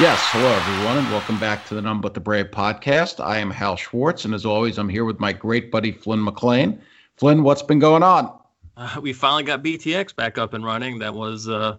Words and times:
Yes, 0.00 0.20
hello 0.30 0.46
everyone, 0.46 0.98
and 0.98 1.08
welcome 1.08 1.40
back 1.40 1.66
to 1.66 1.74
the 1.74 1.82
None 1.82 2.00
But 2.00 2.14
the 2.14 2.20
Brave 2.20 2.52
podcast. 2.52 3.18
I 3.18 3.38
am 3.38 3.50
Hal 3.50 3.74
Schwartz, 3.74 4.24
and 4.24 4.32
as 4.32 4.46
always, 4.46 4.78
I'm 4.78 4.88
here 4.88 5.04
with 5.04 5.18
my 5.18 5.32
great 5.32 5.72
buddy 5.72 5.90
Flynn 5.90 6.22
McLean. 6.22 6.80
Flynn, 7.16 7.42
what's 7.42 7.62
been 7.62 7.80
going 7.80 8.04
on? 8.04 8.32
Uh, 8.76 9.00
we 9.00 9.12
finally 9.12 9.42
got 9.42 9.64
BTX 9.64 10.14
back 10.14 10.38
up 10.38 10.54
and 10.54 10.64
running. 10.64 11.00
That 11.00 11.14
was 11.14 11.48
uh, 11.48 11.78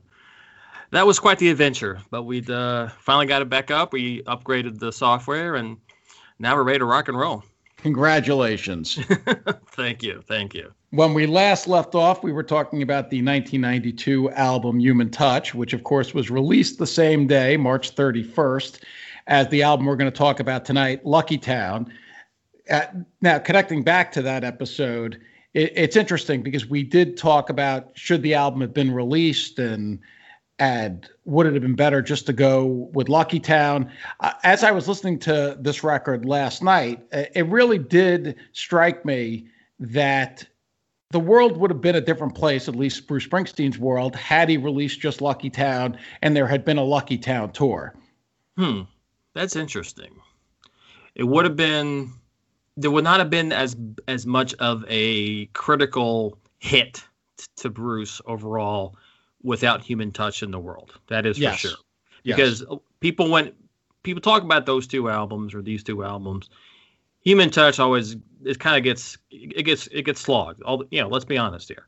that 0.92 1.08
was 1.08 1.18
quite 1.18 1.40
the 1.40 1.50
adventure, 1.50 2.02
but 2.12 2.24
we 2.24 2.44
uh, 2.50 2.90
finally 3.00 3.26
got 3.26 3.42
it 3.42 3.50
back 3.50 3.72
up. 3.72 3.94
We 3.94 4.22
upgraded 4.24 4.80
the 4.80 4.92
software, 4.92 5.56
and 5.56 5.78
now 6.40 6.56
we're 6.56 6.64
ready 6.64 6.80
to 6.80 6.86
rock 6.86 7.08
and 7.08 7.18
roll. 7.18 7.44
Congratulations. 7.86 8.98
thank 9.74 10.02
you, 10.02 10.20
thank 10.26 10.56
you. 10.56 10.74
When 10.90 11.14
we 11.14 11.28
last 11.28 11.68
left 11.68 11.94
off, 11.94 12.24
we 12.24 12.32
were 12.32 12.42
talking 12.42 12.82
about 12.82 13.12
the 13.12 13.18
1992 13.18 14.32
album 14.32 14.80
Human 14.80 15.12
Touch, 15.12 15.54
which 15.54 15.72
of 15.72 15.84
course 15.84 16.12
was 16.12 16.32
released 16.32 16.80
the 16.80 16.88
same 16.88 17.28
day, 17.28 17.58
March 17.58 17.94
31st, 17.94 18.80
as 19.28 19.48
the 19.50 19.62
album 19.62 19.86
we're 19.86 19.98
going 19.98 20.12
to 20.12 20.18
talk 20.18 20.40
about 20.40 20.66
tonight, 20.66 21.06
Lucky 21.06 21.38
Town. 21.38 21.94
Uh, 22.72 22.86
now, 23.22 23.38
connecting 23.38 23.84
back 23.84 24.12
to 24.14 24.24
that 24.24 24.44
episode, 24.44 25.22
it, 25.54 25.72
it's 25.76 25.96
interesting 25.96 26.42
because 26.42 26.66
we 26.66 26.82
did 26.82 27.18
talk 27.18 27.52
about 27.52 27.92
should 27.94 28.24
the 28.24 28.34
album 28.34 28.62
have 28.62 28.74
been 28.74 28.92
released 28.92 29.60
and 29.60 30.00
and 30.60 31.10
would 31.26 31.48
it 31.48 31.54
have 31.54 31.62
been 31.62 31.76
better 31.76 32.02
just 32.02 32.26
to 32.28 32.34
go 32.34 32.90
with 32.94 33.10
Lucky 33.10 33.40
Town? 33.40 33.92
Uh, 34.20 34.34
as 34.44 34.64
I 34.64 34.72
was 34.72 34.88
listening 34.88 35.20
to 35.20 35.58
this 35.60 35.84
record 35.84 36.26
last 36.26 36.64
night, 36.64 37.06
uh, 37.12 37.24
it 37.34 37.46
really 37.48 37.78
did 37.78 38.36
strike 38.54 39.04
me 39.06 39.48
that 39.80 40.46
the 41.12 41.20
world 41.20 41.58
would 41.58 41.72
have 41.72 41.82
been 41.82 41.96
a 41.96 42.02
different 42.02 42.36
place, 42.36 42.68
at 42.68 42.76
least 42.76 43.08
Bruce 43.08 43.28
Springsteen's 43.28 43.78
world, 43.78 44.16
had 44.16 44.50
he 44.50 44.58
released 44.58 45.00
just 45.00 45.22
Lucky 45.22 45.50
Town 45.50 45.98
and 46.22 46.36
there 46.36 46.48
had 46.48 46.66
been 46.66 46.78
a 46.78 46.84
Lucky 46.84 47.18
Town 47.18 47.52
tour. 47.52 47.94
Hmm, 48.58 48.82
that's 49.34 49.56
interesting. 49.56 50.16
It 51.16 51.24
would 51.24 51.46
have 51.46 51.56
been, 51.56 52.14
there 52.78 52.92
would 52.92 53.04
not 53.04 53.20
have 53.20 53.30
been 53.30 53.52
as 53.52 53.76
as 54.08 54.26
much 54.26 54.54
of 54.56 54.84
a 54.88 55.46
critical 55.48 56.38
hit 56.60 57.04
t- 57.38 57.46
to 57.58 57.70
Bruce 57.70 58.22
overall 58.26 58.96
without 59.46 59.82
Human 59.82 60.12
Touch 60.12 60.44
in 60.44 60.52
the 60.52 60.60
world. 60.60 60.94
That 61.08 61.26
is 61.26 61.38
Yes. 61.38 61.62
for 61.62 61.68
sure. 61.70 61.78
Yes. 62.24 62.36
Because 62.36 62.64
uh, 62.64 62.78
people 63.00 63.30
went, 63.30 63.54
people 64.04 64.22
talk 64.22 64.44
about 64.44 64.66
those 64.66 64.88
two 64.88 65.10
albums 65.10 65.54
or 65.54 65.62
these 65.62 65.84
two 65.84 66.04
albums. 66.04 66.50
Human 67.22 67.50
Touch 67.52 67.80
always 67.80 68.18
it 68.44 68.60
kind 68.60 68.78
of 68.78 68.84
gets 68.84 69.18
it 69.32 69.66
gets 69.66 69.88
it 69.88 70.04
gets 70.04 70.22
slogged. 70.22 70.62
All 70.64 70.84
you 70.92 71.02
know, 71.02 71.08
let's 71.08 71.26
be 71.26 71.38
honest 71.38 71.68
here. 71.68 71.88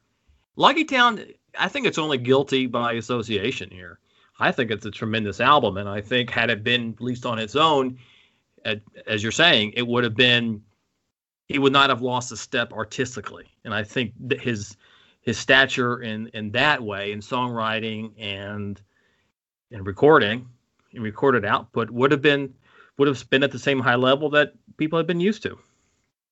Lucky 0.55 0.85
Town, 0.85 1.23
I 1.57 1.67
think 1.67 1.85
it's 1.85 1.99
only 1.99 2.17
guilty 2.17 2.65
by 2.65 2.93
association 2.93 3.69
here. 3.69 3.99
I 4.39 4.51
think 4.51 4.71
it's 4.71 4.85
a 4.85 4.91
tremendous 4.91 5.39
album, 5.39 5.77
and 5.77 5.89
I 5.89 6.01
think 6.01 6.29
had 6.29 6.49
it 6.49 6.63
been 6.63 6.95
released 6.99 7.25
on 7.25 7.39
its 7.39 7.55
own, 7.55 7.97
as 9.07 9.21
you're 9.21 9.31
saying, 9.31 9.73
it 9.75 9.85
would 9.85 10.03
have 10.03 10.15
been. 10.15 10.63
He 11.47 11.59
would 11.59 11.73
not 11.73 11.89
have 11.89 12.01
lost 12.01 12.31
a 12.31 12.37
step 12.37 12.73
artistically, 12.73 13.45
and 13.63 13.73
I 13.73 13.83
think 13.83 14.13
that 14.27 14.41
his 14.41 14.75
his 15.27 15.37
stature 15.37 16.01
in 16.01 16.27
in 16.27 16.51
that 16.51 16.81
way 16.81 17.11
in 17.11 17.19
songwriting 17.19 18.13
and 18.17 18.81
and 19.71 19.85
recording 19.85 20.47
and 20.93 21.03
recorded 21.03 21.43
output 21.43 21.91
would 21.91 22.11
have 22.11 22.21
been 22.21 22.53
would 22.97 23.09
have 23.09 23.29
been 23.29 23.43
at 23.43 23.51
the 23.51 23.59
same 23.59 23.81
high 23.81 23.95
level 23.95 24.29
that 24.29 24.53
people 24.77 24.97
had 24.97 25.05
been 25.05 25.19
used 25.19 25.43
to. 25.43 25.59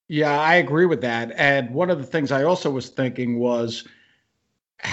Yeah, 0.08 0.40
I 0.40 0.56
agree 0.56 0.86
with 0.86 1.02
that. 1.02 1.34
And 1.36 1.72
one 1.72 1.90
of 1.90 1.98
the 1.98 2.06
things 2.06 2.32
I 2.32 2.44
also 2.44 2.72
was 2.72 2.88
thinking 2.88 3.38
was 3.38 3.86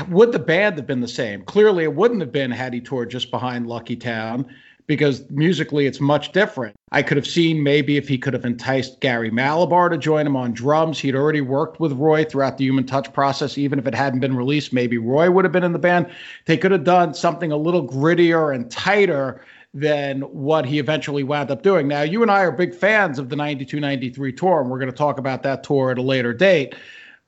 would 0.08 0.32
the 0.32 0.40
band 0.40 0.78
have 0.78 0.86
been 0.86 1.00
the 1.00 1.06
same? 1.06 1.44
Clearly, 1.44 1.84
it 1.84 1.94
wouldn't 1.94 2.22
have 2.22 2.32
been 2.32 2.50
had 2.50 2.74
he 2.74 2.80
toured 2.80 3.08
just 3.08 3.30
behind 3.30 3.68
Lucky 3.68 3.94
Town 3.94 4.52
because 4.86 5.28
musically 5.30 5.86
it's 5.86 6.00
much 6.00 6.32
different. 6.32 6.74
I 6.90 7.02
could 7.02 7.16
have 7.16 7.26
seen 7.26 7.62
maybe 7.62 7.96
if 7.96 8.08
he 8.08 8.18
could 8.18 8.34
have 8.34 8.44
enticed 8.44 9.00
Gary 9.00 9.30
Mallaber 9.30 9.90
to 9.90 9.96
join 9.96 10.26
him 10.26 10.36
on 10.36 10.52
drums. 10.52 10.98
He'd 10.98 11.14
already 11.14 11.40
worked 11.40 11.80
with 11.80 11.92
Roy 11.92 12.24
throughout 12.24 12.58
the 12.58 12.64
Human 12.64 12.84
Touch 12.84 13.12
process. 13.12 13.56
Even 13.56 13.78
if 13.78 13.86
it 13.86 13.94
hadn't 13.94 14.20
been 14.20 14.36
released, 14.36 14.72
maybe 14.72 14.98
Roy 14.98 15.30
would 15.30 15.44
have 15.44 15.52
been 15.52 15.64
in 15.64 15.72
the 15.72 15.78
band. 15.78 16.10
They 16.46 16.56
could 16.56 16.72
have 16.72 16.84
done 16.84 17.14
something 17.14 17.52
a 17.52 17.56
little 17.56 17.86
grittier 17.86 18.54
and 18.54 18.70
tighter 18.70 19.42
than 19.74 20.20
what 20.20 20.66
he 20.66 20.78
eventually 20.78 21.22
wound 21.22 21.50
up 21.50 21.62
doing. 21.62 21.88
Now, 21.88 22.02
you 22.02 22.20
and 22.22 22.30
I 22.30 22.40
are 22.40 22.52
big 22.52 22.74
fans 22.74 23.18
of 23.18 23.30
the 23.30 23.36
92 23.36 23.80
93 23.80 24.32
tour, 24.32 24.60
and 24.60 24.70
we're 24.70 24.78
going 24.78 24.90
to 24.90 24.96
talk 24.96 25.18
about 25.18 25.42
that 25.44 25.64
tour 25.64 25.90
at 25.90 25.98
a 25.98 26.02
later 26.02 26.34
date. 26.34 26.74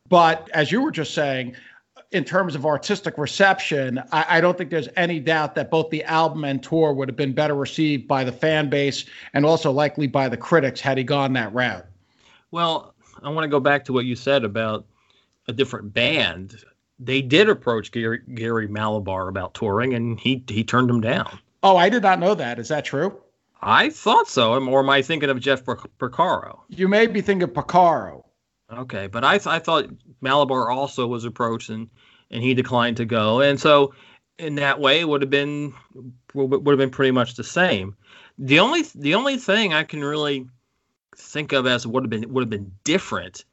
But 0.09 0.51
as 0.53 0.71
you 0.71 0.83
were 0.83 0.91
just 0.91 1.15
saying, 1.15 1.57
in 2.15 2.25
terms 2.25 2.55
of 2.55 2.65
artistic 2.65 3.19
reception, 3.19 4.01
I, 4.13 4.39
I 4.39 4.41
don't 4.41 4.57
think 4.57 4.71
there's 4.71 4.89
any 4.97 5.19
doubt 5.19 5.57
that 5.57 5.69
both 5.69 5.91
the 5.91 6.05
album 6.05 6.45
and 6.45 6.63
tour 6.63 6.93
would 6.93 7.09
have 7.09 7.17
been 7.17 7.33
better 7.33 7.55
received 7.57 8.07
by 8.07 8.23
the 8.23 8.31
fan 8.31 8.71
base 8.71 9.05
and 9.35 9.45
also 9.45 9.73
likely 9.73 10.07
by 10.07 10.29
the 10.29 10.37
critics 10.37 10.81
had 10.81 10.97
he 10.97 11.03
gone 11.03 11.33
that 11.33 11.53
route. 11.53 11.85
Well, 12.53 12.95
I 13.23 13.31
want 13.31 13.45
to 13.45 13.49
go 13.49 13.59
back 13.59 13.85
to 13.87 13.93
what 13.93 14.05
you 14.05 14.15
said 14.15 14.45
about 14.45 14.87
a 15.49 15.53
different 15.53 15.93
band. 15.93 16.55
They 17.01 17.21
did 17.21 17.49
approach 17.49 17.91
Gary, 17.91 18.21
Gary 18.33 18.69
Mallaber 18.69 19.29
about 19.29 19.55
touring, 19.55 19.93
and 19.95 20.19
he 20.19 20.45
he 20.49 20.63
turned 20.63 20.89
them 20.89 21.01
down. 21.01 21.41
Oh, 21.65 21.77
I 21.77 21.89
did 21.89 22.05
not 22.05 22.21
know 22.21 22.35
that. 22.37 22.61
Is 22.61 22.69
that 22.69 22.85
true? 22.85 23.21
I 23.61 23.91
thought 23.91 24.29
so. 24.29 24.55
Or 24.55 24.81
am 24.81 24.91
I 24.91 25.03
thinking 25.03 25.31
of 25.31 25.41
Jeff 25.41 25.65
Porcaro? 25.65 26.61
You 26.69 26.87
may 26.87 27.09
be 27.09 27.21
thinking 27.21 27.49
of 27.49 27.55
Porcaro. 27.55 28.23
Okay, 28.73 29.09
but 29.09 29.25
I 29.25 29.39
th- 29.39 29.49
I 29.49 29.59
thought 29.59 29.91
Mallaber 30.23 30.73
also 30.73 31.07
was 31.07 31.25
approached 31.25 31.71
and 31.71 31.89
and 32.35 32.43
he 32.43 32.53
declined 32.53 32.99
to 32.99 33.05
go, 33.07 33.41
and 33.41 33.59
so 33.59 33.95
in 34.39 34.57
that 34.57 34.81
way 34.81 35.01
it 35.01 35.09
would 35.09 35.23
have 35.23 35.31
been 35.31 35.73
would 36.35 36.51
would 36.51 36.73
have 36.73 36.79
been 36.79 36.91
pretty 36.91 37.13
much 37.13 37.37
the 37.37 37.45
same. 37.45 37.97
The 38.39 38.59
only 38.59 38.83
the 38.95 39.15
only 39.15 39.39
thing 39.39 39.73
I 39.73 39.85
can 39.85 40.05
really 40.05 40.47
think 41.17 41.53
of 41.53 41.67
as 41.67 41.87
would 41.87 42.03
have 42.03 42.11
been 42.11 42.31
would 42.33 42.43
have 42.43 42.51
been 42.51 42.73
different 42.83 43.45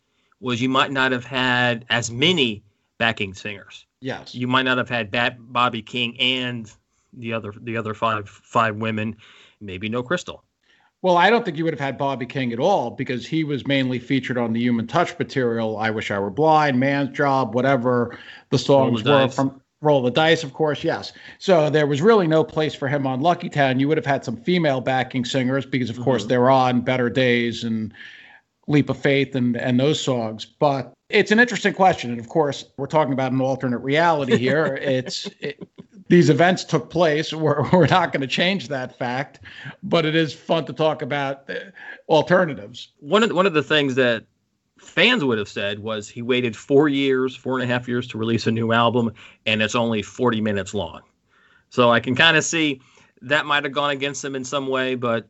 was 0.41 0.61
you 0.61 0.69
might 0.69 0.91
not 0.91 1.11
have 1.11 1.23
had 1.23 1.85
as 1.89 2.09
many 2.09 2.63
backing 2.97 3.33
singers. 3.35 3.85
Yes. 4.01 4.33
You 4.33 4.47
might 4.47 4.63
not 4.63 4.79
have 4.79 4.89
had 4.89 5.11
Bat- 5.11 5.37
Bobby 5.39 5.83
King 5.83 6.19
and 6.19 6.71
the 7.13 7.33
other 7.33 7.53
the 7.61 7.77
other 7.77 7.93
five 7.93 8.27
five 8.27 8.75
women, 8.75 9.15
maybe 9.61 9.87
no 9.87 10.01
Crystal. 10.01 10.43
Well, 11.01 11.17
I 11.17 11.31
don't 11.31 11.43
think 11.43 11.57
you 11.57 11.63
would 11.63 11.73
have 11.73 11.79
had 11.79 11.97
Bobby 11.97 12.27
King 12.27 12.53
at 12.53 12.59
all 12.59 12.91
because 12.91 13.25
he 13.25 13.43
was 13.43 13.65
mainly 13.65 13.97
featured 13.97 14.37
on 14.37 14.53
the 14.53 14.61
Human 14.61 14.85
Touch 14.85 15.17
material. 15.17 15.77
I 15.77 15.89
Wish 15.89 16.11
I 16.11 16.19
Were 16.19 16.29
Blind, 16.29 16.79
Man's 16.79 17.15
Job, 17.15 17.55
whatever 17.55 18.17
the 18.49 18.59
songs 18.59 19.01
the 19.01 19.09
were 19.09 19.19
Dice. 19.21 19.35
from 19.35 19.61
Roll 19.81 20.03
the 20.03 20.11
Dice, 20.11 20.43
of 20.43 20.53
course, 20.53 20.83
yes. 20.83 21.11
So 21.39 21.71
there 21.71 21.87
was 21.87 22.03
really 22.03 22.27
no 22.27 22.43
place 22.43 22.75
for 22.75 22.87
him 22.87 23.07
on 23.07 23.21
Lucky 23.21 23.49
Town. 23.49 23.79
You 23.79 23.87
would 23.87 23.97
have 23.97 24.05
had 24.05 24.23
some 24.23 24.37
female 24.37 24.79
backing 24.79 25.25
singers 25.25 25.65
because, 25.65 25.89
of 25.89 25.99
course, 25.99 26.21
mm-hmm. 26.21 26.29
they're 26.29 26.51
on 26.51 26.81
Better 26.81 27.09
Days 27.09 27.63
and 27.63 27.91
Leap 28.67 28.89
of 28.89 28.97
Faith 28.97 29.35
and, 29.35 29.57
and 29.57 29.79
those 29.79 29.99
songs. 29.99 30.45
But 30.45 30.93
it's 31.09 31.31
an 31.31 31.39
interesting 31.39 31.73
question. 31.73 32.11
And 32.11 32.19
of 32.19 32.29
course, 32.29 32.65
we're 32.77 32.85
talking 32.85 33.13
about 33.13 33.31
an 33.31 33.41
alternate 33.41 33.79
reality 33.79 34.37
here. 34.37 34.75
it's 34.81 35.27
it, 35.39 35.67
these 36.11 36.29
events 36.29 36.65
took 36.65 36.89
place. 36.89 37.31
We're, 37.31 37.67
we're 37.71 37.87
not 37.87 38.11
going 38.11 38.19
to 38.19 38.27
change 38.27 38.67
that 38.67 38.97
fact, 38.97 39.39
but 39.81 40.05
it 40.05 40.13
is 40.13 40.33
fun 40.33 40.65
to 40.65 40.73
talk 40.73 41.01
about 41.01 41.49
uh, 41.49 41.55
alternatives. 42.09 42.89
one 42.99 43.23
of 43.23 43.29
the, 43.29 43.35
one 43.35 43.45
of 43.47 43.53
the 43.53 43.63
things 43.63 43.95
that 43.95 44.25
fans 44.77 45.23
would 45.23 45.37
have 45.37 45.47
said 45.47 45.79
was 45.79 46.09
he 46.09 46.21
waited 46.21 46.53
four 46.53 46.89
years, 46.89 47.33
four 47.33 47.57
and 47.57 47.63
a 47.63 47.73
half 47.73 47.87
years 47.87 48.07
to 48.07 48.17
release 48.17 48.45
a 48.45 48.51
new 48.51 48.73
album, 48.73 49.13
and 49.45 49.61
it's 49.61 49.73
only 49.73 50.01
40 50.01 50.41
minutes 50.41 50.73
long. 50.73 50.99
So 51.69 51.89
I 51.89 52.01
can 52.01 52.13
kind 52.13 52.35
of 52.35 52.43
see 52.43 52.81
that 53.21 53.45
might 53.45 53.63
have 53.63 53.71
gone 53.71 53.91
against 53.91 54.25
him 54.25 54.35
in 54.35 54.43
some 54.43 54.67
way, 54.67 54.95
but 54.95 55.29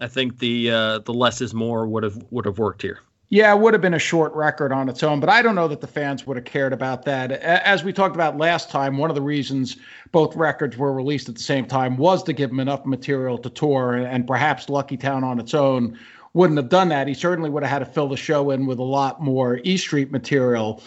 I 0.00 0.06
think 0.06 0.38
the 0.38 0.70
uh, 0.70 0.98
the 1.00 1.12
less 1.12 1.40
is 1.40 1.52
more 1.52 1.88
would 1.88 2.04
have 2.04 2.24
would 2.30 2.44
have 2.44 2.58
worked 2.58 2.82
here. 2.82 3.00
Yeah, 3.32 3.54
it 3.54 3.60
would 3.60 3.74
have 3.74 3.80
been 3.80 3.94
a 3.94 3.98
short 4.00 4.34
record 4.34 4.72
on 4.72 4.88
its 4.88 5.04
own, 5.04 5.20
but 5.20 5.28
I 5.28 5.40
don't 5.40 5.54
know 5.54 5.68
that 5.68 5.80
the 5.80 5.86
fans 5.86 6.26
would 6.26 6.36
have 6.36 6.44
cared 6.44 6.72
about 6.72 7.04
that. 7.04 7.30
As 7.30 7.84
we 7.84 7.92
talked 7.92 8.16
about 8.16 8.36
last 8.36 8.70
time, 8.70 8.98
one 8.98 9.08
of 9.08 9.14
the 9.14 9.22
reasons 9.22 9.76
both 10.10 10.34
records 10.34 10.76
were 10.76 10.92
released 10.92 11.28
at 11.28 11.36
the 11.36 11.40
same 11.40 11.64
time 11.64 11.96
was 11.96 12.24
to 12.24 12.32
give 12.32 12.50
him 12.50 12.58
enough 12.58 12.84
material 12.84 13.38
to 13.38 13.48
tour, 13.48 13.94
and, 13.94 14.04
and 14.04 14.26
perhaps 14.26 14.68
Lucky 14.68 14.96
Town 14.96 15.22
on 15.22 15.38
its 15.38 15.54
own 15.54 15.96
wouldn't 16.32 16.56
have 16.56 16.70
done 16.70 16.88
that. 16.88 17.06
He 17.06 17.14
certainly 17.14 17.50
would 17.50 17.62
have 17.62 17.70
had 17.70 17.78
to 17.78 17.84
fill 17.84 18.08
the 18.08 18.16
show 18.16 18.50
in 18.50 18.66
with 18.66 18.80
a 18.80 18.84
lot 18.84 19.22
more 19.22 19.60
E 19.62 19.76
Street 19.76 20.10
material. 20.10 20.82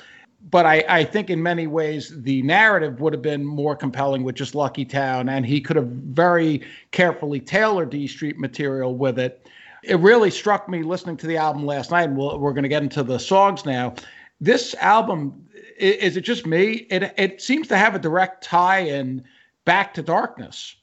But 0.52 0.66
I, 0.66 0.84
I 0.90 1.06
think 1.06 1.30
in 1.30 1.42
many 1.42 1.68
ways 1.68 2.12
the 2.24 2.42
narrative 2.42 3.00
would 3.00 3.14
have 3.14 3.22
been 3.22 3.46
more 3.46 3.78
compelling 3.78 4.24
with 4.24 4.36
just 4.36 4.54
Lucky 4.54 4.84
Town, 4.84 5.30
and 5.30 5.46
he 5.46 5.62
could 5.62 5.78
have 5.78 5.88
very 5.88 6.62
carefully 6.92 7.40
tailored 7.40 7.94
E 7.94 8.06
Street 8.06 8.38
material 8.38 8.94
with 8.98 9.18
it 9.18 9.48
it 9.84 10.00
really 10.00 10.32
struck 10.32 10.70
me 10.70 10.84
listening 10.84 11.18
to 11.18 11.28
the 11.28 11.38
album 11.38 11.66
last 11.66 11.92
night, 11.92 12.04
and 12.04 12.18
we'll, 12.18 12.40
we're 12.40 12.54
going 12.54 12.64
to 12.64 12.70
get 12.70 12.84
into 12.84 13.04
the 13.04 13.20
songs 13.20 13.66
now. 13.66 13.94
This 14.40 14.76
album, 14.76 15.48
is 15.78 16.18
it 16.18 16.22
just 16.22 16.46
me? 16.46 16.88
It 16.90 17.14
it 17.18 17.42
seems 17.42 17.68
to 17.70 17.78
have 17.78 17.96
a 17.96 18.00
direct 18.00 18.44
tie 18.44 18.80
in 18.80 19.24
back 19.66 19.94
to 19.96 20.02
darkness. 20.02 20.76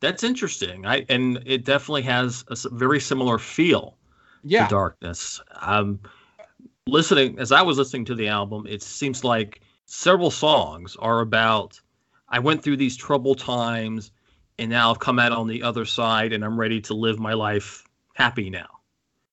That's 0.00 0.22
interesting. 0.22 0.86
I 0.86 1.06
and 1.08 1.42
it 1.46 1.64
definitely 1.64 2.02
has 2.02 2.44
a 2.48 2.68
very 2.70 3.00
similar 3.00 3.38
feel 3.38 3.96
Yeah, 4.42 4.66
to 4.66 4.70
Darkness. 4.70 5.40
Um, 5.60 6.00
listening 6.86 7.38
as 7.38 7.52
I 7.52 7.62
was 7.62 7.78
listening 7.78 8.04
to 8.06 8.14
the 8.14 8.28
album, 8.28 8.66
it 8.68 8.82
seems 8.82 9.24
like 9.24 9.62
several 9.86 10.30
songs 10.30 10.96
are 10.96 11.20
about 11.20 11.80
I 12.28 12.38
went 12.38 12.62
through 12.62 12.76
these 12.76 12.96
troubled 12.96 13.38
times, 13.38 14.10
and 14.58 14.70
now 14.70 14.90
I've 14.90 14.98
come 14.98 15.18
out 15.18 15.32
on 15.32 15.46
the 15.48 15.62
other 15.62 15.84
side, 15.84 16.32
and 16.32 16.44
I'm 16.44 16.58
ready 16.58 16.80
to 16.82 16.94
live 16.94 17.18
my 17.18 17.32
life 17.32 17.83
happy 18.14 18.50
now. 18.50 18.68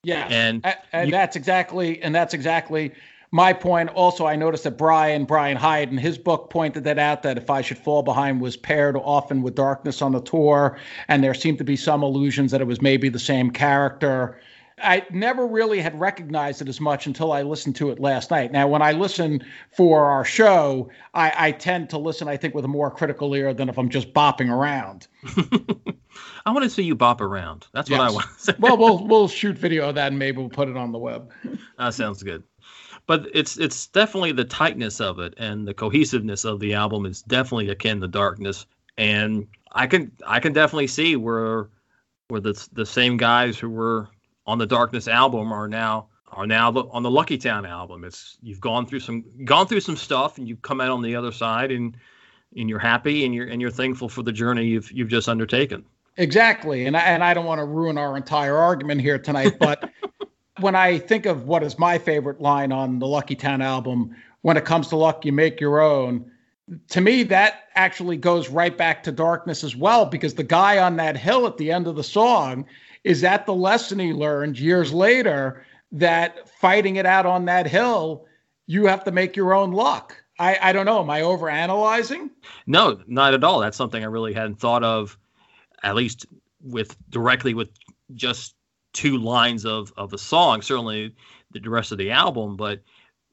Yeah, 0.03 0.27
and, 0.29 0.65
and 0.91 1.07
you, 1.07 1.11
that's 1.11 1.35
exactly 1.35 2.01
and 2.01 2.13
that's 2.13 2.33
exactly 2.33 2.91
my 3.31 3.53
point. 3.53 3.89
Also, 3.91 4.25
I 4.25 4.35
noticed 4.35 4.63
that 4.65 4.77
Brian 4.77 5.25
Brian 5.25 5.57
Hiatt 5.57 5.89
in 5.89 5.97
his 5.97 6.17
book 6.17 6.49
pointed 6.49 6.83
that 6.83 6.99
out 6.99 7.23
that 7.23 7.37
if 7.37 7.49
I 7.49 7.61
should 7.61 7.77
fall 7.77 8.03
behind 8.03 8.41
was 8.41 8.57
paired 8.57 8.97
often 8.97 9.41
with 9.41 9.55
darkness 9.55 10.01
on 10.01 10.11
the 10.11 10.21
tour, 10.21 10.77
and 11.07 11.23
there 11.23 11.33
seemed 11.33 11.59
to 11.59 11.63
be 11.63 11.75
some 11.75 12.03
illusions 12.03 12.51
that 12.51 12.61
it 12.61 12.67
was 12.67 12.81
maybe 12.81 13.09
the 13.09 13.19
same 13.19 13.51
character. 13.51 14.39
I 14.81 15.05
never 15.11 15.47
really 15.47 15.79
had 15.79 15.99
recognized 15.99 16.61
it 16.61 16.67
as 16.67 16.81
much 16.81 17.07
until 17.07 17.31
I 17.31 17.41
listened 17.41 17.75
to 17.77 17.91
it 17.91 17.99
last 17.99 18.31
night. 18.31 18.51
Now, 18.51 18.67
when 18.67 18.81
I 18.81 18.91
listen 18.91 19.43
for 19.75 20.05
our 20.05 20.25
show, 20.25 20.89
I, 21.13 21.33
I 21.37 21.51
tend 21.51 21.89
to 21.91 21.97
listen, 21.97 22.27
I 22.27 22.37
think, 22.37 22.55
with 22.55 22.65
a 22.65 22.69
more 22.69 22.91
critical 22.91 23.35
ear 23.35 23.53
than 23.53 23.69
if 23.69 23.77
I'm 23.77 23.89
just 23.89 24.13
bopping 24.13 24.49
around. 24.49 25.07
I 26.45 26.51
want 26.51 26.63
to 26.63 26.69
see 26.69 26.83
you 26.83 26.95
bop 26.95 27.21
around. 27.21 27.67
That's 27.73 27.89
yes. 27.89 27.99
what 27.99 28.09
I 28.09 28.11
want. 28.11 28.59
well, 28.59 28.77
we'll 28.77 29.07
we'll 29.07 29.27
shoot 29.27 29.57
video 29.57 29.89
of 29.89 29.95
that 29.95 30.07
and 30.07 30.19
maybe 30.19 30.37
we'll 30.37 30.49
put 30.49 30.67
it 30.67 30.77
on 30.77 30.91
the 30.91 30.99
web. 30.99 31.31
That 31.77 31.93
sounds 31.93 32.23
good. 32.23 32.43
But 33.07 33.27
it's 33.33 33.57
it's 33.57 33.87
definitely 33.87 34.31
the 34.31 34.45
tightness 34.45 34.99
of 34.99 35.19
it 35.19 35.33
and 35.37 35.67
the 35.67 35.73
cohesiveness 35.73 36.45
of 36.45 36.59
the 36.59 36.73
album 36.73 37.05
is 37.05 37.21
definitely 37.21 37.69
akin 37.69 38.01
to 38.01 38.07
Darkness. 38.07 38.65
And 38.97 39.47
I 39.71 39.87
can 39.87 40.11
I 40.25 40.39
can 40.39 40.53
definitely 40.53 40.87
see 40.87 41.15
where 41.15 41.69
where 42.27 42.41
the 42.41 42.67
the 42.73 42.85
same 42.85 43.17
guys 43.17 43.57
who 43.57 43.69
were 43.69 44.09
on 44.45 44.57
the 44.57 44.65
Darkness 44.65 45.07
album 45.07 45.51
are 45.51 45.67
now 45.67 46.07
are 46.33 46.47
now 46.47 46.71
the, 46.71 46.83
on 46.91 47.03
the 47.03 47.11
Lucky 47.11 47.37
Town 47.37 47.65
album. 47.65 48.03
It's 48.03 48.37
you've 48.41 48.61
gone 48.61 48.85
through 48.85 49.01
some 49.01 49.23
gone 49.45 49.67
through 49.67 49.81
some 49.81 49.97
stuff 49.97 50.37
and 50.37 50.47
you've 50.47 50.61
come 50.61 50.81
out 50.81 50.89
on 50.89 51.01
the 51.01 51.15
other 51.15 51.31
side 51.31 51.71
and 51.71 51.95
and 52.55 52.69
you're 52.69 52.79
happy 52.79 53.25
and 53.25 53.33
you're 53.33 53.47
and 53.47 53.61
you're 53.61 53.71
thankful 53.71 54.09
for 54.09 54.23
the 54.23 54.31
journey 54.31 54.65
you've 54.65 54.91
you've 54.91 55.09
just 55.09 55.29
undertaken. 55.29 55.83
Exactly, 56.17 56.85
and 56.85 56.97
I, 56.97 57.01
and 57.01 57.23
I 57.23 57.33
don't 57.33 57.45
want 57.45 57.59
to 57.59 57.65
ruin 57.65 57.97
our 57.97 58.17
entire 58.17 58.57
argument 58.57 58.99
here 58.99 59.17
tonight, 59.17 59.57
but 59.59 59.89
when 60.59 60.75
I 60.75 60.99
think 60.99 61.25
of 61.25 61.45
what 61.47 61.63
is 61.63 61.79
my 61.79 61.97
favorite 61.97 62.41
line 62.41 62.73
on 62.73 62.99
the 62.99 63.07
Lucky 63.07 63.35
Town 63.35 63.61
album, 63.61 64.15
when 64.41 64.57
it 64.57 64.65
comes 64.65 64.89
to 64.89 64.97
luck, 64.97 65.23
you 65.23 65.31
make 65.31 65.61
your 65.61 65.79
own. 65.79 66.29
To 66.89 67.01
me, 67.01 67.23
that 67.23 67.69
actually 67.75 68.17
goes 68.17 68.49
right 68.49 68.77
back 68.77 69.03
to 69.03 69.11
darkness 69.11 69.63
as 69.63 69.75
well, 69.75 70.05
because 70.05 70.33
the 70.33 70.43
guy 70.43 70.79
on 70.79 70.97
that 70.97 71.15
hill 71.15 71.47
at 71.47 71.57
the 71.57 71.71
end 71.71 71.87
of 71.87 71.95
the 71.95 72.03
song 72.03 72.65
is 73.03 73.21
that 73.21 73.45
the 73.45 73.53
lesson 73.53 73.99
he 73.99 74.13
learned 74.13 74.59
years 74.59 74.93
later 74.93 75.65
that 75.91 76.47
fighting 76.49 76.95
it 76.95 77.05
out 77.05 77.25
on 77.25 77.45
that 77.45 77.67
hill, 77.67 78.25
you 78.67 78.85
have 78.85 79.03
to 79.03 79.11
make 79.11 79.35
your 79.35 79.53
own 79.53 79.71
luck. 79.71 80.15
I, 80.39 80.57
I 80.61 80.73
don't 80.73 80.85
know. 80.85 81.01
Am 81.01 81.09
I 81.09 81.21
overanalyzing? 81.21 82.29
No, 82.65 82.99
not 83.07 83.33
at 83.33 83.43
all. 83.43 83.59
That's 83.59 83.77
something 83.77 84.03
I 84.03 84.07
really 84.07 84.33
hadn't 84.33 84.59
thought 84.59 84.83
of, 84.83 85.17
at 85.83 85.95
least 85.95 86.25
with 86.63 86.95
directly 87.09 87.53
with 87.53 87.69
just 88.13 88.55
two 88.93 89.17
lines 89.17 89.65
of 89.65 89.93
of 89.97 90.09
the 90.09 90.17
song. 90.17 90.61
Certainly 90.61 91.15
the 91.51 91.69
rest 91.69 91.91
of 91.91 91.97
the 91.97 92.11
album, 92.11 92.55
but 92.55 92.81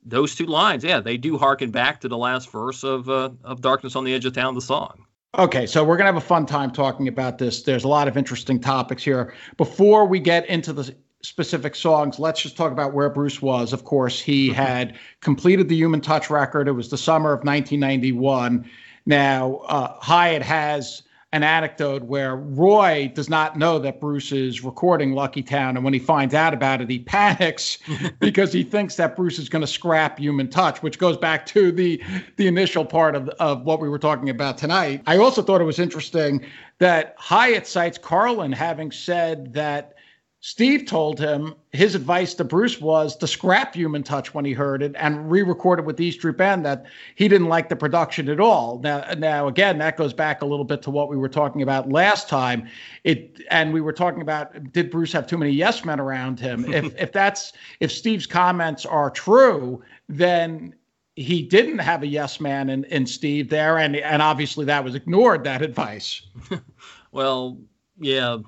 those 0.04 0.34
two 0.34 0.46
lines, 0.46 0.84
yeah, 0.84 1.00
they 1.00 1.16
do 1.16 1.38
harken 1.38 1.70
back 1.70 2.00
to 2.00 2.08
the 2.08 2.16
last 2.16 2.50
verse 2.50 2.84
of 2.84 3.08
uh, 3.08 3.30
of 3.44 3.60
"Darkness 3.60 3.96
on 3.96 4.04
the 4.04 4.14
Edge 4.14 4.24
of 4.24 4.34
Town," 4.34 4.54
the 4.54 4.60
song. 4.60 5.04
Okay, 5.36 5.66
so 5.66 5.84
we're 5.84 5.98
going 5.98 6.06
to 6.06 6.12
have 6.12 6.22
a 6.22 6.26
fun 6.26 6.46
time 6.46 6.70
talking 6.70 7.06
about 7.06 7.36
this. 7.36 7.62
There's 7.62 7.84
a 7.84 7.88
lot 7.88 8.08
of 8.08 8.16
interesting 8.16 8.58
topics 8.58 9.02
here. 9.02 9.34
Before 9.58 10.06
we 10.06 10.20
get 10.20 10.46
into 10.48 10.72
the 10.72 10.94
specific 11.22 11.74
songs, 11.74 12.18
let's 12.18 12.40
just 12.40 12.56
talk 12.56 12.72
about 12.72 12.94
where 12.94 13.10
Bruce 13.10 13.42
was. 13.42 13.74
Of 13.74 13.84
course, 13.84 14.18
he 14.20 14.48
mm-hmm. 14.48 14.56
had 14.56 14.98
completed 15.20 15.68
the 15.68 15.76
Human 15.76 16.00
Touch 16.00 16.30
record. 16.30 16.66
It 16.66 16.72
was 16.72 16.88
the 16.88 16.96
summer 16.96 17.32
of 17.32 17.40
1991. 17.40 18.68
Now, 19.04 19.56
uh, 19.66 20.00
Hiatt 20.00 20.42
has 20.42 21.02
an 21.32 21.42
anecdote 21.42 22.04
where 22.04 22.36
Roy 22.36 23.12
does 23.14 23.28
not 23.28 23.58
know 23.58 23.78
that 23.80 24.00
Bruce 24.00 24.32
is 24.32 24.64
recording 24.64 25.12
Lucky 25.12 25.42
Town, 25.42 25.76
and 25.76 25.84
when 25.84 25.92
he 25.92 25.98
finds 25.98 26.32
out 26.32 26.54
about 26.54 26.80
it, 26.80 26.88
he 26.88 27.00
panics 27.00 27.78
because 28.18 28.50
he 28.50 28.62
thinks 28.62 28.96
that 28.96 29.14
Bruce 29.14 29.38
is 29.38 29.50
going 29.50 29.60
to 29.60 29.66
scrap 29.66 30.18
Human 30.18 30.48
Touch, 30.48 30.82
which 30.82 30.98
goes 30.98 31.18
back 31.18 31.44
to 31.46 31.70
the 31.70 32.02
the 32.36 32.46
initial 32.46 32.84
part 32.84 33.14
of 33.14 33.28
of 33.40 33.62
what 33.64 33.80
we 33.80 33.90
were 33.90 33.98
talking 33.98 34.30
about 34.30 34.56
tonight. 34.56 35.02
I 35.06 35.18
also 35.18 35.42
thought 35.42 35.60
it 35.60 35.64
was 35.64 35.78
interesting 35.78 36.44
that 36.78 37.14
Hiatt 37.18 37.66
cites 37.66 37.98
Carlin 37.98 38.52
having 38.52 38.90
said 38.90 39.52
that 39.52 39.97
Steve 40.40 40.86
told 40.86 41.18
him 41.18 41.52
his 41.72 41.96
advice 41.96 42.32
to 42.34 42.44
Bruce 42.44 42.80
was 42.80 43.16
to 43.16 43.26
scrap 43.26 43.74
Human 43.74 44.04
Touch 44.04 44.34
when 44.34 44.44
he 44.44 44.52
heard 44.52 44.82
it 44.82 44.94
and 44.96 45.28
re-record 45.28 45.80
it 45.80 45.84
with 45.84 45.96
the 45.96 46.04
East 46.04 46.20
Street 46.20 46.36
Band. 46.36 46.64
That 46.64 46.86
he 47.16 47.26
didn't 47.26 47.48
like 47.48 47.68
the 47.68 47.74
production 47.74 48.28
at 48.28 48.38
all. 48.38 48.78
Now, 48.78 49.04
now 49.18 49.48
again, 49.48 49.78
that 49.78 49.96
goes 49.96 50.12
back 50.12 50.40
a 50.40 50.46
little 50.46 50.64
bit 50.64 50.80
to 50.82 50.90
what 50.90 51.08
we 51.08 51.16
were 51.16 51.28
talking 51.28 51.62
about 51.62 51.90
last 51.90 52.28
time. 52.28 52.68
It 53.02 53.40
and 53.50 53.72
we 53.72 53.80
were 53.80 53.92
talking 53.92 54.22
about 54.22 54.72
did 54.72 54.92
Bruce 54.92 55.12
have 55.12 55.26
too 55.26 55.38
many 55.38 55.50
yes 55.50 55.84
men 55.84 55.98
around 55.98 56.38
him? 56.38 56.72
if 56.72 56.94
if 57.00 57.12
that's 57.12 57.52
if 57.80 57.90
Steve's 57.90 58.26
comments 58.26 58.86
are 58.86 59.10
true, 59.10 59.82
then 60.08 60.72
he 61.16 61.42
didn't 61.42 61.80
have 61.80 62.04
a 62.04 62.06
yes 62.06 62.40
man 62.40 62.70
in, 62.70 62.84
in 62.84 63.06
Steve 63.06 63.48
there, 63.50 63.78
and 63.78 63.96
and 63.96 64.22
obviously 64.22 64.64
that 64.66 64.84
was 64.84 64.94
ignored. 64.94 65.42
That 65.42 65.62
advice. 65.62 66.22
well, 67.10 67.58
yeah, 67.98 68.38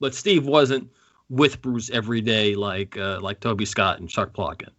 but 0.00 0.16
Steve 0.16 0.44
wasn't 0.44 0.90
with 1.30 1.60
Bruce 1.60 1.90
every 1.90 2.20
day, 2.20 2.54
like 2.54 2.96
uh, 2.96 3.20
like 3.20 3.40
Toby 3.40 3.64
Scott 3.64 4.00
and 4.00 4.08
Chuck 4.08 4.32
Plotkin. 4.32 4.70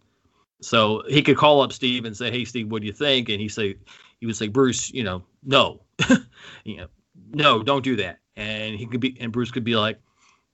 So 0.60 1.02
he 1.08 1.22
could 1.22 1.36
call 1.36 1.62
up 1.62 1.72
Steve 1.72 2.04
and 2.04 2.16
say, 2.16 2.30
"Hey, 2.30 2.44
Steve, 2.44 2.70
what 2.70 2.82
do 2.82 2.86
you 2.86 2.92
think?" 2.92 3.28
And 3.28 3.40
he 3.40 3.48
say, 3.48 3.76
he 4.20 4.26
would 4.26 4.36
say, 4.36 4.48
"Bruce, 4.48 4.90
you 4.92 5.04
know, 5.04 5.22
no, 5.42 5.80
you 6.64 6.76
know, 6.76 6.86
no, 7.32 7.62
don't 7.62 7.84
do 7.84 7.96
that." 7.96 8.18
And 8.36 8.74
he 8.76 8.86
could 8.86 9.00
be, 9.00 9.16
and 9.20 9.32
Bruce 9.32 9.50
could 9.50 9.64
be 9.64 9.76
like, 9.76 9.98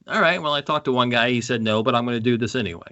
"All 0.06 0.20
right, 0.20 0.40
well, 0.40 0.52
I 0.52 0.60
talked 0.60 0.84
to 0.86 0.92
one 0.92 1.10
guy, 1.10 1.30
he 1.30 1.40
said 1.40 1.62
no, 1.62 1.82
but 1.82 1.94
I'm 1.94 2.04
going 2.04 2.16
to 2.16 2.20
do 2.20 2.36
this 2.36 2.54
anyway." 2.54 2.88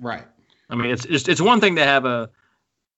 Right. 0.00 0.24
I 0.68 0.76
mean, 0.76 0.90
it's 0.90 1.04
it's 1.04 1.28
it's 1.28 1.40
one 1.40 1.60
thing 1.60 1.76
to 1.76 1.84
have 1.84 2.04
a 2.04 2.30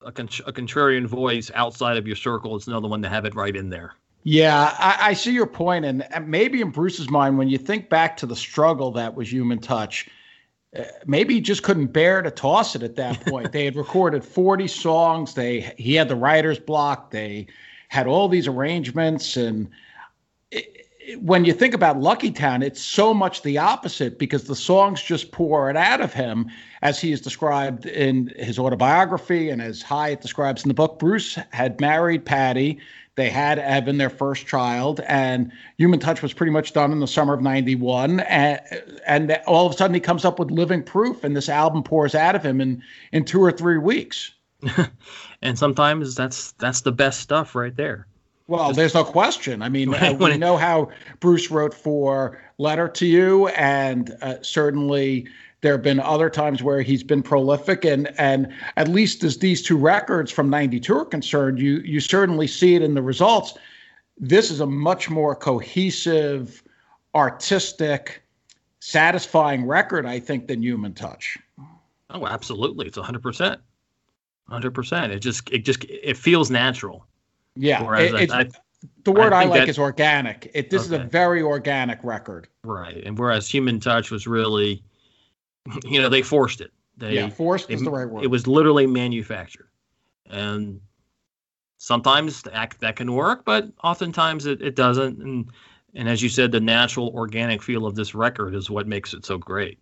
a, 0.02 0.08
a 0.08 0.52
contrarian 0.52 1.06
voice 1.06 1.50
outside 1.54 1.96
of 1.96 2.06
your 2.06 2.16
circle. 2.16 2.56
It's 2.56 2.66
another 2.66 2.88
one 2.88 3.02
to 3.02 3.08
have 3.08 3.24
it 3.24 3.34
right 3.34 3.54
in 3.54 3.70
there. 3.70 3.94
Yeah, 4.24 4.74
I, 4.78 5.10
I, 5.10 5.12
see 5.14 5.32
your 5.32 5.46
point, 5.46 5.84
and 5.84 6.06
maybe 6.26 6.60
in 6.60 6.70
Bruce's 6.70 7.10
mind, 7.10 7.38
when 7.38 7.48
you 7.48 7.58
think 7.58 7.88
back 7.88 8.16
to 8.18 8.26
the 8.26 8.36
struggle 8.36 8.92
that 8.92 9.16
was 9.16 9.32
Human 9.32 9.58
Touch, 9.58 10.08
uh, 10.78 10.84
maybe 11.06 11.34
he 11.34 11.40
just 11.40 11.64
couldn't 11.64 11.88
bear 11.88 12.22
to 12.22 12.30
toss 12.30 12.76
it 12.76 12.84
at 12.84 12.94
that 12.96 13.20
point. 13.26 13.50
they 13.52 13.64
had 13.64 13.74
recorded 13.74 14.24
forty 14.24 14.68
songs. 14.68 15.34
They 15.34 15.74
he 15.76 15.94
had 15.94 16.08
the 16.08 16.16
writer's 16.16 16.60
block. 16.60 17.10
They 17.10 17.48
had 17.88 18.06
all 18.06 18.28
these 18.28 18.46
arrangements, 18.46 19.36
and 19.36 19.68
it, 20.52 20.86
it, 21.00 21.20
when 21.20 21.44
you 21.44 21.52
think 21.52 21.74
about 21.74 21.98
Lucky 21.98 22.30
Town, 22.30 22.62
it's 22.62 22.80
so 22.80 23.12
much 23.12 23.42
the 23.42 23.58
opposite 23.58 24.20
because 24.20 24.44
the 24.44 24.54
songs 24.54 25.02
just 25.02 25.32
pour 25.32 25.68
it 25.68 25.76
out 25.76 26.00
of 26.00 26.12
him, 26.12 26.48
as 26.80 27.00
he 27.00 27.10
is 27.10 27.20
described 27.20 27.86
in 27.86 28.32
his 28.36 28.56
autobiography 28.56 29.50
and 29.50 29.60
as 29.60 29.82
Hiatt 29.82 30.20
describes 30.20 30.62
in 30.62 30.68
the 30.68 30.74
book. 30.74 31.00
Bruce 31.00 31.36
had 31.50 31.80
married 31.80 32.24
Patty 32.24 32.78
they 33.14 33.28
had 33.28 33.58
Evan, 33.58 33.98
their 33.98 34.10
first 34.10 34.46
child, 34.46 35.00
and 35.06 35.52
Human 35.76 36.00
Touch 36.00 36.22
was 36.22 36.32
pretty 36.32 36.52
much 36.52 36.72
done 36.72 36.92
in 36.92 37.00
the 37.00 37.06
summer 37.06 37.34
of 37.34 37.42
91. 37.42 38.20
And, 38.20 38.60
and 39.06 39.40
all 39.46 39.66
of 39.66 39.74
a 39.74 39.76
sudden 39.76 39.94
he 39.94 40.00
comes 40.00 40.24
up 40.24 40.38
with 40.38 40.50
Living 40.50 40.82
Proof, 40.82 41.22
and 41.22 41.36
this 41.36 41.48
album 41.48 41.82
pours 41.82 42.14
out 42.14 42.34
of 42.34 42.42
him 42.42 42.60
in, 42.60 42.82
in 43.12 43.24
two 43.24 43.42
or 43.42 43.52
three 43.52 43.78
weeks. 43.78 44.32
and 45.42 45.58
sometimes 45.58 46.14
that's 46.14 46.52
that's 46.52 46.82
the 46.82 46.92
best 46.92 47.20
stuff 47.20 47.54
right 47.54 47.76
there. 47.76 48.06
Well, 48.46 48.68
Just, 48.68 48.76
there's 48.76 48.94
no 48.94 49.04
question. 49.04 49.62
I 49.62 49.68
mean, 49.68 49.94
uh, 49.94 50.14
we 50.18 50.36
know 50.38 50.56
how 50.56 50.90
Bruce 51.20 51.50
wrote 51.50 51.74
for 51.74 52.40
Letter 52.58 52.88
to 52.88 53.06
You, 53.06 53.48
and 53.48 54.16
uh, 54.22 54.36
certainly 54.42 55.26
there 55.62 55.72
have 55.72 55.82
been 55.82 56.00
other 56.00 56.28
times 56.28 56.62
where 56.62 56.82
he's 56.82 57.02
been 57.02 57.22
prolific, 57.22 57.84
and 57.84 58.12
and 58.18 58.52
at 58.76 58.88
least 58.88 59.24
as 59.24 59.38
these 59.38 59.62
two 59.62 59.76
records 59.76 60.30
from 60.30 60.50
'92 60.50 60.94
are 60.94 61.04
concerned, 61.04 61.58
you 61.58 61.78
you 61.78 62.00
certainly 62.00 62.46
see 62.46 62.74
it 62.74 62.82
in 62.82 62.94
the 62.94 63.02
results. 63.02 63.54
This 64.18 64.50
is 64.50 64.60
a 64.60 64.66
much 64.66 65.08
more 65.08 65.34
cohesive, 65.34 66.62
artistic, 67.14 68.22
satisfying 68.80 69.66
record, 69.66 70.04
I 70.04 70.20
think, 70.20 70.48
than 70.48 70.62
Human 70.62 70.92
Touch. 70.92 71.38
Oh, 72.10 72.26
absolutely! 72.26 72.86
It's 72.88 72.98
100 72.98 73.22
percent, 73.22 73.60
100 74.46 74.74
percent. 74.74 75.12
It 75.12 75.20
just 75.20 75.48
it 75.50 75.64
just 75.64 75.84
it 75.84 76.16
feels 76.16 76.50
natural. 76.50 77.06
Yeah, 77.54 77.84
it, 77.98 78.32
I, 78.32 78.40
I, 78.40 78.48
the 79.04 79.12
word 79.12 79.32
I, 79.32 79.42
I 79.42 79.44
like 79.44 79.60
that, 79.60 79.68
is 79.68 79.78
organic. 79.78 80.50
It 80.54 80.70
this 80.70 80.86
okay. 80.86 80.96
is 80.96 81.02
a 81.02 81.04
very 81.04 81.40
organic 81.40 82.02
record. 82.02 82.48
Right, 82.64 83.00
and 83.04 83.16
whereas 83.16 83.48
Human 83.48 83.78
Touch 83.78 84.10
was 84.10 84.26
really 84.26 84.82
you 85.84 86.00
know, 86.00 86.08
they 86.08 86.22
forced 86.22 86.60
it. 86.60 86.72
They, 86.96 87.14
yeah, 87.14 87.28
forced 87.30 87.70
is 87.70 87.82
the 87.82 87.90
right 87.90 88.08
word. 88.08 88.24
It 88.24 88.28
was 88.28 88.46
literally 88.46 88.86
manufactured, 88.86 89.68
and 90.28 90.80
sometimes 91.78 92.42
that 92.42 92.74
that 92.80 92.96
can 92.96 93.12
work, 93.12 93.44
but 93.44 93.70
oftentimes 93.82 94.46
it, 94.46 94.60
it 94.60 94.76
doesn't. 94.76 95.18
And 95.18 95.50
and 95.94 96.08
as 96.08 96.22
you 96.22 96.28
said, 96.28 96.52
the 96.52 96.60
natural, 96.60 97.08
organic 97.08 97.62
feel 97.62 97.86
of 97.86 97.94
this 97.94 98.14
record 98.14 98.54
is 98.54 98.70
what 98.70 98.86
makes 98.86 99.14
it 99.14 99.24
so 99.24 99.38
great. 99.38 99.78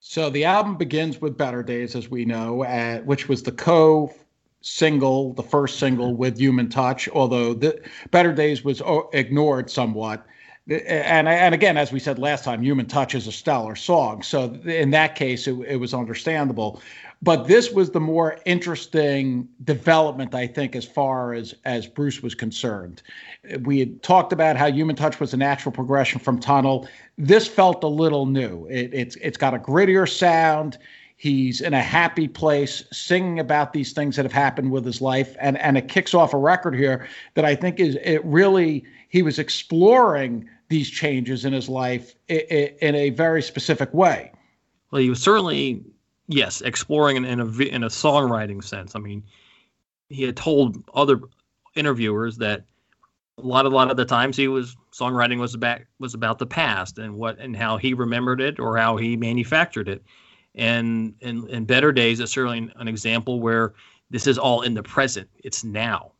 So 0.00 0.30
the 0.30 0.44
album 0.44 0.76
begins 0.76 1.20
with 1.20 1.36
Better 1.36 1.62
Days, 1.62 1.96
as 1.96 2.08
we 2.08 2.24
know, 2.24 2.64
uh, 2.64 2.98
which 3.00 3.28
was 3.28 3.42
the 3.42 3.52
co 3.52 4.14
single, 4.60 5.32
the 5.34 5.42
first 5.42 5.78
single 5.78 6.14
with 6.14 6.38
Human 6.38 6.68
Touch, 6.68 7.08
although 7.08 7.54
the 7.54 7.80
Better 8.10 8.32
Days 8.32 8.64
was 8.64 8.80
oh, 8.82 9.10
ignored 9.12 9.70
somewhat. 9.70 10.26
And 10.68 11.28
and 11.28 11.54
again, 11.54 11.76
as 11.76 11.92
we 11.92 12.00
said 12.00 12.18
last 12.18 12.42
time, 12.42 12.60
Human 12.60 12.86
Touch 12.86 13.14
is 13.14 13.28
a 13.28 13.32
stellar 13.32 13.76
song. 13.76 14.22
So 14.22 14.54
in 14.64 14.90
that 14.90 15.14
case, 15.14 15.46
it, 15.46 15.54
it 15.60 15.76
was 15.76 15.94
understandable. 15.94 16.82
But 17.22 17.46
this 17.46 17.70
was 17.70 17.90
the 17.90 18.00
more 18.00 18.38
interesting 18.44 19.48
development, 19.64 20.34
I 20.34 20.48
think, 20.48 20.74
as 20.74 20.84
far 20.84 21.34
as 21.34 21.54
as 21.64 21.86
Bruce 21.86 22.20
was 22.20 22.34
concerned. 22.34 23.02
We 23.60 23.78
had 23.78 24.02
talked 24.02 24.32
about 24.32 24.56
how 24.56 24.70
Human 24.70 24.96
Touch 24.96 25.20
was 25.20 25.32
a 25.32 25.36
natural 25.36 25.72
progression 25.72 26.18
from 26.18 26.40
Tunnel. 26.40 26.88
This 27.16 27.46
felt 27.46 27.84
a 27.84 27.88
little 27.88 28.26
new. 28.26 28.66
It, 28.66 28.92
it's 28.92 29.16
it's 29.16 29.38
got 29.38 29.54
a 29.54 29.58
grittier 29.58 30.08
sound 30.08 30.78
He's 31.18 31.62
in 31.62 31.72
a 31.72 31.82
happy 31.82 32.28
place, 32.28 32.84
singing 32.92 33.40
about 33.40 33.72
these 33.72 33.94
things 33.94 34.16
that 34.16 34.26
have 34.26 34.32
happened 34.32 34.70
with 34.70 34.84
his 34.84 35.00
life, 35.00 35.34
and 35.40 35.56
and 35.58 35.78
it 35.78 35.88
kicks 35.88 36.12
off 36.12 36.34
a 36.34 36.36
record 36.36 36.76
here 36.76 37.08
that 37.34 37.44
I 37.44 37.54
think 37.54 37.80
is 37.80 37.96
it 38.02 38.22
really 38.22 38.84
he 39.08 39.22
was 39.22 39.38
exploring 39.38 40.46
these 40.68 40.90
changes 40.90 41.44
in 41.44 41.52
his 41.52 41.68
life 41.68 42.14
in 42.28 42.94
a 42.94 43.10
very 43.10 43.42
specific 43.42 43.92
way. 43.94 44.32
Well, 44.90 45.02
he 45.02 45.10
was 45.10 45.22
certainly 45.22 45.84
yes 46.28 46.60
exploring 46.60 47.24
in, 47.24 47.40
a 47.40 47.46
in 47.62 47.84
a 47.84 47.88
songwriting 47.88 48.62
sense. 48.62 48.96
I 48.96 48.98
mean, 48.98 49.22
he 50.08 50.22
had 50.22 50.36
told 50.36 50.82
other 50.94 51.20
interviewers 51.74 52.38
that 52.38 52.64
a 53.38 53.42
lot 53.42 53.66
a 53.66 53.68
lot 53.68 53.90
of 53.90 53.96
the 53.96 54.04
times 54.04 54.36
he 54.36 54.48
was 54.48 54.76
songwriting 54.92 55.38
was 55.38 55.54
about 55.54 55.82
was 55.98 56.14
about 56.14 56.38
the 56.38 56.46
past 56.46 56.98
and 56.98 57.14
what 57.14 57.38
and 57.38 57.54
how 57.54 57.76
he 57.76 57.92
remembered 57.94 58.40
it 58.40 58.58
or 58.58 58.76
how 58.76 58.96
he 58.96 59.16
manufactured 59.16 59.88
it 59.88 60.02
and 60.54 61.14
in, 61.20 61.46
in 61.48 61.64
better 61.64 61.92
days 61.92 62.18
it's 62.18 62.32
certainly 62.32 62.70
an 62.76 62.88
example 62.88 63.40
where 63.40 63.74
this 64.10 64.26
is 64.26 64.38
all 64.38 64.62
in 64.62 64.72
the 64.72 64.82
present 64.82 65.28
it's 65.44 65.64
now 65.64 66.10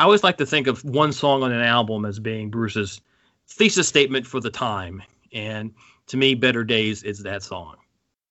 i 0.00 0.04
always 0.04 0.24
like 0.24 0.38
to 0.38 0.46
think 0.46 0.66
of 0.66 0.84
one 0.84 1.12
song 1.12 1.44
on 1.44 1.52
an 1.52 1.62
album 1.62 2.04
as 2.04 2.18
being 2.18 2.50
bruce's 2.50 3.00
thesis 3.48 3.88
statement 3.88 4.26
for 4.26 4.40
the 4.40 4.50
time 4.50 5.02
and 5.32 5.72
to 6.06 6.16
me 6.16 6.34
better 6.34 6.64
days 6.64 7.02
is 7.02 7.22
that 7.22 7.42
song 7.42 7.76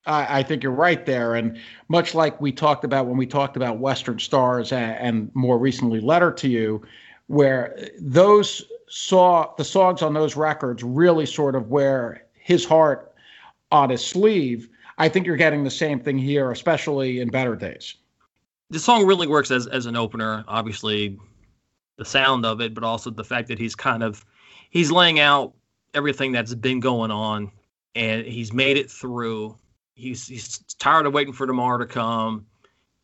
I, 0.05 0.39
I 0.39 0.43
think 0.43 0.62
you're 0.62 0.72
right 0.72 1.03
there. 1.03 1.34
And 1.34 1.57
much 1.88 2.13
like 2.13 2.39
we 2.39 2.51
talked 2.51 2.84
about 2.84 3.07
when 3.07 3.17
we 3.17 3.25
talked 3.25 3.57
about 3.57 3.79
Western 3.79 4.19
Stars 4.19 4.72
and, 4.72 4.95
and 5.00 5.31
more 5.34 5.57
recently 5.57 6.00
Letter 6.00 6.31
to 6.31 6.48
You, 6.48 6.86
where 7.25 7.75
those 8.00 8.63
saw 8.88 9.51
the 9.57 9.63
songs 9.63 10.03
on 10.03 10.13
those 10.13 10.36
records 10.36 10.84
really 10.84 11.25
sort 11.25 11.55
of 11.55 11.69
wear 11.69 12.24
his 12.36 12.65
heart 12.65 13.15
on 13.72 13.89
his 13.89 14.05
sleeve 14.05 14.69
I 14.98 15.10
think 15.10 15.25
you're 15.25 15.36
getting 15.36 15.63
the 15.63 15.72
same 15.72 16.00
thing 16.00 16.17
here, 16.17 16.51
especially 16.51 17.19
in 17.19 17.29
better 17.29 17.55
days. 17.55 17.95
The 18.69 18.79
song 18.79 19.05
really 19.05 19.27
works 19.27 19.51
as 19.51 19.67
as 19.67 19.86
an 19.86 19.95
opener. 19.95 20.43
Obviously, 20.48 21.19
the 21.98 22.05
sound 22.05 22.45
of 22.45 22.62
it, 22.62 22.74
but 22.74 22.84
also 22.84 23.10
the 23.10 23.24
fact 23.24 23.48
that 23.50 23.60
he's 23.60 23.75
kind 23.75 24.03
of 24.03 24.25
he's 24.75 24.91
laying 24.91 25.20
out 25.20 25.53
everything 25.94 26.32
that's 26.32 26.53
been 26.53 26.79
going 26.79 27.12
on, 27.12 27.51
and 27.96 28.25
he's 28.25 28.53
made 28.53 28.77
it 28.77 28.91
through. 28.91 29.55
He's 29.96 30.27
he's 30.27 30.60
tired 30.79 31.05
of 31.05 31.13
waiting 31.13 31.34
for 31.34 31.48
tomorrow 31.48 31.79
to 31.79 31.86
come. 31.86 32.46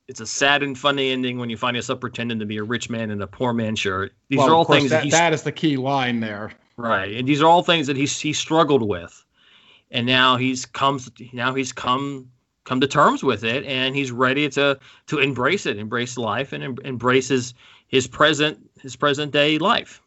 It's 0.08 0.20
a 0.20 0.28
sad 0.28 0.62
and 0.62 0.78
funny 0.78 1.12
ending 1.12 1.40
when 1.40 1.50
you 1.50 1.56
find 1.56 1.76
yourself 1.76 2.02
pretending 2.02 2.40
to 2.40 2.46
be 2.46 2.58
a 2.58 2.64
rich 2.64 2.90
man 2.90 3.12
in 3.12 3.22
a 3.22 3.28
poor 3.28 3.54
man's 3.54 3.80
shirt. 3.80 4.12
These 4.28 4.40
well, 4.40 4.50
are 4.50 4.54
all 4.56 4.66
things 4.66 4.90
that, 4.90 5.04
that, 5.04 5.12
that 5.12 5.34
is 5.34 5.44
the 5.44 5.52
key 5.54 5.78
line 5.78 6.20
there. 6.20 6.52
Right, 6.76 7.16
and 7.16 7.28
these 7.28 7.42
are 7.42 7.48
all 7.48 7.64
things 7.64 7.88
that 7.88 7.96
he's 7.96 8.20
he 8.20 8.34
struggled 8.34 8.82
with 8.82 9.24
and 9.92 10.08
now 10.08 10.38
he's 10.38 10.66
comes 10.66 11.12
now 11.34 11.54
he's 11.54 11.72
come 11.72 12.30
come 12.64 12.80
to 12.80 12.88
terms 12.88 13.24
with 13.24 13.44
it 13.44 13.66
and 13.66 13.96
he's 13.96 14.12
ready 14.12 14.50
to 14.50 14.80
to 15.08 15.20
embrace 15.20 15.66
it 15.66 15.78
embrace 15.78 16.18
life 16.18 16.54
and 16.54 16.64
em- 16.64 16.78
embrace 16.84 17.28
his, 17.28 17.54
his 17.88 18.08
present 18.08 18.58
his 18.82 18.96
present 18.96 19.32
day 19.32 19.58
life 19.58 20.02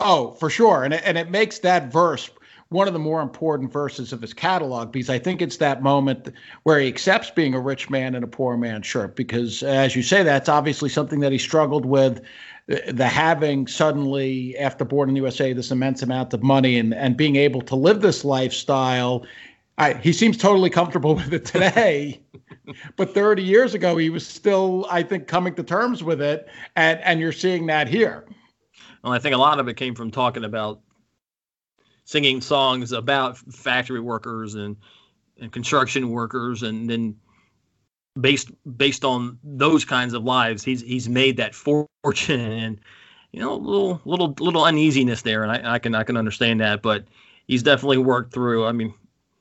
oh 0.00 0.32
for 0.32 0.50
sure 0.50 0.84
and 0.84 0.94
it, 0.94 1.02
and 1.04 1.16
it 1.18 1.30
makes 1.30 1.60
that 1.60 1.92
verse 1.92 2.30
one 2.72 2.86
of 2.86 2.94
the 2.94 2.98
more 2.98 3.20
important 3.20 3.70
verses 3.70 4.12
of 4.12 4.20
his 4.20 4.32
catalog 4.32 4.90
because 4.90 5.10
I 5.10 5.18
think 5.18 5.42
it's 5.42 5.58
that 5.58 5.82
moment 5.82 6.30
where 6.62 6.80
he 6.80 6.88
accepts 6.88 7.30
being 7.30 7.54
a 7.54 7.60
rich 7.60 7.90
man 7.90 8.14
in 8.14 8.22
a 8.22 8.26
poor 8.26 8.56
man's 8.56 8.86
shirt. 8.86 9.14
Because 9.14 9.62
as 9.62 9.94
you 9.94 10.02
say, 10.02 10.22
that's 10.22 10.48
obviously 10.48 10.88
something 10.88 11.20
that 11.20 11.32
he 11.32 11.38
struggled 11.38 11.84
with 11.84 12.22
the 12.66 13.06
having 13.06 13.66
suddenly 13.66 14.56
after 14.58 14.84
born 14.84 15.08
in 15.08 15.14
the 15.14 15.20
USA 15.20 15.52
this 15.52 15.70
immense 15.70 16.02
amount 16.02 16.32
of 16.32 16.42
money 16.42 16.78
and 16.78 16.94
and 16.94 17.16
being 17.16 17.36
able 17.36 17.60
to 17.62 17.76
live 17.76 18.00
this 18.00 18.24
lifestyle. 18.24 19.26
I, 19.78 19.94
he 19.94 20.12
seems 20.12 20.36
totally 20.36 20.70
comfortable 20.70 21.14
with 21.16 21.32
it 21.32 21.44
today, 21.44 22.20
but 22.96 23.14
30 23.14 23.42
years 23.42 23.74
ago 23.74 23.96
he 23.96 24.10
was 24.10 24.26
still, 24.26 24.86
I 24.90 25.02
think, 25.02 25.26
coming 25.26 25.54
to 25.56 25.62
terms 25.62 26.02
with 26.04 26.22
it, 26.22 26.48
and 26.76 27.00
and 27.00 27.20
you're 27.20 27.32
seeing 27.32 27.66
that 27.66 27.88
here. 27.88 28.24
Well, 29.02 29.12
I 29.12 29.18
think 29.18 29.34
a 29.34 29.38
lot 29.38 29.60
of 29.60 29.68
it 29.68 29.74
came 29.74 29.94
from 29.94 30.10
talking 30.10 30.44
about 30.44 30.80
singing 32.04 32.40
songs 32.40 32.92
about 32.92 33.38
factory 33.38 34.00
workers 34.00 34.54
and 34.54 34.76
and 35.38 35.50
construction 35.50 36.10
workers, 36.10 36.62
and 36.62 36.88
then 36.88 37.16
based 38.20 38.50
based 38.76 39.04
on 39.04 39.38
those 39.42 39.84
kinds 39.84 40.14
of 40.14 40.24
lives, 40.24 40.62
he's 40.62 40.82
he's 40.82 41.08
made 41.08 41.36
that 41.38 41.54
fortune 41.54 42.40
and 42.40 42.80
you 43.32 43.40
know 43.40 43.54
a 43.54 43.56
little 43.56 44.00
little 44.04 44.34
little 44.38 44.64
uneasiness 44.64 45.22
there, 45.22 45.42
and 45.42 45.52
I, 45.52 45.74
I 45.74 45.78
can 45.78 45.94
I 45.94 46.04
can 46.04 46.16
understand 46.16 46.60
that, 46.60 46.82
but 46.82 47.04
he's 47.46 47.62
definitely 47.62 47.98
worked 47.98 48.32
through. 48.32 48.66
I 48.66 48.72
mean, 48.72 48.94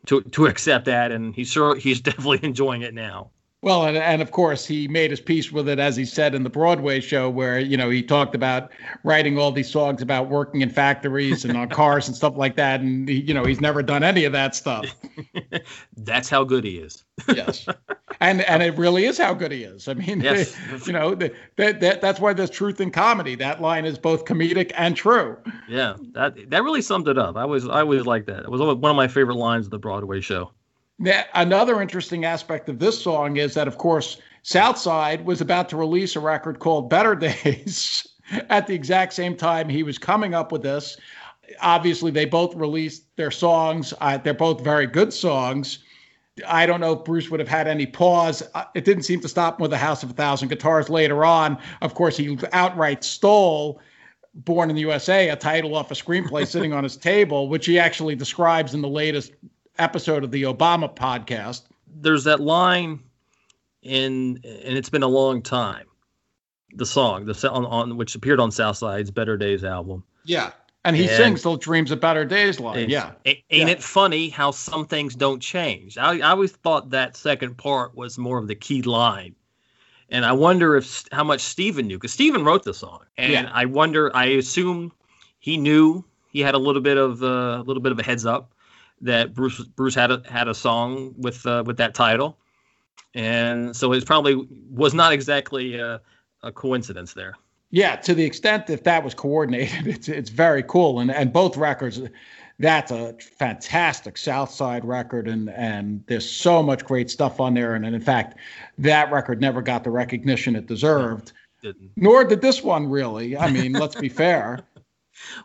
to 0.07 0.21
to 0.21 0.47
accept 0.47 0.85
that, 0.85 1.11
and 1.11 1.35
he's 1.35 1.49
sure 1.49 1.75
he's 1.75 2.01
definitely 2.09 2.39
enjoying 2.43 2.81
it 2.81 2.93
now. 2.93 3.31
Well, 3.63 3.85
and, 3.85 3.95
and 3.95 4.23
of 4.23 4.31
course, 4.31 4.65
he 4.65 4.87
made 4.87 5.11
his 5.11 5.21
peace 5.21 5.51
with 5.51 5.69
it, 5.69 5.77
as 5.77 5.95
he 5.95 6.03
said 6.03 6.33
in 6.33 6.41
the 6.41 6.49
Broadway 6.49 6.99
show, 6.99 7.29
where, 7.29 7.59
you 7.59 7.77
know, 7.77 7.91
he 7.91 8.01
talked 8.01 8.33
about 8.33 8.71
writing 9.03 9.37
all 9.37 9.51
these 9.51 9.69
songs 9.69 10.01
about 10.01 10.29
working 10.29 10.61
in 10.61 10.69
factories 10.71 11.45
and 11.45 11.55
on 11.55 11.69
cars 11.69 12.07
and 12.07 12.17
stuff 12.17 12.35
like 12.35 12.55
that. 12.55 12.81
And, 12.81 13.07
he, 13.07 13.21
you 13.21 13.35
know, 13.35 13.45
he's 13.45 13.61
never 13.61 13.83
done 13.83 14.03
any 14.03 14.25
of 14.25 14.33
that 14.33 14.55
stuff. 14.55 14.85
That's 15.97 16.27
how 16.27 16.43
good 16.43 16.63
he 16.63 16.77
is. 16.77 17.03
yes. 17.27 17.67
And 18.19 18.41
and 18.41 18.63
it 18.63 18.75
really 18.77 19.05
is 19.05 19.17
how 19.17 19.33
good 19.33 19.51
he 19.51 19.63
is. 19.63 19.87
I 19.87 19.93
mean, 19.93 20.21
yes. 20.21 20.57
you 20.87 20.93
know, 20.93 21.13
that, 21.13 21.33
that, 21.57 22.01
that's 22.01 22.19
why 22.19 22.33
there's 22.33 22.49
truth 22.49 22.81
in 22.81 22.89
comedy. 22.89 23.35
That 23.35 23.61
line 23.61 23.85
is 23.85 23.99
both 23.99 24.25
comedic 24.25 24.71
and 24.75 24.95
true. 24.95 25.37
Yeah, 25.67 25.97
that 26.13 26.49
that 26.49 26.63
really 26.63 26.81
summed 26.81 27.07
it 27.07 27.17
up. 27.17 27.37
I 27.37 27.45
was 27.45 27.67
I 27.67 27.81
always 27.81 28.05
like 28.05 28.25
that. 28.25 28.39
It 28.39 28.49
was 28.49 28.59
one 28.59 28.89
of 28.89 28.95
my 28.95 29.07
favorite 29.07 29.37
lines 29.37 29.67
of 29.67 29.71
the 29.71 29.79
Broadway 29.79 30.19
show. 30.19 30.51
Now, 31.01 31.23
another 31.33 31.81
interesting 31.81 32.25
aspect 32.25 32.69
of 32.69 32.77
this 32.77 33.01
song 33.01 33.37
is 33.37 33.55
that, 33.55 33.67
of 33.67 33.79
course, 33.79 34.17
Southside 34.43 35.25
was 35.25 35.41
about 35.41 35.67
to 35.69 35.75
release 35.75 36.15
a 36.15 36.19
record 36.19 36.59
called 36.59 36.91
Better 36.91 37.15
Days 37.43 38.07
at 38.49 38.67
the 38.67 38.75
exact 38.75 39.13
same 39.13 39.35
time 39.35 39.67
he 39.67 39.81
was 39.81 39.97
coming 39.97 40.35
up 40.35 40.51
with 40.51 40.61
this. 40.61 40.97
Obviously, 41.59 42.11
they 42.11 42.25
both 42.25 42.53
released 42.53 43.03
their 43.15 43.31
songs. 43.31 43.95
Uh, 43.99 44.19
they're 44.19 44.35
both 44.35 44.63
very 44.63 44.85
good 44.85 45.11
songs. 45.11 45.79
I 46.47 46.67
don't 46.67 46.79
know 46.79 46.93
if 46.93 47.03
Bruce 47.03 47.31
would 47.31 47.39
have 47.39 47.49
had 47.49 47.67
any 47.67 47.87
pause. 47.87 48.43
It 48.75 48.85
didn't 48.85 49.03
seem 49.03 49.21
to 49.21 49.27
stop 49.27 49.57
him 49.57 49.63
with 49.63 49.71
the 49.71 49.79
House 49.79 50.03
of 50.03 50.11
a 50.11 50.13
Thousand 50.13 50.49
Guitars 50.49 50.87
later 50.87 51.25
on. 51.25 51.57
Of 51.81 51.95
course, 51.95 52.15
he 52.15 52.37
outright 52.53 53.03
stole 53.03 53.81
Born 54.33 54.69
in 54.69 54.75
the 54.77 54.81
USA, 54.83 55.27
a 55.27 55.35
title 55.35 55.75
off 55.75 55.91
a 55.91 55.93
screenplay 55.93 56.47
sitting 56.47 56.71
on 56.71 56.83
his 56.83 56.95
table, 56.95 57.49
which 57.49 57.65
he 57.65 57.77
actually 57.77 58.15
describes 58.15 58.73
in 58.73 58.81
the 58.81 58.87
latest 58.87 59.33
episode 59.81 60.23
of 60.23 60.31
the 60.31 60.43
Obama 60.43 60.93
podcast. 60.93 61.63
There's 61.93 62.23
that 62.23 62.39
line 62.39 63.01
in, 63.81 64.39
and 64.43 64.77
it's 64.77 64.89
been 64.89 65.03
a 65.03 65.07
long 65.07 65.41
time. 65.41 65.87
The 66.75 66.85
song, 66.85 67.25
the 67.25 67.51
on, 67.51 67.65
on 67.65 67.97
which 67.97 68.15
appeared 68.15 68.39
on 68.39 68.51
Southside's 68.51 69.11
Better 69.11 69.35
Days 69.35 69.65
album. 69.65 70.05
Yeah, 70.23 70.51
and 70.85 70.95
he 70.95 71.07
and 71.07 71.17
sings 71.17 71.41
"Those 71.41 71.59
Dreams 71.59 71.91
of 71.91 71.99
Better 71.99 72.23
Days" 72.23 72.61
line. 72.61 72.89
Yeah, 72.89 73.11
ain't 73.25 73.43
yeah. 73.49 73.67
it 73.67 73.83
funny 73.83 74.29
how 74.29 74.51
some 74.51 74.85
things 74.85 75.13
don't 75.13 75.41
change? 75.41 75.97
I, 75.97 76.19
I 76.19 76.29
always 76.31 76.53
thought 76.53 76.91
that 76.91 77.17
second 77.17 77.57
part 77.57 77.95
was 77.95 78.17
more 78.17 78.37
of 78.37 78.47
the 78.47 78.55
key 78.55 78.83
line, 78.83 79.35
and 80.09 80.25
I 80.25 80.31
wonder 80.31 80.77
if 80.77 81.03
how 81.11 81.25
much 81.25 81.41
Steven 81.41 81.87
knew 81.87 81.97
because 81.97 82.13
Steven 82.13 82.45
wrote 82.45 82.63
the 82.63 82.73
song, 82.73 83.01
and 83.17 83.33
yeah. 83.33 83.51
I 83.53 83.65
wonder. 83.65 84.15
I 84.15 84.25
assume 84.27 84.93
he 85.39 85.57
knew 85.57 86.05
he 86.29 86.39
had 86.39 86.55
a 86.55 86.59
little 86.59 86.81
bit 86.81 86.97
of 86.97 87.21
uh, 87.21 87.57
a 87.59 87.63
little 87.63 87.83
bit 87.83 87.91
of 87.91 87.99
a 87.99 88.03
heads 88.03 88.25
up 88.25 88.53
that 89.01 89.33
Bruce 89.33 89.63
Bruce 89.63 89.95
had 89.95 90.11
a 90.11 90.21
had 90.29 90.47
a 90.47 90.53
song 90.53 91.13
with 91.17 91.45
uh, 91.45 91.63
with 91.65 91.77
that 91.77 91.93
title, 91.93 92.37
and 93.13 93.75
so 93.75 93.93
it 93.93 94.05
probably 94.05 94.47
was 94.69 94.93
not 94.93 95.11
exactly 95.11 95.75
a, 95.77 95.99
a, 96.43 96.51
coincidence 96.51 97.13
there. 97.13 97.35
Yeah, 97.71 97.95
to 97.97 98.13
the 98.13 98.23
extent 98.23 98.67
that 98.67 98.83
that 98.83 99.03
was 99.03 99.13
coordinated, 99.13 99.87
it's 99.95 100.07
it's 100.07 100.29
very 100.29 100.63
cool, 100.63 100.99
and 100.99 101.11
and 101.11 101.33
both 101.33 101.57
records. 101.57 102.01
That's 102.59 102.91
a 102.91 103.13
fantastic 103.13 104.17
Southside 104.17 104.85
record, 104.85 105.27
and 105.27 105.49
and 105.49 106.03
there's 106.05 106.29
so 106.29 106.61
much 106.61 106.85
great 106.85 107.09
stuff 107.09 107.39
on 107.39 107.55
there. 107.55 107.73
And, 107.73 107.85
and 107.85 107.95
in 107.95 108.01
fact, 108.01 108.37
that 108.77 109.11
record 109.11 109.41
never 109.41 109.63
got 109.63 109.83
the 109.83 109.89
recognition 109.89 110.55
it 110.55 110.67
deserved. 110.67 111.31
No, 111.63 111.73
nor 111.95 112.23
did 112.23 112.41
this 112.41 112.61
one 112.61 112.87
really. 112.87 113.35
I 113.35 113.49
mean, 113.49 113.73
let's 113.73 113.95
be 113.95 114.09
fair. 114.23 114.59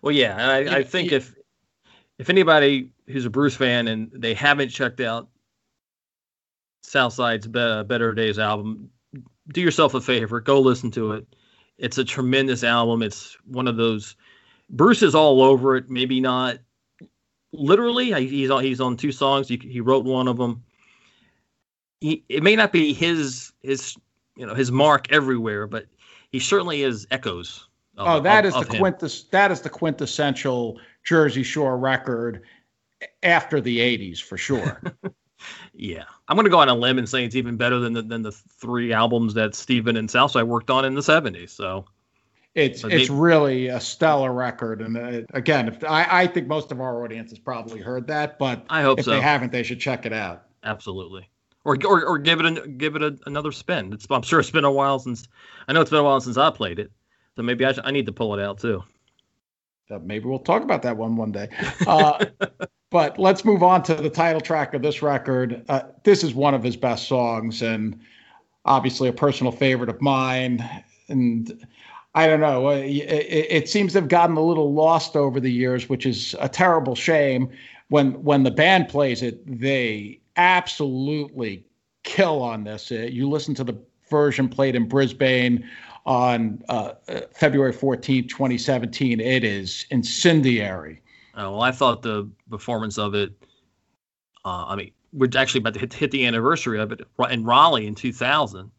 Well, 0.02 0.12
yeah, 0.14 0.36
and 0.38 0.68
I, 0.68 0.78
I 0.78 0.82
think 0.82 1.10
if 1.10 1.34
if 2.18 2.28
anybody 2.28 2.90
who's 3.08 3.24
a 3.24 3.30
Bruce 3.30 3.56
fan 3.56 3.88
and 3.88 4.10
they 4.12 4.34
haven't 4.34 4.68
checked 4.68 5.00
out 5.00 5.28
Southside's 6.82 7.46
Be- 7.46 7.82
Better 7.84 8.12
Days 8.12 8.38
album, 8.38 8.90
do 9.52 9.60
yourself 9.60 9.94
a 9.94 10.00
favor, 10.00 10.40
go 10.40 10.60
listen 10.60 10.90
to 10.92 11.12
it. 11.12 11.26
It's 11.78 11.98
a 11.98 12.04
tremendous 12.04 12.64
album. 12.64 13.02
It's 13.02 13.36
one 13.44 13.68
of 13.68 13.76
those. 13.76 14.16
Bruce 14.70 15.02
is 15.02 15.14
all 15.14 15.42
over 15.42 15.76
it. 15.76 15.90
Maybe 15.90 16.20
not 16.20 16.58
literally. 17.52 18.12
He's 18.26 18.50
on. 18.50 18.64
He's 18.64 18.80
on 18.80 18.96
two 18.96 19.12
songs. 19.12 19.46
He, 19.46 19.60
he 19.62 19.80
wrote 19.80 20.04
one 20.04 20.26
of 20.26 20.38
them. 20.38 20.64
He, 22.00 22.24
it 22.28 22.42
may 22.42 22.56
not 22.56 22.72
be 22.72 22.94
his 22.94 23.52
his 23.62 23.94
you 24.36 24.46
know 24.46 24.54
his 24.54 24.72
mark 24.72 25.12
everywhere, 25.12 25.66
but 25.66 25.86
he 26.30 26.40
certainly 26.40 26.82
is 26.82 27.06
echoes. 27.10 27.68
Of, 27.98 28.08
oh, 28.08 28.20
that 28.20 28.46
of, 28.46 28.54
is 28.54 28.68
the 28.68 28.76
quintes. 28.78 29.24
That 29.24 29.52
is 29.52 29.60
the 29.60 29.70
quintessential 29.70 30.80
Jersey 31.04 31.42
Shore 31.42 31.76
record 31.78 32.42
after 33.22 33.60
the 33.60 33.78
'80s 33.78 34.20
for 34.20 34.36
sure. 34.36 34.80
yeah, 35.74 36.04
I'm 36.28 36.36
going 36.36 36.44
to 36.44 36.50
go 36.50 36.58
on 36.58 36.68
a 36.68 36.74
limb 36.74 36.98
and 36.98 37.08
say 37.08 37.24
it's 37.24 37.36
even 37.36 37.56
better 37.56 37.78
than 37.78 37.92
the, 37.92 38.02
than 38.02 38.22
the 38.22 38.32
three 38.32 38.92
albums 38.92 39.34
that 39.34 39.54
Stephen 39.54 39.96
and 39.96 40.10
Southside 40.10 40.44
worked 40.44 40.70
on 40.70 40.84
in 40.84 40.94
the 40.94 41.00
'70s. 41.00 41.50
So 41.50 41.84
it's 42.56 42.84
it's 42.84 43.10
really 43.10 43.68
a 43.68 43.78
stellar 43.78 44.32
record, 44.32 44.80
and 44.80 44.96
uh, 44.96 45.20
again, 45.34 45.68
if 45.68 45.84
I, 45.84 46.06
I 46.22 46.26
think 46.26 46.46
most 46.46 46.72
of 46.72 46.80
our 46.80 47.04
audience 47.04 47.30
has 47.30 47.38
probably 47.38 47.80
heard 47.80 48.06
that, 48.06 48.38
but 48.38 48.64
I 48.70 48.80
hope 48.80 48.98
if 48.98 49.04
so. 49.04 49.10
they 49.10 49.20
haven't, 49.20 49.52
they 49.52 49.62
should 49.62 49.78
check 49.78 50.06
it 50.06 50.12
out. 50.14 50.44
Absolutely, 50.64 51.28
or 51.64 51.76
or, 51.84 52.06
or 52.06 52.18
give 52.18 52.40
it 52.40 52.46
a, 52.46 52.66
give 52.66 52.96
it 52.96 53.02
a, 53.02 53.18
another 53.26 53.52
spin. 53.52 53.92
It's, 53.92 54.06
I'm 54.08 54.22
sure 54.22 54.40
it's 54.40 54.50
been 54.50 54.64
a 54.64 54.72
while 54.72 54.98
since 54.98 55.28
I 55.68 55.74
know 55.74 55.82
it's 55.82 55.90
been 55.90 56.00
a 56.00 56.04
while 56.04 56.18
since 56.18 56.38
I 56.38 56.50
played 56.50 56.78
it, 56.78 56.90
so 57.36 57.42
maybe 57.42 57.66
I, 57.66 57.74
I 57.84 57.90
need 57.90 58.06
to 58.06 58.12
pull 58.12 58.32
it 58.32 58.42
out 58.42 58.58
too. 58.58 58.82
Maybe 60.02 60.24
we'll 60.24 60.38
talk 60.38 60.62
about 60.62 60.82
that 60.82 60.96
one 60.96 61.16
one 61.16 61.32
day. 61.32 61.48
Uh, 61.86 62.26
but 62.90 63.18
let's 63.18 63.44
move 63.44 63.62
on 63.62 63.82
to 63.84 63.94
the 63.94 64.10
title 64.10 64.40
track 64.40 64.74
of 64.74 64.82
this 64.82 65.02
record. 65.02 65.64
Uh, 65.68 65.82
this 66.04 66.24
is 66.24 66.34
one 66.34 66.54
of 66.54 66.62
his 66.62 66.76
best 66.76 67.08
songs, 67.08 67.62
and 67.62 67.98
obviously 68.64 69.08
a 69.08 69.12
personal 69.12 69.52
favorite 69.52 69.88
of 69.88 70.00
mine. 70.00 70.68
And 71.08 71.66
I 72.14 72.26
don't 72.26 72.40
know. 72.40 72.68
Uh, 72.68 72.76
it, 72.76 73.46
it, 73.50 73.68
seems 73.68 73.92
to 73.92 74.00
have 74.00 74.08
gotten 74.08 74.36
a 74.36 74.42
little 74.42 74.72
lost 74.72 75.16
over 75.16 75.38
the 75.38 75.52
years, 75.52 75.88
which 75.88 76.06
is 76.06 76.34
a 76.40 76.48
terrible 76.48 76.94
shame. 76.94 77.50
When 77.88 78.22
when 78.24 78.42
the 78.42 78.50
band 78.50 78.88
plays 78.88 79.22
it, 79.22 79.40
they 79.46 80.20
absolutely 80.36 81.64
kill 82.02 82.42
on 82.42 82.64
this. 82.64 82.90
Uh, 82.90 83.06
you 83.10 83.28
listen 83.28 83.54
to 83.54 83.64
the 83.64 83.78
version 84.08 84.48
played 84.48 84.74
in 84.74 84.88
Brisbane 84.88 85.68
on 86.06 86.62
uh, 86.68 86.92
uh 87.08 87.20
February 87.34 87.72
14, 87.72 88.28
2017. 88.28 89.20
It 89.20 89.44
is 89.44 89.84
incendiary. 89.90 91.02
Oh, 91.34 91.52
well, 91.52 91.62
I 91.62 91.72
thought 91.72 92.02
the 92.02 92.30
performance 92.48 92.96
of 92.96 93.14
it. 93.14 93.32
Uh, 94.44 94.64
I 94.68 94.76
mean, 94.76 94.92
we're 95.12 95.28
actually 95.36 95.60
about 95.60 95.74
to 95.74 95.80
hit, 95.80 95.92
hit 95.92 96.10
the 96.10 96.24
anniversary 96.24 96.80
of 96.80 96.92
it 96.92 97.00
in 97.30 97.44
Raleigh 97.44 97.86
in 97.86 97.94
2000 97.94 98.70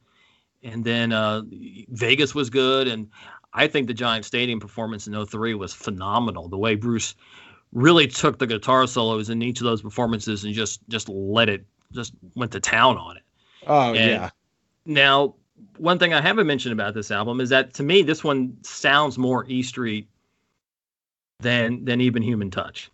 and 0.64 0.84
then 0.84 1.12
uh, 1.12 1.44
Vegas 1.90 2.34
was 2.36 2.50
good, 2.50 2.88
and 2.88 3.08
I 3.54 3.68
think 3.68 3.88
the 3.88 3.94
Giant 3.94 4.26
Stadium 4.26 4.60
performance 4.60 5.08
in 5.08 5.26
03 5.26 5.54
was 5.54 5.74
phenomenal. 5.74 6.50
The 6.50 6.58
way 6.58 6.76
Bruce 6.76 7.16
really 7.74 8.08
took 8.08 8.40
the 8.40 8.48
guitar 8.48 8.88
solos 8.88 9.30
in 9.30 9.42
each 9.42 9.60
of 9.60 9.66
those 9.66 9.82
performances 9.82 10.44
and 10.44 10.54
just 10.54 10.82
just 10.90 11.10
let 11.10 11.50
it 11.50 11.66
just 11.94 12.14
went 12.36 12.52
to 12.52 12.60
town 12.60 12.98
on 12.98 13.18
it. 13.18 13.24
Oh 13.66 13.94
and 13.94 14.12
yeah. 14.12 14.30
Now, 14.86 15.36
one 15.78 16.00
thing 16.00 16.14
I 16.14 16.22
haven't 16.22 16.48
mentioned 16.48 16.74
about 16.74 16.94
this 16.94 17.12
album 17.12 17.40
is 17.40 17.50
that 17.50 17.74
to 17.76 17.84
me 17.84 18.02
this 18.02 18.24
one 18.24 18.58
sounds 18.64 19.18
more 19.18 19.46
E 19.48 19.64
Street 19.64 20.08
than 21.40 21.86
than 21.86 22.02
even 22.02 22.22
Human 22.22 22.52
Touch. 22.52 22.92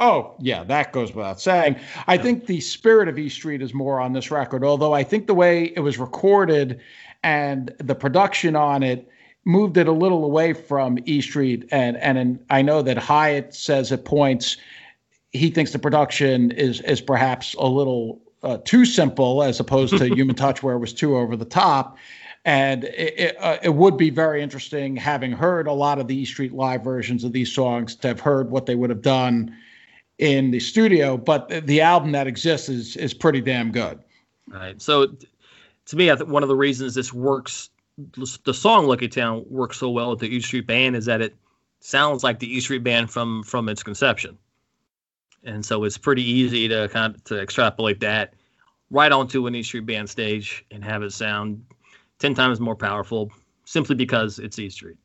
Oh, 0.00 0.34
yeah, 0.38 0.62
that 0.64 0.92
goes 0.92 1.12
without 1.12 1.40
saying. 1.40 1.76
I 2.06 2.14
yeah. 2.14 2.22
think 2.22 2.46
the 2.46 2.60
spirit 2.60 3.08
of 3.08 3.18
E 3.18 3.28
Street 3.28 3.62
is 3.62 3.74
more 3.74 4.00
on 4.00 4.12
this 4.12 4.30
record, 4.30 4.64
although 4.64 4.92
I 4.92 5.02
think 5.02 5.26
the 5.26 5.34
way 5.34 5.72
it 5.74 5.80
was 5.80 5.98
recorded 5.98 6.80
and 7.24 7.74
the 7.78 7.96
production 7.96 8.54
on 8.54 8.82
it 8.82 9.08
moved 9.44 9.76
it 9.76 9.88
a 9.88 9.92
little 9.92 10.24
away 10.24 10.52
from 10.52 10.98
E 11.04 11.20
Street. 11.20 11.68
And 11.72 11.96
and 11.96 12.44
I 12.50 12.62
know 12.62 12.82
that 12.82 12.96
Hiatt 12.96 13.54
says 13.54 13.90
at 13.90 14.04
points 14.04 14.56
he 15.32 15.50
thinks 15.50 15.72
the 15.72 15.78
production 15.78 16.52
is 16.52 16.80
is 16.82 17.00
perhaps 17.00 17.54
a 17.54 17.66
little 17.66 18.20
uh, 18.42 18.58
too 18.64 18.84
simple 18.84 19.42
as 19.42 19.60
opposed 19.60 19.96
to 19.98 20.06
Human 20.14 20.36
Touch, 20.36 20.62
where 20.62 20.74
it 20.74 20.78
was 20.78 20.92
too 20.92 21.16
over 21.16 21.36
the 21.36 21.44
top. 21.44 21.98
And 22.44 22.84
it, 22.84 23.14
it, 23.18 23.36
uh, 23.40 23.58
it, 23.62 23.74
would 23.74 23.96
be 23.96 24.10
very 24.10 24.42
interesting, 24.42 24.96
having 24.96 25.32
heard 25.32 25.66
a 25.66 25.72
lot 25.72 25.98
of 25.98 26.06
the 26.06 26.16
E 26.16 26.24
Street 26.24 26.52
live 26.52 26.82
versions 26.82 27.24
of 27.24 27.32
these 27.32 27.52
songs, 27.52 27.94
to 27.96 28.08
have 28.08 28.20
heard 28.20 28.50
what 28.50 28.66
they 28.66 28.74
would 28.74 28.90
have 28.90 29.02
done 29.02 29.54
in 30.18 30.50
the 30.50 30.60
studio, 30.60 31.16
but 31.16 31.48
the 31.66 31.80
album 31.80 32.12
that 32.12 32.26
exists 32.26 32.68
is 32.68 32.96
is 32.96 33.14
pretty 33.14 33.40
damn 33.40 33.70
good. 33.70 33.98
Right. 34.48 34.80
So, 34.80 35.14
to 35.86 35.96
me, 35.96 36.10
I 36.10 36.16
think 36.16 36.28
one 36.28 36.42
of 36.42 36.48
the 36.48 36.56
reasons 36.56 36.94
this 36.94 37.12
works, 37.12 37.70
the 38.44 38.54
song 38.54 38.86
"Lucky 38.86 39.08
Town" 39.08 39.44
works 39.48 39.78
so 39.78 39.90
well 39.90 40.10
with 40.10 40.20
the 40.20 40.28
E 40.28 40.40
Street 40.40 40.66
Band 40.66 40.96
is 40.96 41.04
that 41.06 41.20
it 41.20 41.36
sounds 41.80 42.24
like 42.24 42.40
the 42.40 42.52
E 42.52 42.60
Street 42.60 42.82
Band 42.82 43.10
from 43.10 43.42
from 43.44 43.68
its 43.68 43.82
conception, 43.82 44.36
and 45.48 45.64
so 45.64 45.84
it's 45.84 45.98
pretty 45.98 46.22
easy 46.22 46.68
to 46.68 46.88
kind 46.88 47.14
of 47.14 47.24
to 47.24 47.40
extrapolate 47.40 48.00
that 48.00 48.34
right 48.90 49.12
onto 49.12 49.46
an 49.46 49.54
E 49.54 49.62
Street 49.62 49.86
Band 49.86 50.08
stage 50.08 50.64
and 50.70 50.84
have 50.84 51.02
it 51.02 51.12
sound 51.12 51.64
ten 52.18 52.34
times 52.34 52.60
more 52.60 52.76
powerful, 52.76 53.32
simply 53.64 53.94
because 53.94 54.38
it's 54.38 54.58
E 54.58 54.70
Street 54.70 54.96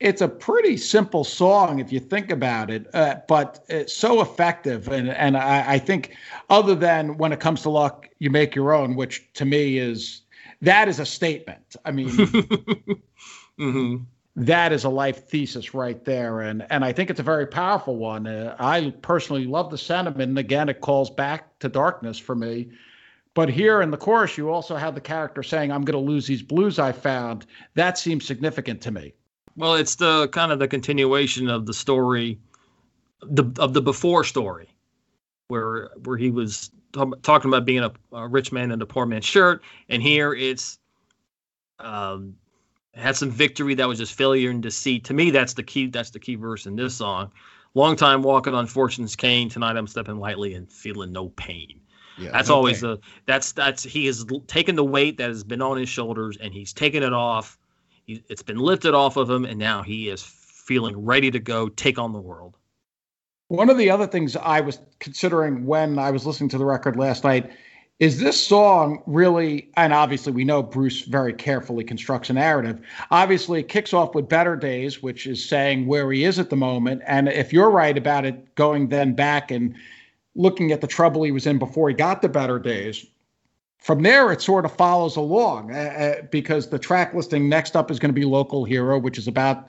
it's 0.00 0.20
a 0.20 0.28
pretty 0.28 0.76
simple 0.76 1.24
song 1.24 1.78
if 1.78 1.92
you 1.92 2.00
think 2.00 2.30
about 2.30 2.70
it, 2.70 2.92
uh, 2.94 3.16
but 3.28 3.64
it's 3.68 3.96
so 3.96 4.20
effective. 4.20 4.88
And 4.88 5.08
and 5.08 5.36
I, 5.36 5.74
I, 5.74 5.78
think 5.78 6.16
other 6.50 6.74
than 6.74 7.16
when 7.16 7.32
it 7.32 7.40
comes 7.40 7.62
to 7.62 7.70
luck, 7.70 8.08
you 8.18 8.28
make 8.28 8.54
your 8.54 8.74
own, 8.74 8.96
which 8.96 9.32
to 9.34 9.44
me 9.44 9.78
is 9.78 10.22
that 10.62 10.88
is 10.88 10.98
a 10.98 11.06
statement. 11.06 11.76
I 11.84 11.92
mean, 11.92 12.08
mm-hmm. 13.58 13.96
That 14.36 14.72
is 14.72 14.84
a 14.84 14.88
life 14.88 15.28
thesis 15.28 15.74
right 15.74 16.04
there, 16.04 16.40
and 16.40 16.66
and 16.70 16.84
I 16.84 16.92
think 16.92 17.10
it's 17.10 17.20
a 17.20 17.24
very 17.24 17.46
powerful 17.46 17.96
one. 17.96 18.26
Uh, 18.26 18.56
I 18.58 18.92
personally 19.02 19.46
love 19.46 19.70
the 19.70 19.78
sentiment, 19.78 20.28
and 20.28 20.38
again, 20.38 20.68
it 20.68 20.80
calls 20.80 21.10
back 21.10 21.58
to 21.60 21.68
darkness 21.68 22.18
for 22.18 22.34
me. 22.34 22.70
But 23.34 23.48
here 23.48 23.80
in 23.82 23.90
the 23.90 23.96
chorus, 23.96 24.38
you 24.38 24.50
also 24.50 24.76
have 24.76 24.94
the 24.94 25.00
character 25.00 25.42
saying, 25.42 25.70
"I'm 25.70 25.84
going 25.84 25.98
to 25.98 26.10
lose 26.10 26.26
these 26.26 26.42
blues 26.42 26.78
I 26.78 26.90
found." 26.90 27.46
That 27.74 27.96
seems 27.96 28.24
significant 28.26 28.80
to 28.82 28.90
me. 28.90 29.14
Well, 29.56 29.74
it's 29.74 29.94
the 29.94 30.28
kind 30.28 30.50
of 30.50 30.58
the 30.58 30.66
continuation 30.68 31.48
of 31.48 31.66
the 31.66 31.74
story, 31.74 32.38
the 33.22 33.44
of 33.58 33.72
the 33.72 33.82
before 33.82 34.24
story, 34.24 34.68
where 35.46 35.90
where 36.02 36.16
he 36.16 36.32
was 36.32 36.70
t- 36.92 37.12
talking 37.22 37.50
about 37.50 37.64
being 37.64 37.84
a, 37.84 37.92
a, 38.12 38.26
rich 38.26 38.50
man 38.50 38.72
in 38.72 38.82
a 38.82 38.86
poor 38.86 39.06
man's 39.06 39.24
shirt, 39.24 39.62
and 39.88 40.02
here 40.02 40.34
it's 40.34 40.80
um, 41.78 42.34
had 42.94 43.16
some 43.16 43.30
victory 43.30 43.74
that 43.74 43.88
was 43.88 43.98
just 43.98 44.14
failure 44.14 44.50
and 44.50 44.62
deceit. 44.62 45.04
To 45.04 45.14
me, 45.14 45.30
that's 45.30 45.54
the 45.54 45.62
key. 45.62 45.86
That's 45.86 46.10
the 46.10 46.20
key 46.20 46.36
verse 46.36 46.66
in 46.66 46.76
this 46.76 46.96
song. 46.96 47.32
Long 47.74 47.96
time 47.96 48.22
walking 48.22 48.54
on 48.54 48.66
fortune's 48.66 49.16
cane. 49.16 49.48
Tonight 49.48 49.76
I'm 49.76 49.86
stepping 49.86 50.18
lightly 50.18 50.54
and 50.54 50.70
feeling 50.70 51.12
no 51.12 51.30
pain. 51.30 51.80
Yeah, 52.16 52.30
that's 52.30 52.48
no 52.48 52.54
always 52.54 52.80
the 52.80 52.98
that's 53.26 53.52
that's 53.52 53.82
he 53.82 54.06
has 54.06 54.24
taken 54.46 54.76
the 54.76 54.84
weight 54.84 55.18
that 55.18 55.28
has 55.28 55.42
been 55.42 55.60
on 55.60 55.76
his 55.76 55.88
shoulders 55.88 56.36
and 56.40 56.54
he's 56.54 56.72
taken 56.72 57.02
it 57.02 57.12
off 57.12 57.58
he, 58.04 58.22
it's 58.28 58.42
been 58.42 58.58
lifted 58.58 58.94
off 58.94 59.16
of 59.16 59.28
him, 59.30 59.44
and 59.44 59.58
now 59.58 59.82
he 59.82 60.08
is 60.08 60.22
feeling 60.22 61.04
ready 61.04 61.30
to 61.30 61.38
go 61.38 61.68
take 61.68 61.98
on 61.98 62.12
the 62.12 62.20
world. 62.20 62.56
One 63.48 63.70
of 63.70 63.76
the 63.76 63.90
other 63.90 64.06
things 64.06 64.36
I 64.36 64.60
was 64.60 64.78
considering 64.98 65.66
when 65.66 65.98
I 65.98 66.10
was 66.10 66.26
listening 66.26 66.48
to 66.50 66.58
the 66.58 66.64
record 66.64 66.96
last 66.96 67.24
night 67.24 67.50
is 68.04 68.20
this 68.20 68.38
song 68.38 69.02
really, 69.06 69.70
and 69.78 69.94
obviously 69.94 70.30
we 70.30 70.44
know 70.44 70.62
Bruce 70.62 71.00
very 71.06 71.32
carefully 71.32 71.82
constructs 71.82 72.28
a 72.28 72.34
narrative. 72.34 72.78
Obviously, 73.10 73.60
it 73.60 73.68
kicks 73.68 73.94
off 73.94 74.14
with 74.14 74.28
Better 74.28 74.56
Days, 74.56 75.02
which 75.02 75.26
is 75.26 75.42
saying 75.42 75.86
where 75.86 76.12
he 76.12 76.24
is 76.24 76.38
at 76.38 76.50
the 76.50 76.56
moment. 76.56 77.00
And 77.06 77.30
if 77.30 77.50
you're 77.50 77.70
right 77.70 77.96
about 77.96 78.26
it, 78.26 78.54
going 78.56 78.88
then 78.88 79.14
back 79.14 79.50
and 79.50 79.74
looking 80.34 80.70
at 80.70 80.82
the 80.82 80.86
trouble 80.86 81.22
he 81.22 81.30
was 81.30 81.46
in 81.46 81.58
before 81.58 81.88
he 81.88 81.94
got 81.94 82.20
the 82.20 82.28
Better 82.28 82.58
Days, 82.58 83.06
from 83.78 84.02
there 84.02 84.30
it 84.30 84.42
sort 84.42 84.66
of 84.66 84.76
follows 84.76 85.16
along 85.16 85.72
uh, 85.72 86.16
because 86.30 86.68
the 86.68 86.78
track 86.78 87.14
listing 87.14 87.48
next 87.48 87.74
up 87.74 87.90
is 87.90 87.98
going 87.98 88.10
to 88.10 88.18
be 88.18 88.24
local 88.24 88.64
hero 88.64 88.98
which 88.98 89.18
is 89.18 89.28
about 89.28 89.68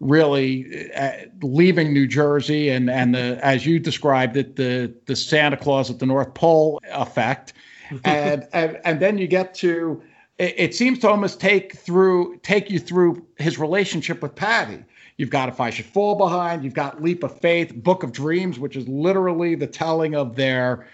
really 0.00 0.92
uh, 0.92 1.12
leaving 1.40 1.90
new 1.90 2.06
jersey 2.06 2.68
and 2.68 2.90
and 2.90 3.14
the 3.14 3.38
as 3.42 3.64
you 3.64 3.78
described 3.78 4.36
it 4.36 4.56
the 4.56 4.92
the 5.06 5.16
santa 5.16 5.56
claus 5.56 5.88
at 5.90 5.98
the 5.98 6.04
north 6.04 6.34
pole 6.34 6.78
effect 6.92 7.54
and, 8.04 8.46
and 8.52 8.80
and 8.84 9.00
then 9.00 9.18
you 9.18 9.26
get 9.26 9.54
to 9.56 10.02
it, 10.38 10.54
it 10.56 10.74
seems 10.74 10.98
to 11.00 11.08
almost 11.08 11.40
take 11.40 11.76
through 11.76 12.38
take 12.38 12.70
you 12.70 12.78
through 12.78 13.26
his 13.38 13.58
relationship 13.58 14.22
with 14.22 14.34
patty 14.34 14.84
You've 15.16 15.30
got 15.30 15.48
If 15.48 15.60
I 15.60 15.70
Should 15.70 15.86
Fall 15.86 16.16
Behind. 16.16 16.64
You've 16.64 16.74
got 16.74 17.02
Leap 17.02 17.22
of 17.22 17.38
Faith, 17.38 17.74
Book 17.74 18.02
of 18.02 18.12
Dreams, 18.12 18.58
which 18.58 18.76
is 18.76 18.88
literally 18.88 19.54
the 19.54 19.66
telling 19.66 20.14
of 20.14 20.34
their 20.34 20.86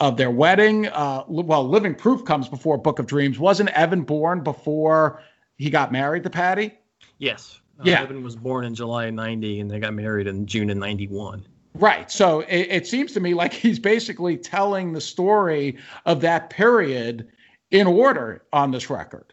of 0.00 0.16
their 0.16 0.30
wedding. 0.30 0.88
Uh, 0.88 1.24
well, 1.28 1.66
Living 1.66 1.94
Proof 1.94 2.24
comes 2.24 2.48
before 2.48 2.76
Book 2.76 2.98
of 2.98 3.06
Dreams. 3.06 3.38
Wasn't 3.38 3.70
Evan 3.70 4.02
born 4.02 4.42
before 4.42 5.22
he 5.56 5.70
got 5.70 5.92
married 5.92 6.24
to 6.24 6.30
Patty? 6.30 6.76
Yes. 7.18 7.60
Uh, 7.78 7.84
yeah. 7.86 8.02
Evan 8.02 8.22
was 8.22 8.36
born 8.36 8.64
in 8.64 8.74
July 8.74 9.06
of 9.06 9.14
90 9.14 9.60
and 9.60 9.70
they 9.70 9.78
got 9.78 9.94
married 9.94 10.26
in 10.26 10.44
June 10.44 10.68
of 10.70 10.76
91. 10.76 11.46
Right. 11.74 12.10
So 12.10 12.40
it, 12.40 12.68
it 12.70 12.86
seems 12.86 13.12
to 13.12 13.20
me 13.20 13.34
like 13.34 13.52
he's 13.52 13.78
basically 13.78 14.36
telling 14.36 14.92
the 14.92 15.00
story 15.00 15.78
of 16.04 16.20
that 16.20 16.50
period 16.50 17.28
in 17.70 17.86
order 17.86 18.42
on 18.52 18.70
this 18.70 18.90
record. 18.90 19.32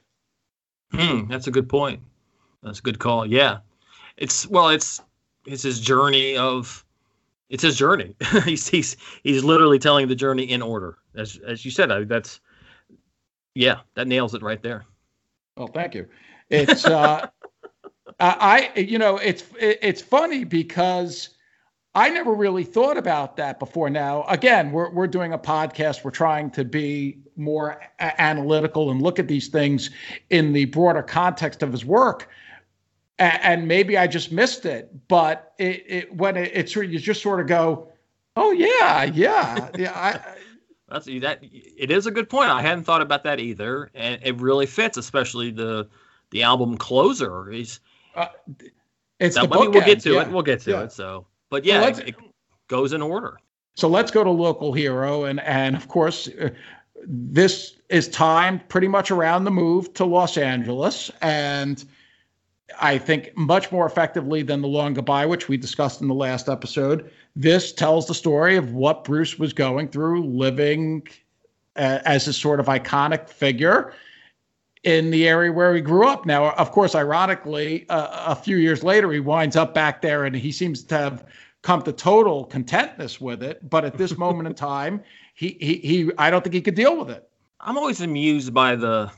Hmm, 0.91 1.27
that's 1.27 1.47
a 1.47 1.51
good 1.51 1.69
point. 1.69 2.01
That's 2.63 2.79
a 2.79 2.81
good 2.81 2.99
call. 2.99 3.25
Yeah, 3.25 3.59
it's 4.17 4.47
well, 4.47 4.69
it's 4.69 5.01
it's 5.45 5.63
his 5.63 5.79
journey 5.79 6.37
of 6.37 6.83
it's 7.49 7.63
his 7.63 7.77
journey. 7.77 8.15
he's 8.45 8.67
he's 8.67 8.97
he's 9.23 9.43
literally 9.43 9.79
telling 9.79 10.07
the 10.07 10.15
journey 10.15 10.43
in 10.43 10.61
order, 10.61 10.97
as 11.15 11.37
as 11.45 11.63
you 11.63 11.71
said. 11.71 11.91
I, 11.91 12.03
that's 12.05 12.39
yeah, 13.55 13.79
that 13.95 14.07
nails 14.07 14.33
it 14.33 14.41
right 14.41 14.61
there. 14.61 14.85
Well, 15.57 15.67
thank 15.67 15.93
you. 15.93 16.07
It's 16.49 16.85
uh, 16.85 17.27
I 18.19 18.71
you 18.75 18.97
know 18.97 19.17
it's 19.17 19.43
it's 19.59 20.01
funny 20.01 20.43
because 20.43 21.29
I 21.95 22.09
never 22.09 22.33
really 22.33 22.63
thought 22.63 22.97
about 22.97 23.35
that 23.37 23.59
before. 23.59 23.89
Now, 23.89 24.23
again, 24.27 24.71
we're 24.71 24.89
we're 24.91 25.07
doing 25.07 25.33
a 25.33 25.39
podcast. 25.39 26.03
We're 26.03 26.11
trying 26.11 26.51
to 26.51 26.63
be 26.63 27.17
more 27.35 27.81
a- 27.99 28.21
analytical 28.21 28.91
and 28.91 29.01
look 29.01 29.17
at 29.17 29.27
these 29.27 29.47
things 29.47 29.89
in 30.29 30.53
the 30.53 30.65
broader 30.65 31.01
context 31.01 31.63
of 31.63 31.71
his 31.71 31.83
work. 31.83 32.29
A- 33.17 33.43
and 33.45 33.67
maybe 33.67 33.97
I 33.97 34.05
just 34.07 34.31
missed 34.31 34.65
it, 34.65 35.07
but 35.07 35.53
it, 35.57 35.83
it 35.87 36.15
when 36.15 36.37
it, 36.37 36.51
it's 36.53 36.75
you 36.75 36.99
just 36.99 37.23
sort 37.23 37.39
of 37.39 37.47
go, 37.47 37.91
oh 38.35 38.51
yeah, 38.51 39.05
yeah, 39.05 39.69
yeah. 39.77 39.91
I, 39.95 40.35
That's 40.89 41.05
that. 41.05 41.39
It 41.41 41.91
is 41.91 42.07
a 42.07 42.11
good 42.11 42.29
point. 42.29 42.49
I 42.49 42.61
hadn't 42.61 42.83
thought 42.83 43.01
about 43.01 43.23
that 43.23 43.39
either, 43.39 43.91
and 43.93 44.19
it 44.23 44.35
really 44.37 44.65
fits, 44.65 44.97
especially 44.97 45.51
the 45.51 45.87
the 46.31 46.43
album 46.43 46.77
closer. 46.77 47.49
He's 47.51 47.79
uh, 48.15 48.27
it's 49.19 49.35
the 49.35 49.41
mean, 49.47 49.71
we'll 49.71 49.85
get 49.85 49.99
to 50.01 50.13
yeah. 50.13 50.21
it. 50.21 50.29
We'll 50.31 50.41
get 50.43 50.61
to 50.61 50.71
Yeah. 50.71 50.83
it. 50.83 50.91
So, 50.91 51.27
but 51.49 51.65
yeah, 51.65 51.87
it, 51.87 52.09
it 52.09 52.15
goes 52.67 52.93
in 52.93 53.01
order. 53.01 53.39
So 53.75 53.87
let's 53.87 54.11
go 54.11 54.23
to 54.23 54.29
local 54.29 54.73
hero, 54.73 55.23
and 55.23 55.39
and 55.41 55.75
of 55.75 55.87
course, 55.87 56.27
uh, 56.27 56.49
this 57.05 57.77
is 57.89 58.07
timed 58.09 58.67
pretty 58.69 58.87
much 58.87 59.11
around 59.11 59.45
the 59.45 59.51
move 59.51 59.93
to 59.95 60.05
Los 60.05 60.37
Angeles, 60.37 61.11
and 61.21 61.83
I 62.79 62.97
think 62.97 63.35
much 63.35 63.71
more 63.71 63.85
effectively 63.85 64.41
than 64.41 64.61
the 64.61 64.67
Long 64.67 64.93
Goodbye, 64.93 65.25
which 65.25 65.47
we 65.47 65.57
discussed 65.57 66.01
in 66.01 66.07
the 66.07 66.13
last 66.13 66.49
episode. 66.49 67.09
This 67.35 67.71
tells 67.71 68.07
the 68.07 68.13
story 68.13 68.57
of 68.57 68.73
what 68.73 69.03
Bruce 69.03 69.39
was 69.39 69.53
going 69.53 69.87
through, 69.89 70.25
living 70.25 71.07
uh, 71.75 71.99
as 72.05 72.27
a 72.27 72.33
sort 72.33 72.59
of 72.59 72.65
iconic 72.65 73.29
figure 73.29 73.93
in 74.83 75.11
the 75.11 75.27
area 75.27 75.51
where 75.51 75.75
he 75.75 75.81
grew 75.81 76.07
up. 76.07 76.25
Now, 76.25 76.51
of 76.51 76.71
course, 76.71 76.95
ironically, 76.95 77.85
uh, 77.89 78.25
a 78.27 78.35
few 78.35 78.57
years 78.57 78.83
later, 78.83 79.11
he 79.11 79.19
winds 79.19 79.55
up 79.55 79.73
back 79.73 80.01
there, 80.01 80.25
and 80.25 80.35
he 80.35 80.51
seems 80.51 80.83
to 80.83 80.97
have 80.97 81.25
come 81.61 81.81
to 81.83 81.91
total 81.91 82.45
contentness 82.45 83.19
with 83.19 83.43
it. 83.43 83.69
But 83.69 83.85
at 83.85 83.97
this 83.97 84.17
moment 84.17 84.47
in 84.47 84.55
time, 84.55 85.03
he 85.33 85.57
he 85.59 85.75
he 85.75 86.11
I 86.17 86.29
don't 86.29 86.43
think 86.43 86.53
he 86.53 86.61
could 86.61 86.75
deal 86.75 86.97
with 86.97 87.09
it. 87.09 87.29
I'm 87.59 87.77
always 87.77 88.01
amused 88.01 88.53
by 88.53 88.75
the 88.75 89.11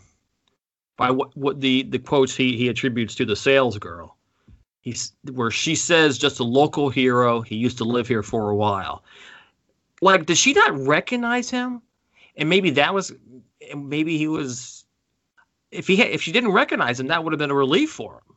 by 0.97 1.11
what, 1.11 1.35
what 1.37 1.61
the 1.61 1.83
the 1.83 1.99
quotes 1.99 2.35
he 2.35 2.57
he 2.57 2.67
attributes 2.67 3.15
to 3.15 3.25
the 3.25 3.35
sales 3.35 3.77
girl. 3.77 4.17
He's 4.81 5.13
where 5.31 5.51
she 5.51 5.75
says 5.75 6.17
just 6.17 6.39
a 6.39 6.43
local 6.43 6.89
hero. 6.89 7.41
He 7.41 7.55
used 7.55 7.77
to 7.77 7.83
live 7.83 8.07
here 8.07 8.23
for 8.23 8.49
a 8.49 8.55
while. 8.55 9.03
Like, 10.01 10.25
does 10.25 10.39
she 10.39 10.53
not 10.53 10.75
recognize 10.75 11.51
him? 11.51 11.83
And 12.35 12.49
maybe 12.49 12.71
that 12.71 12.91
was, 12.91 13.13
and 13.69 13.89
maybe 13.89 14.17
he 14.17 14.27
was. 14.27 14.80
If 15.71 15.87
he 15.87 16.01
if 16.01 16.21
she 16.21 16.31
didn't 16.31 16.51
recognize 16.51 16.99
him, 16.99 17.07
that 17.07 17.23
would 17.23 17.33
have 17.33 17.39
been 17.39 17.51
a 17.51 17.55
relief 17.55 17.91
for 17.91 18.15
him. 18.15 18.35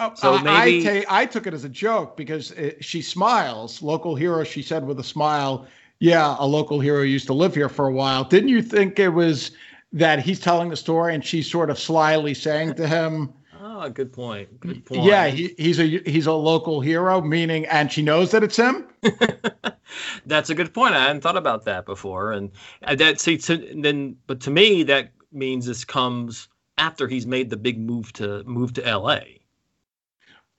Oh, 0.00 0.12
So 0.14 0.34
I, 0.34 0.42
maybe- 0.42 1.04
I, 1.08 1.26
took 1.26 1.46
it 1.46 1.52
as 1.52 1.64
a 1.64 1.68
joke 1.68 2.16
because 2.16 2.52
it, 2.52 2.82
she 2.82 3.02
smiles. 3.02 3.82
Local 3.82 4.14
hero, 4.14 4.44
she 4.44 4.62
said 4.62 4.86
with 4.86 4.98
a 4.98 5.04
smile. 5.04 5.66
Yeah, 5.98 6.36
a 6.38 6.46
local 6.46 6.80
hero 6.80 7.02
used 7.02 7.26
to 7.26 7.34
live 7.34 7.54
here 7.54 7.68
for 7.68 7.86
a 7.86 7.92
while. 7.92 8.24
Didn't 8.24 8.48
you 8.48 8.62
think 8.62 8.98
it 8.98 9.10
was 9.10 9.50
that 9.92 10.20
he's 10.20 10.40
telling 10.40 10.70
the 10.70 10.76
story 10.76 11.14
and 11.14 11.22
she's 11.22 11.50
sort 11.50 11.68
of 11.68 11.78
slyly 11.78 12.32
saying 12.32 12.74
to 12.76 12.88
him, 12.88 13.34
Oh, 13.62 13.88
good 13.90 14.12
point. 14.12 14.60
Good 14.60 14.84
point. 14.86 15.04
"Yeah, 15.04 15.28
he, 15.28 15.54
he's 15.58 15.78
a 15.78 15.84
he's 15.84 16.26
a 16.26 16.32
local 16.32 16.80
hero," 16.80 17.20
meaning, 17.20 17.66
and 17.66 17.90
she 17.90 18.02
knows 18.02 18.30
that 18.30 18.42
it's 18.42 18.56
him. 18.56 18.86
That's 20.26 20.50
a 20.50 20.54
good 20.54 20.72
point. 20.74 20.94
I 20.94 21.04
hadn't 21.06 21.22
thought 21.22 21.36
about 21.36 21.64
that 21.64 21.86
before, 21.86 22.32
and 22.32 22.50
uh, 22.84 22.94
that 22.96 23.20
see 23.20 23.38
to, 23.38 23.56
then, 23.56 24.16
but 24.26 24.40
to 24.42 24.50
me, 24.50 24.82
that 24.84 25.12
means 25.32 25.66
this 25.66 25.84
comes 25.84 26.48
after 26.78 27.06
he's 27.08 27.26
made 27.26 27.50
the 27.50 27.56
big 27.56 27.78
move 27.78 28.12
to 28.14 28.42
move 28.44 28.72
to 28.74 28.86
L.A. 28.86 29.40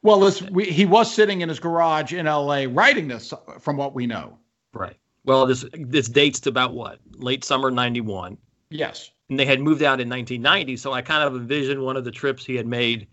Well, 0.04 0.20
this, 0.20 0.42
we, 0.42 0.66
he 0.66 0.86
was 0.86 1.14
sitting 1.14 1.42
in 1.42 1.50
his 1.50 1.60
garage 1.60 2.14
in 2.14 2.26
L.A. 2.28 2.66
writing 2.68 3.08
this, 3.08 3.34
from 3.60 3.78
what 3.78 3.94
we 3.94 4.08
know. 4.08 4.38
Right. 4.74 4.98
Well, 5.26 5.46
this 5.46 5.64
this 5.74 6.10
dates 6.10 6.40
to 6.42 6.50
about 6.50 6.74
what 6.74 7.00
late 7.18 7.44
summer 7.44 7.70
'91, 7.70 8.38
Yes. 8.72 9.12
and 9.30 9.40
they 9.40 9.46
had 9.46 9.60
moved 9.60 9.84
out 9.84 10.02
in 10.02 10.10
1990. 10.10 10.78
So 10.78 10.94
I 10.94 11.04
kind 11.04 11.24
of 11.24 11.36
envisioned 11.36 11.84
one 11.84 11.96
of 11.96 12.04
the 12.06 12.12
trips 12.12 12.44
he 12.44 12.56
had 12.56 12.66
made 12.66 13.06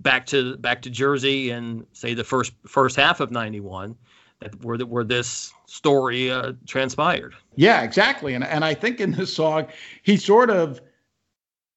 back 0.00 0.26
to 0.26 0.56
back 0.56 0.82
to 0.82 0.90
Jersey 0.90 1.50
and 1.50 1.86
say 1.92 2.14
the 2.14 2.24
first 2.24 2.54
first 2.66 2.96
half 2.96 3.20
of 3.20 3.30
'91 3.30 3.94
that 4.40 4.64
where 4.64 4.76
the, 4.76 4.86
where 4.86 5.04
this 5.04 5.52
story 5.66 6.32
uh, 6.32 6.54
transpired. 6.66 7.36
Yeah, 7.54 7.82
exactly. 7.82 8.34
And 8.34 8.42
and 8.42 8.64
I 8.64 8.74
think 8.74 8.98
in 8.98 9.12
this 9.12 9.32
song, 9.32 9.68
he 10.02 10.16
sort 10.16 10.50
of 10.50 10.80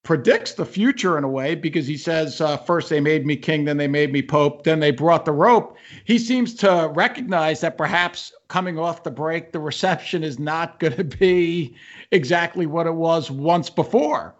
predicts 0.02 0.54
the 0.54 0.64
future 0.64 1.18
in 1.18 1.24
a 1.24 1.28
way 1.28 1.54
because 1.54 1.86
he 1.86 1.96
says, 1.96 2.40
uh, 2.40 2.56
first 2.56 2.88
they 2.88 3.00
made 3.00 3.26
me 3.26 3.36
king, 3.36 3.64
then 3.64 3.76
they 3.76 3.88
made 3.88 4.12
me 4.12 4.22
pope, 4.22 4.64
then 4.64 4.80
they 4.80 4.90
brought 4.90 5.24
the 5.24 5.32
rope. 5.32 5.76
He 6.04 6.18
seems 6.18 6.54
to 6.54 6.90
recognize 6.94 7.60
that 7.60 7.76
perhaps 7.76 8.32
coming 8.48 8.78
off 8.78 9.02
the 9.02 9.10
break, 9.10 9.52
the 9.52 9.60
reception 9.60 10.24
is 10.24 10.38
not 10.38 10.78
going 10.80 10.96
to 10.96 11.04
be 11.04 11.76
exactly 12.10 12.66
what 12.66 12.86
it 12.86 12.94
was 12.94 13.30
once 13.30 13.68
before. 13.68 14.34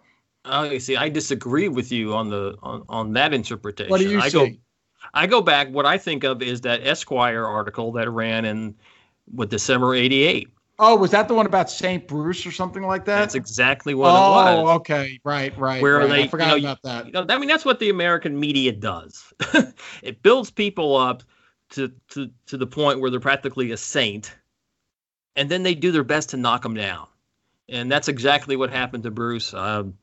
Oh, 0.45 0.63
you 0.63 0.79
see, 0.79 0.95
I 0.95 1.09
disagree 1.09 1.67
with 1.67 1.91
you 1.91 2.13
on 2.15 2.29
the 2.29 2.57
on, 2.63 2.83
on 2.89 3.13
that 3.13 3.33
interpretation. 3.33 3.91
What 3.91 3.99
do 3.99 4.09
you 4.09 4.19
I 4.19 4.29
see? 4.29 4.37
go 4.37 4.47
I 5.13 5.27
go 5.27 5.41
back. 5.41 5.69
What 5.69 5.85
I 5.85 5.97
think 5.97 6.23
of 6.23 6.41
is 6.41 6.61
that 6.61 6.85
Esquire 6.85 7.45
article 7.45 7.91
that 7.93 8.09
ran 8.09 8.45
in 8.45 8.75
what 9.25 9.49
December 9.49 9.93
'88. 9.93 10.47
Oh, 10.81 10.95
was 10.95 11.11
that 11.11 11.27
the 11.27 11.33
one 11.33 11.45
about 11.45 11.69
St. 11.69 12.07
Bruce 12.07 12.45
or 12.45 12.51
something 12.53 12.83
like 12.83 13.03
that? 13.03 13.19
That's 13.19 13.35
exactly 13.35 13.93
what 13.93 14.11
oh, 14.11 14.11
it 14.13 14.15
was. 14.15 14.57
Oh, 14.57 14.67
okay. 14.75 15.19
Right, 15.25 15.55
right. 15.57 15.81
Where 15.81 15.97
right. 15.97 16.09
they- 16.09 16.23
I 16.23 16.27
forgot 16.29 16.55
you 16.55 16.63
know, 16.63 16.71
about 16.71 16.81
that. 16.83 17.05
You 17.05 17.11
know, 17.11 17.25
I 17.27 17.37
mean, 17.37 17.49
that's 17.49 17.65
what 17.65 17.79
the 17.79 17.89
American 17.89 18.39
media 18.39 18.71
does. 18.71 19.33
it 20.01 20.23
builds 20.23 20.49
people 20.49 20.95
up 20.95 21.23
to 21.71 21.91
to 22.11 22.31
to 22.47 22.57
the 22.57 22.65
point 22.65 23.01
where 23.01 23.11
they're 23.11 23.19
practically 23.19 23.71
a 23.71 23.77
saint, 23.77 24.33
and 25.35 25.49
then 25.49 25.63
they 25.63 25.75
do 25.75 25.91
their 25.91 26.05
best 26.05 26.29
to 26.29 26.37
knock 26.37 26.63
them 26.63 26.75
down. 26.75 27.07
And 27.67 27.91
that's 27.91 28.07
exactly 28.07 28.55
what 28.55 28.71
happened 28.71 29.03
to 29.03 29.11
Bruce. 29.11 29.53
Um, 29.53 29.97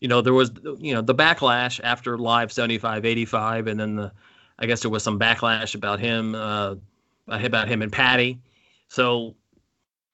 you 0.00 0.06
know, 0.06 0.20
there 0.20 0.32
was 0.32 0.52
you 0.78 0.94
know 0.94 1.02
the 1.02 1.14
backlash 1.14 1.80
after 1.82 2.16
Live 2.16 2.52
75, 2.52 3.04
85, 3.04 3.66
and 3.66 3.80
then 3.80 3.96
the 3.96 4.12
I 4.60 4.66
guess 4.66 4.82
there 4.82 4.90
was 4.90 5.02
some 5.02 5.18
backlash 5.18 5.74
about 5.74 5.98
him 5.98 6.36
uh, 6.36 6.76
about 7.26 7.66
him 7.66 7.82
and 7.82 7.92
Patty. 7.92 8.38
So 8.88 9.34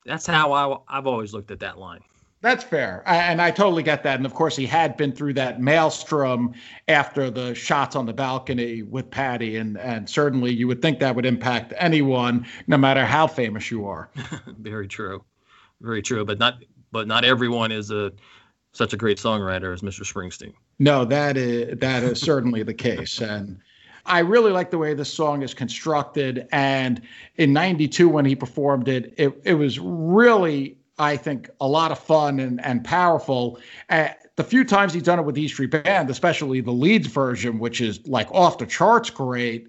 that's 0.06 0.26
how 0.26 0.52
I, 0.52 0.78
I've 0.98 1.06
always 1.06 1.32
looked 1.32 1.50
at 1.50 1.60
that 1.60 1.78
line. 1.78 2.00
That's 2.42 2.62
fair. 2.62 3.02
I- 3.06 3.16
And 3.16 3.40
I 3.42 3.50
totally 3.50 3.82
get 3.82 4.02
that. 4.04 4.16
And 4.16 4.26
of 4.26 4.34
course, 4.34 4.54
he 4.56 4.66
had 4.66 4.96
been 4.96 5.10
through 5.12 5.32
that 5.34 5.60
maelstrom 5.60 6.54
after 6.86 7.30
the 7.30 7.54
shots 7.54 7.96
on 7.96 8.06
the 8.06 8.12
balcony 8.12 8.82
with 8.82 9.10
Patty. 9.10 9.56
And, 9.56 9.78
and 9.78 10.08
certainly 10.08 10.52
you 10.52 10.68
would 10.68 10.80
think 10.82 11.00
that 11.00 11.14
would 11.16 11.26
impact 11.26 11.72
anyone, 11.76 12.46
no 12.66 12.76
matter 12.76 13.04
how 13.04 13.26
famous 13.26 13.70
you 13.70 13.86
are. 13.86 14.10
Very 14.60 14.86
true, 14.86 15.24
very 15.80 16.02
true. 16.02 16.24
But 16.24 16.38
not 16.38 16.58
but 16.92 17.08
not 17.08 17.24
everyone 17.24 17.72
is 17.72 17.90
a 17.90 18.12
such 18.72 18.92
a 18.92 18.96
great 18.96 19.18
songwriter 19.18 19.72
as 19.72 19.80
Mr. 19.82 20.02
Springsteen. 20.02 20.52
No, 20.78 21.04
that 21.06 21.36
is, 21.38 21.78
that 21.78 22.02
is 22.02 22.20
certainly 22.20 22.62
the 22.62 22.74
case. 22.74 23.20
And 23.20 23.58
I 24.06 24.20
really 24.20 24.52
like 24.52 24.70
the 24.70 24.78
way 24.78 24.94
this 24.94 25.12
song 25.12 25.42
is 25.42 25.54
constructed. 25.54 26.48
And 26.52 27.00
in 27.36 27.52
92, 27.52 28.08
when 28.08 28.24
he 28.24 28.34
performed 28.34 28.88
it, 28.88 29.14
it, 29.16 29.32
it 29.44 29.54
was 29.54 29.78
really, 29.78 30.76
I 30.98 31.16
think, 31.16 31.50
a 31.60 31.68
lot 31.68 31.92
of 31.92 31.98
fun 31.98 32.40
and, 32.40 32.64
and 32.64 32.84
powerful. 32.84 33.58
Uh, 33.88 34.08
the 34.36 34.44
few 34.44 34.64
times 34.64 34.92
he's 34.92 35.02
done 35.02 35.18
it 35.18 35.22
with 35.22 35.36
E 35.38 35.48
Street 35.48 35.70
Band, 35.70 36.10
especially 36.10 36.60
the 36.60 36.72
Leeds 36.72 37.06
version, 37.06 37.58
which 37.58 37.80
is 37.80 38.06
like 38.06 38.30
off 38.32 38.58
the 38.58 38.66
charts 38.66 39.10
great. 39.10 39.68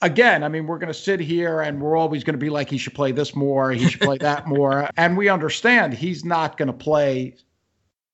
Again, 0.00 0.44
I 0.44 0.48
mean, 0.48 0.66
we're 0.66 0.78
going 0.78 0.92
to 0.92 0.94
sit 0.94 1.18
here 1.18 1.60
and 1.60 1.80
we're 1.80 1.96
always 1.96 2.22
going 2.22 2.34
to 2.34 2.38
be 2.38 2.50
like, 2.50 2.70
he 2.70 2.78
should 2.78 2.94
play 2.94 3.12
this 3.12 3.34
more, 3.34 3.72
he 3.72 3.88
should 3.88 4.00
play 4.00 4.18
that 4.18 4.46
more. 4.46 4.88
And 4.96 5.16
we 5.16 5.28
understand 5.28 5.94
he's 5.94 6.24
not 6.24 6.56
going 6.56 6.68
to 6.68 6.72
play 6.72 7.34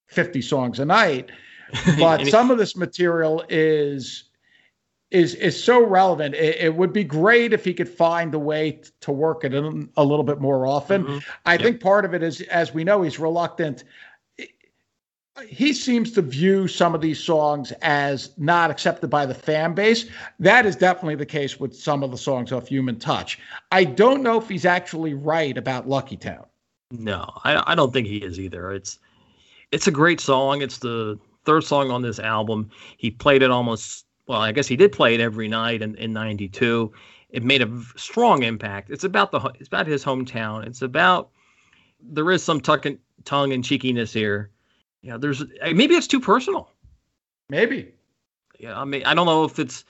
50 0.07 0.41
songs 0.41 0.79
a 0.79 0.85
night 0.85 1.29
but 1.99 2.27
some 2.27 2.51
of 2.51 2.57
this 2.57 2.75
material 2.75 3.43
is 3.49 4.24
is 5.11 5.35
is 5.35 5.61
so 5.61 5.85
relevant. 5.85 6.35
It, 6.35 6.57
it 6.59 6.75
would 6.75 6.91
be 6.91 7.03
great 7.03 7.53
if 7.53 7.63
he 7.63 7.73
could 7.73 7.89
find 7.89 8.33
a 8.33 8.39
way 8.39 8.71
t- 8.73 8.89
to 9.01 9.11
work 9.11 9.43
it 9.43 9.53
in 9.53 9.89
a 9.97 10.03
little 10.03 10.23
bit 10.23 10.41
more 10.41 10.65
often. 10.67 11.05
Mhm. 11.05 11.23
I 11.45 11.53
Yep. 11.53 11.61
think 11.61 11.81
part 11.81 12.05
of 12.05 12.13
it 12.13 12.23
is, 12.23 12.41
as 12.41 12.73
we 12.73 12.83
know, 12.83 13.01
he's 13.03 13.19
reluctant. 13.19 13.83
He 15.49 15.73
seems 15.73 16.13
to 16.13 16.21
view 16.21 16.65
some 16.65 16.95
of 16.95 17.01
these 17.01 17.19
songs 17.21 17.73
as 17.81 18.31
not 18.37 18.71
accepted 18.71 19.09
by 19.09 19.25
the 19.25 19.33
fan 19.33 19.73
base. 19.73 20.05
That 20.39 20.65
is 20.65 20.77
definitely 20.77 21.15
the 21.15 21.25
case 21.25 21.59
with 21.59 21.75
some 21.75 22.03
of 22.03 22.11
the 22.11 22.17
songs 22.17 22.53
off 22.53 22.69
Human 22.69 22.97
Touch. 22.97 23.37
I 23.69 23.83
don't 23.83 24.23
know 24.23 24.37
if 24.39 24.47
he's 24.47 24.63
actually 24.63 25.13
right 25.13 25.57
about 25.57 25.89
Lucky 25.89 26.15
Town. 26.15 26.45
No, 26.89 27.29
I, 27.43 27.61
I 27.67 27.75
don't 27.75 27.91
think 27.91 28.07
he 28.07 28.17
is 28.17 28.39
either. 28.39 28.71
It's 28.71 28.99
it's 29.73 29.87
a 29.87 29.91
great 29.91 30.21
song. 30.21 30.61
It's 30.61 30.77
the 30.77 31.19
third 31.43 31.65
song 31.65 31.91
on 31.91 32.01
this 32.01 32.17
album. 32.19 32.69
He 32.95 33.11
played 33.11 33.41
it 33.41 33.51
almost 33.51 34.04
well, 34.27 34.41
I 34.41 34.51
guess 34.51 34.67
he 34.67 34.75
did 34.75 34.91
play 34.91 35.13
it 35.13 35.21
every 35.21 35.47
night 35.47 35.81
in, 35.81 35.95
in 35.95 36.13
92. 36.13 36.91
It 37.29 37.43
made 37.43 37.61
a 37.61 37.81
strong 37.95 38.43
impact. 38.43 38.89
It's 38.89 39.03
about 39.03 39.31
the 39.31 39.39
it's 39.59 39.67
about 39.67 39.87
his 39.87 40.03
hometown. 40.03 40.65
It's 40.65 40.81
about 40.81 41.29
there 42.01 42.31
is 42.31 42.43
some 42.43 42.61
tuck 42.61 42.85
and, 42.85 42.97
tongue 43.25 43.51
and 43.51 43.63
cheekiness 43.63 44.13
here. 44.13 44.51
Yeah, 45.01 45.07
you 45.07 45.11
know, 45.13 45.17
there's 45.19 45.43
maybe 45.73 45.95
it's 45.95 46.07
too 46.07 46.19
personal. 46.19 46.71
Maybe. 47.49 47.93
Yeah, 48.59 48.79
I 48.79 48.85
mean, 48.85 49.03
I 49.05 49.13
don't 49.13 49.25
know 49.25 49.43
if 49.43 49.59
it's 49.59 49.83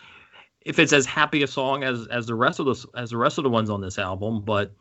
if 0.62 0.80
it's 0.80 0.92
as 0.92 1.06
happy 1.06 1.44
a 1.44 1.48
song 1.48 1.84
as 1.84 2.08
as 2.08 2.26
the 2.26 2.36
rest 2.36 2.60
of 2.60 2.66
the 2.66 2.88
as 2.96 3.12
the 3.12 3.18
rest 3.18 3.38
of 3.38 3.44
the 3.44 3.50
ones 3.50 3.70
on 3.70 3.80
this 3.80 4.00
album, 4.00 4.42
but 4.42 4.74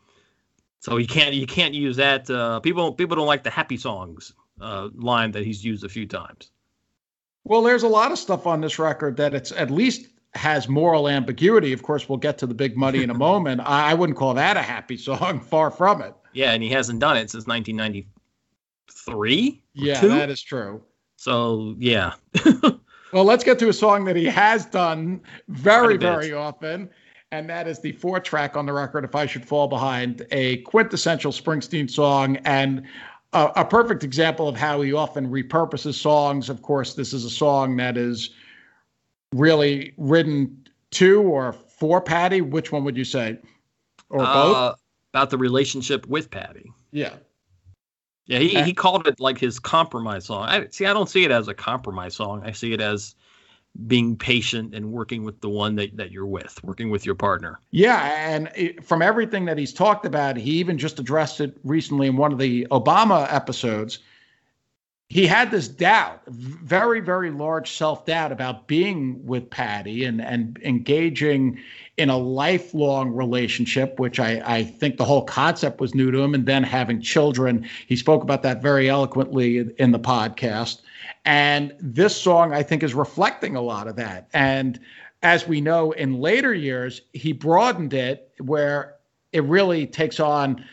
so 0.79 0.97
you 0.97 1.07
can't 1.07 1.33
you 1.33 1.45
can't 1.45 1.73
use 1.73 1.95
that. 1.97 2.29
Uh, 2.29 2.59
people 2.59 2.93
people 2.93 3.15
don't 3.15 3.27
like 3.27 3.43
the 3.43 3.49
happy 3.49 3.77
songs 3.77 4.33
uh, 4.59 4.89
line 4.95 5.31
that 5.31 5.45
he's 5.45 5.63
used 5.63 5.83
a 5.83 5.89
few 5.89 6.07
times. 6.07 6.51
Well, 7.45 7.61
there's 7.61 7.83
a 7.83 7.87
lot 7.87 8.11
of 8.11 8.17
stuff 8.17 8.47
on 8.47 8.61
this 8.61 8.79
record 8.79 9.17
that 9.17 9.35
it's 9.35 9.51
at 9.51 9.69
least 9.69 10.07
has 10.33 10.67
moral 10.67 11.07
ambiguity. 11.07 11.73
Of 11.73 11.83
course, 11.83 12.09
we'll 12.09 12.17
get 12.17 12.39
to 12.39 12.47
the 12.47 12.55
big 12.55 12.75
money 12.75 13.03
in 13.03 13.11
a 13.11 13.13
moment. 13.13 13.61
I, 13.63 13.91
I 13.91 13.93
wouldn't 13.93 14.17
call 14.17 14.33
that 14.33 14.57
a 14.57 14.63
happy 14.63 14.97
song. 14.97 15.39
Far 15.49 15.71
from 15.71 16.01
it. 16.01 16.13
Yeah, 16.33 16.51
and 16.51 16.61
he 16.63 16.69
hasn't 16.69 16.99
done 16.99 17.15
it 17.17 17.29
since 17.29 17.45
1993. 17.47 19.63
Yeah, 19.73 20.01
two? 20.01 20.09
that 20.09 20.31
is 20.31 20.41
true. 20.41 20.81
So 21.17 21.75
yeah. 21.77 22.13
well, 23.13 23.23
let's 23.23 23.43
get 23.43 23.59
to 23.59 23.69
a 23.69 23.73
song 23.73 24.05
that 24.05 24.15
he 24.15 24.25
has 24.25 24.65
done 24.65 25.21
very, 25.47 25.97
very 25.97 26.33
often, 26.33 26.89
and 27.31 27.47
that 27.49 27.67
is 27.67 27.79
the 27.79 27.91
four 27.93 28.19
track 28.19 28.57
on 28.57 28.65
the 28.65 28.73
record. 28.73 29.05
If 29.05 29.13
I 29.15 29.27
should 29.27 29.45
fall 29.45 29.67
behind, 29.67 30.25
a 30.31 30.57
quintessential 30.63 31.31
Springsteen 31.31 31.87
song, 31.89 32.37
and 32.37 32.83
a, 33.35 33.51
a 33.57 33.65
perfect 33.65 34.03
example 34.03 34.47
of 34.47 34.55
how 34.55 34.81
he 34.81 34.93
often 34.93 35.29
repurposes 35.29 35.93
songs. 35.93 36.49
Of 36.49 36.61
course, 36.61 36.95
this 36.95 37.13
is 37.13 37.25
a 37.25 37.29
song 37.29 37.75
that 37.77 37.97
is 37.97 38.31
really 39.33 39.93
written 39.97 40.67
to 40.91 41.21
or 41.21 41.53
for 41.53 42.01
Patty. 42.01 42.41
Which 42.41 42.71
one 42.71 42.83
would 42.85 42.97
you 42.97 43.03
say, 43.03 43.37
or 44.09 44.21
uh, 44.21 44.33
both? 44.33 44.81
About 45.13 45.29
the 45.29 45.37
relationship 45.37 46.07
with 46.07 46.31
Patty. 46.31 46.71
Yeah. 46.91 47.13
Yeah, 48.27 48.39
he, 48.39 48.59
he 48.63 48.73
called 48.73 49.07
it 49.07 49.19
like 49.19 49.37
his 49.37 49.59
compromise 49.59 50.25
song. 50.25 50.47
I 50.47 50.67
see. 50.71 50.87
I 50.87 50.93
don't 50.93 51.09
see 51.09 51.25
it 51.25 51.31
as 51.31 51.47
a 51.47 51.53
compromise 51.53 52.15
song. 52.15 52.41
I 52.43 52.53
see 52.53 52.73
it 52.73 52.81
as 52.81 53.13
being 53.87 54.15
patient 54.15 54.73
and 54.73 54.91
working 54.91 55.23
with 55.23 55.41
the 55.41 55.49
one 55.49 55.75
that, 55.75 55.95
that 55.97 56.11
you're 56.11 56.25
with, 56.25 56.63
working 56.63 56.89
with 56.89 57.05
your 57.05 57.15
partner. 57.15 57.59
Yeah. 57.71 58.11
And 58.29 58.49
it, 58.55 58.83
from 58.83 59.01
everything 59.01 59.45
that 59.45 59.57
he's 59.57 59.73
talked 59.73 60.05
about, 60.05 60.37
he 60.37 60.51
even 60.51 60.77
just 60.77 60.99
addressed 60.99 61.41
it 61.41 61.57
recently 61.63 62.07
in 62.07 62.15
one 62.15 62.31
of 62.31 62.39
the 62.39 62.67
Obama 62.71 63.31
episodes. 63.31 63.99
He 65.07 65.27
had 65.27 65.51
this 65.51 65.67
doubt, 65.67 66.21
very, 66.27 66.99
very 66.99 67.29
large 67.29 67.71
self 67.71 68.05
doubt 68.05 68.31
about 68.31 68.67
being 68.67 69.23
with 69.23 69.49
Patty 69.49 70.03
and, 70.03 70.19
and 70.19 70.57
engaging 70.63 71.59
in 71.97 72.09
a 72.09 72.17
lifelong 72.17 73.11
relationship, 73.11 73.99
which 73.99 74.19
I, 74.19 74.41
I 74.43 74.63
think 74.63 74.97
the 74.97 75.05
whole 75.05 75.23
concept 75.23 75.79
was 75.79 75.93
new 75.93 76.09
to 76.11 76.21
him, 76.21 76.33
and 76.33 76.47
then 76.47 76.63
having 76.63 77.01
children. 77.01 77.69
He 77.85 77.95
spoke 77.95 78.23
about 78.23 78.41
that 78.43 78.63
very 78.63 78.89
eloquently 78.89 79.59
in 79.77 79.91
the 79.91 79.99
podcast. 79.99 80.81
And 81.25 81.73
this 81.79 82.15
song, 82.15 82.53
I 82.53 82.63
think, 82.63 82.83
is 82.83 82.93
reflecting 82.93 83.55
a 83.55 83.61
lot 83.61 83.87
of 83.87 83.95
that. 83.95 84.27
And 84.33 84.79
as 85.23 85.47
we 85.47 85.61
know 85.61 85.91
in 85.91 86.19
later 86.19 86.53
years, 86.53 87.01
he 87.13 87.33
broadened 87.33 87.93
it 87.93 88.31
where 88.39 88.95
it 89.31 89.43
really 89.43 89.87
takes 89.87 90.19
on 90.19 90.63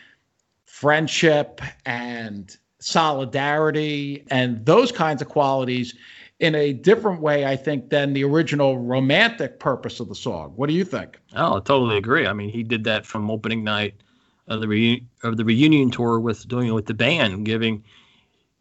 friendship 0.65 1.61
and 1.85 2.55
solidarity 2.79 4.25
and 4.29 4.65
those 4.65 4.91
kinds 4.91 5.21
of 5.21 5.29
qualities 5.29 5.95
in 6.39 6.55
a 6.55 6.73
different 6.73 7.21
way, 7.21 7.45
I 7.45 7.55
think, 7.55 7.89
than 7.89 8.13
the 8.13 8.23
original 8.25 8.77
romantic 8.77 9.59
purpose 9.59 9.99
of 9.99 10.09
the 10.09 10.15
song. 10.15 10.51
What 10.55 10.67
do 10.67 10.73
you 10.73 10.83
think? 10.83 11.17
Oh, 11.35 11.57
I 11.57 11.59
totally 11.61 11.97
agree. 11.97 12.27
I 12.27 12.33
mean, 12.33 12.49
he 12.49 12.63
did 12.63 12.83
that 12.83 13.05
from 13.05 13.31
opening 13.31 13.63
night 13.63 13.95
of 14.47 14.59
the 14.59 14.67
re- 14.67 15.05
of 15.23 15.37
the 15.37 15.45
reunion 15.45 15.89
tour 15.89 16.19
with 16.19 16.47
doing 16.47 16.67
it 16.67 16.73
with 16.73 16.87
the 16.87 16.93
band, 16.93 17.45
giving 17.45 17.83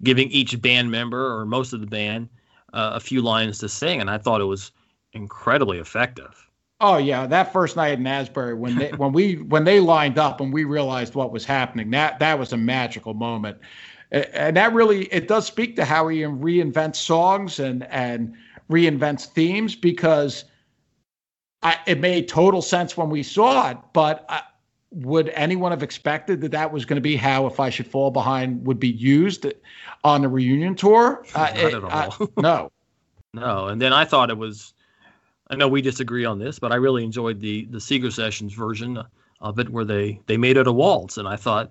giving 0.04 0.30
each 0.30 0.60
band 0.60 0.90
member 0.90 1.36
or 1.36 1.44
most 1.46 1.72
of 1.72 1.80
the 1.80 1.86
band 1.86 2.28
uh, 2.72 2.92
a 2.94 3.00
few 3.00 3.22
lines 3.22 3.58
to 3.58 3.68
sing, 3.68 4.00
and 4.00 4.10
I 4.10 4.18
thought 4.18 4.40
it 4.40 4.44
was 4.44 4.72
incredibly 5.12 5.78
effective. 5.78 6.48
Oh 6.80 6.96
yeah, 6.96 7.26
that 7.26 7.52
first 7.52 7.76
night 7.76 7.98
in 7.98 8.06
Asbury 8.06 8.54
when 8.54 8.76
they 8.76 8.90
when 8.92 9.12
we 9.12 9.36
when 9.36 9.64
they 9.64 9.78
lined 9.78 10.18
up 10.18 10.40
and 10.40 10.52
we 10.52 10.64
realized 10.64 11.14
what 11.14 11.30
was 11.30 11.44
happening, 11.44 11.90
that 11.90 12.18
that 12.18 12.38
was 12.38 12.52
a 12.52 12.56
magical 12.56 13.14
moment, 13.14 13.58
and 14.10 14.56
that 14.56 14.72
really 14.72 15.04
it 15.06 15.28
does 15.28 15.46
speak 15.46 15.76
to 15.76 15.84
how 15.84 16.08
he 16.08 16.20
reinvents 16.22 16.96
songs 16.96 17.60
and 17.60 17.84
and 17.84 18.34
reinvents 18.70 19.26
themes 19.26 19.76
because 19.76 20.44
I, 21.62 21.78
it 21.86 22.00
made 22.00 22.26
total 22.26 22.62
sense 22.62 22.96
when 22.96 23.10
we 23.10 23.22
saw 23.22 23.70
it, 23.70 23.78
but. 23.92 24.24
I, 24.28 24.42
would 24.92 25.30
anyone 25.30 25.72
have 25.72 25.82
expected 25.82 26.40
that 26.42 26.50
that 26.52 26.70
was 26.70 26.84
going 26.84 26.96
to 26.96 27.02
be 27.02 27.16
how 27.16 27.46
if 27.46 27.58
i 27.58 27.70
should 27.70 27.86
fall 27.86 28.10
behind 28.10 28.64
would 28.66 28.78
be 28.78 28.90
used 28.90 29.46
on 30.04 30.22
the 30.22 30.28
reunion 30.28 30.74
tour? 30.74 31.24
Uh, 31.34 31.38
Not 31.54 31.56
it, 31.56 31.74
at 31.74 31.84
all. 31.84 32.28
no. 32.36 32.72
No 33.34 33.68
and 33.68 33.80
then 33.80 33.92
i 33.92 34.04
thought 34.04 34.30
it 34.30 34.36
was 34.36 34.74
i 35.48 35.56
know 35.56 35.68
we 35.68 35.80
disagree 35.80 36.24
on 36.24 36.38
this 36.38 36.58
but 36.58 36.72
i 36.72 36.76
really 36.76 37.04
enjoyed 37.04 37.40
the 37.40 37.64
the 37.66 37.80
seeger 37.80 38.10
sessions 38.10 38.52
version 38.52 39.02
of 39.40 39.58
it 39.58 39.68
where 39.70 39.84
they 39.84 40.20
they 40.26 40.36
made 40.36 40.56
it 40.56 40.66
a 40.66 40.72
waltz 40.72 41.16
and 41.16 41.26
i 41.26 41.36
thought 41.36 41.70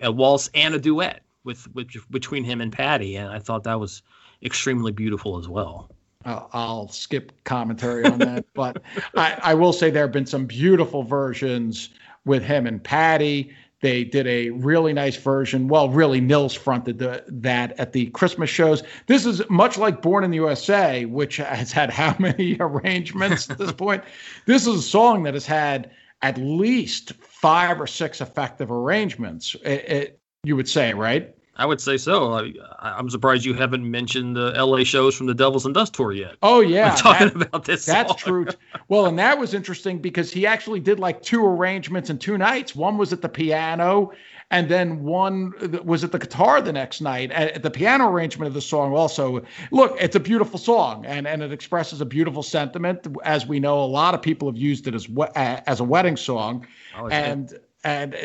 a 0.00 0.10
waltz 0.10 0.50
and 0.54 0.74
a 0.74 0.78
duet 0.78 1.22
with, 1.44 1.72
with 1.74 1.88
between 2.10 2.44
him 2.44 2.60
and 2.60 2.72
patty 2.72 3.16
and 3.16 3.30
i 3.30 3.38
thought 3.38 3.64
that 3.64 3.78
was 3.78 4.02
extremely 4.44 4.92
beautiful 4.92 5.38
as 5.38 5.48
well. 5.48 5.88
I'll 6.24 6.88
skip 6.88 7.32
commentary 7.44 8.04
on 8.04 8.18
that, 8.20 8.44
but 8.54 8.80
I, 9.16 9.38
I, 9.42 9.54
will 9.54 9.72
say 9.72 9.90
there 9.90 10.04
have 10.04 10.12
been 10.12 10.26
some 10.26 10.46
beautiful 10.46 11.02
versions 11.02 11.90
with 12.24 12.42
him 12.42 12.66
and 12.66 12.82
Patty. 12.82 13.52
They 13.80 14.04
did 14.04 14.28
a 14.28 14.50
really 14.50 14.92
nice 14.92 15.16
version. 15.16 15.66
Well, 15.66 15.88
really, 15.88 16.20
Nils 16.20 16.54
fronted 16.54 16.98
the, 16.98 17.24
that 17.26 17.78
at 17.80 17.92
the 17.92 18.06
Christmas 18.10 18.48
shows. 18.48 18.84
This 19.08 19.26
is 19.26 19.42
much 19.50 19.76
like 19.76 20.02
Born 20.02 20.22
in 20.22 20.30
the 20.30 20.36
USA, 20.36 21.04
which 21.04 21.38
has 21.38 21.72
had 21.72 21.90
how 21.90 22.14
many 22.20 22.56
arrangements 22.60 23.50
at 23.50 23.58
this 23.58 23.72
point? 23.72 24.04
This 24.46 24.68
is 24.68 24.76
a 24.76 24.82
song 24.82 25.24
that 25.24 25.34
has 25.34 25.46
had 25.46 25.90
at 26.22 26.38
least 26.38 27.12
five 27.14 27.80
or 27.80 27.86
six 27.88 28.20
effective 28.20 28.70
arrangements, 28.70 29.56
it, 29.64 29.90
it, 29.90 30.20
you 30.44 30.54
would 30.54 30.68
say, 30.68 30.94
right? 30.94 31.34
I 31.62 31.64
would 31.64 31.80
say 31.80 31.96
so. 31.96 32.32
I, 32.32 32.98
am 32.98 33.08
surprised 33.08 33.44
you 33.44 33.54
haven't 33.54 33.88
mentioned 33.88 34.34
the 34.34 34.50
LA 34.50 34.82
shows 34.82 35.14
from 35.14 35.28
the 35.28 35.34
Devils 35.34 35.64
and 35.64 35.72
Dust 35.72 35.94
tour 35.94 36.10
yet. 36.10 36.34
Oh 36.42 36.58
yeah, 36.58 36.96
talking 36.96 37.28
that, 37.28 37.48
about 37.48 37.66
this. 37.66 37.86
That's 37.86 38.08
song. 38.08 38.16
true. 38.18 38.46
Well, 38.88 39.06
and 39.06 39.16
that 39.20 39.38
was 39.38 39.54
interesting 39.54 40.00
because 40.00 40.32
he 40.32 40.44
actually 40.44 40.80
did 40.80 40.98
like 40.98 41.22
two 41.22 41.46
arrangements 41.46 42.10
in 42.10 42.18
two 42.18 42.36
nights. 42.36 42.74
One 42.74 42.98
was 42.98 43.12
at 43.12 43.22
the 43.22 43.28
piano, 43.28 44.10
and 44.50 44.68
then 44.68 45.04
one 45.04 45.52
was 45.84 46.02
at 46.02 46.10
the 46.10 46.18
guitar 46.18 46.60
the 46.60 46.72
next 46.72 47.00
night. 47.00 47.30
At 47.30 47.62
the 47.62 47.70
piano 47.70 48.08
arrangement 48.08 48.48
of 48.48 48.54
the 48.54 48.60
song 48.60 48.92
also. 48.92 49.44
Look, 49.70 49.96
it's 50.00 50.16
a 50.16 50.20
beautiful 50.20 50.58
song, 50.58 51.06
and 51.06 51.28
and 51.28 51.44
it 51.44 51.52
expresses 51.52 52.00
a 52.00 52.04
beautiful 52.04 52.42
sentiment. 52.42 53.06
As 53.22 53.46
we 53.46 53.60
know, 53.60 53.78
a 53.84 53.86
lot 53.86 54.14
of 54.14 54.20
people 54.20 54.48
have 54.48 54.58
used 54.58 54.88
it 54.88 54.96
as 54.96 55.08
as 55.36 55.78
a 55.78 55.84
wedding 55.84 56.16
song, 56.16 56.66
oh, 56.98 57.06
and 57.06 57.56
and 57.84 58.16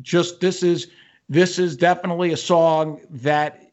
just 0.00 0.40
this 0.40 0.62
is 0.62 0.86
this 1.28 1.58
is 1.58 1.76
definitely 1.76 2.32
a 2.32 2.36
song 2.36 3.00
that 3.10 3.68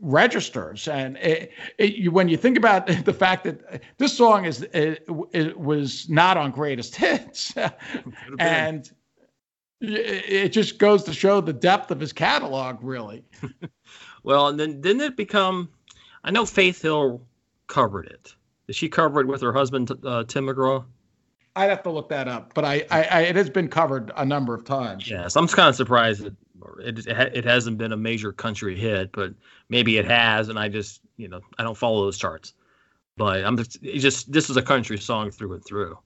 registers. 0.00 0.88
And 0.88 1.16
it, 1.18 1.52
it, 1.78 2.12
when 2.12 2.28
you 2.28 2.36
think 2.36 2.56
about 2.56 2.86
the 3.04 3.12
fact 3.12 3.44
that 3.44 3.82
this 3.98 4.16
song 4.16 4.44
is 4.44 4.62
it, 4.62 5.06
it 5.32 5.58
was 5.58 6.08
not 6.08 6.36
on 6.36 6.50
greatest 6.50 6.96
hits, 6.96 7.54
and 8.38 8.90
it 9.80 10.48
just 10.50 10.78
goes 10.78 11.04
to 11.04 11.12
show 11.12 11.40
the 11.40 11.52
depth 11.52 11.90
of 11.90 12.00
his 12.00 12.12
catalog, 12.12 12.82
really. 12.82 13.24
well, 14.22 14.48
and 14.48 14.58
then 14.58 14.80
didn't 14.80 15.02
it 15.02 15.16
become? 15.16 15.68
I 16.24 16.30
know 16.30 16.46
Faith 16.46 16.82
Hill 16.82 17.22
covered 17.66 18.06
it. 18.06 18.34
Did 18.66 18.74
she 18.74 18.88
cover 18.88 19.20
it 19.20 19.28
with 19.28 19.42
her 19.42 19.52
husband 19.52 19.92
uh, 20.04 20.24
Tim 20.24 20.46
McGraw? 20.46 20.84
I'd 21.54 21.70
have 21.70 21.82
to 21.84 21.90
look 21.90 22.08
that 22.10 22.28
up, 22.28 22.52
but 22.52 22.64
I, 22.64 22.84
I, 22.90 23.02
I, 23.04 23.20
it 23.22 23.36
has 23.36 23.48
been 23.48 23.68
covered 23.68 24.12
a 24.16 24.26
number 24.26 24.54
of 24.54 24.64
times. 24.64 25.08
Yes, 25.08 25.36
I'm 25.36 25.46
kind 25.48 25.70
of 25.70 25.76
surprised 25.76 26.22
that 26.22 26.34
it, 26.78 27.06
it 27.06 27.44
hasn't 27.44 27.78
been 27.78 27.92
a 27.92 27.96
major 27.96 28.32
country 28.32 28.76
hit, 28.76 29.12
but 29.12 29.32
maybe 29.68 29.98
it 29.98 30.04
has, 30.04 30.48
and 30.48 30.58
I 30.58 30.68
just 30.68 31.00
you 31.16 31.28
know 31.28 31.40
I 31.58 31.62
don't 31.62 31.76
follow 31.76 32.04
those 32.04 32.18
charts. 32.18 32.54
But 33.16 33.44
I'm 33.44 33.56
just, 33.56 33.82
just 33.82 34.32
this 34.32 34.50
is 34.50 34.56
a 34.56 34.62
country 34.62 34.98
song 34.98 35.30
through 35.30 35.54
and 35.54 35.64
through. 35.64 35.98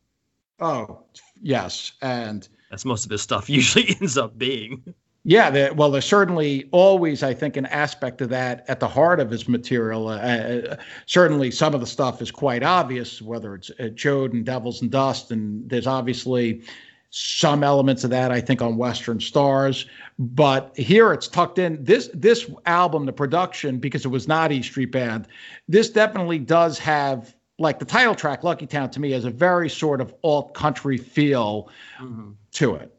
Oh 0.60 1.04
yes, 1.40 1.92
and 2.02 2.48
that's 2.70 2.84
most 2.84 3.04
of 3.04 3.10
his 3.10 3.22
stuff 3.22 3.50
usually 3.50 3.96
ends 4.00 4.16
up 4.16 4.38
being. 4.38 4.94
Yeah, 5.22 5.70
well, 5.72 5.90
there's 5.90 6.06
certainly 6.06 6.70
always, 6.72 7.22
I 7.22 7.34
think, 7.34 7.58
an 7.58 7.66
aspect 7.66 8.22
of 8.22 8.30
that 8.30 8.64
at 8.68 8.80
the 8.80 8.88
heart 8.88 9.20
of 9.20 9.30
his 9.30 9.46
material. 9.46 10.08
Uh, 10.08 10.16
uh, 10.16 10.76
certainly, 11.04 11.50
some 11.50 11.74
of 11.74 11.80
the 11.80 11.86
stuff 11.86 12.22
is 12.22 12.30
quite 12.30 12.62
obvious, 12.62 13.20
whether 13.20 13.54
it's 13.54 13.70
uh, 13.78 13.88
Joad 13.88 14.32
and 14.32 14.46
Devils 14.46 14.80
and 14.80 14.90
Dust, 14.90 15.30
and 15.30 15.68
there's 15.68 15.86
obviously 15.86 16.62
some 17.10 17.64
elements 17.64 18.04
of 18.04 18.10
that, 18.10 18.30
I 18.30 18.40
think, 18.40 18.62
on 18.62 18.76
Western 18.76 19.20
Stars. 19.20 19.86
But 20.18 20.76
here 20.76 21.12
it's 21.12 21.28
tucked 21.28 21.58
in. 21.58 21.82
This 21.82 22.08
this 22.14 22.48
album, 22.66 23.06
the 23.06 23.12
production, 23.12 23.78
because 23.78 24.04
it 24.04 24.08
was 24.08 24.28
not 24.28 24.52
E 24.52 24.62
Street 24.62 24.92
Band, 24.92 25.26
this 25.68 25.90
definitely 25.90 26.38
does 26.38 26.78
have 26.78 27.34
like 27.58 27.78
the 27.78 27.84
title 27.84 28.14
track, 28.14 28.42
Lucky 28.42 28.66
Town, 28.66 28.90
to 28.90 29.00
me 29.00 29.10
has 29.10 29.26
a 29.26 29.30
very 29.30 29.68
sort 29.68 30.00
of 30.00 30.14
alt 30.24 30.54
country 30.54 30.96
feel 30.96 31.68
mm-hmm. 32.00 32.30
to 32.52 32.74
it. 32.76 32.94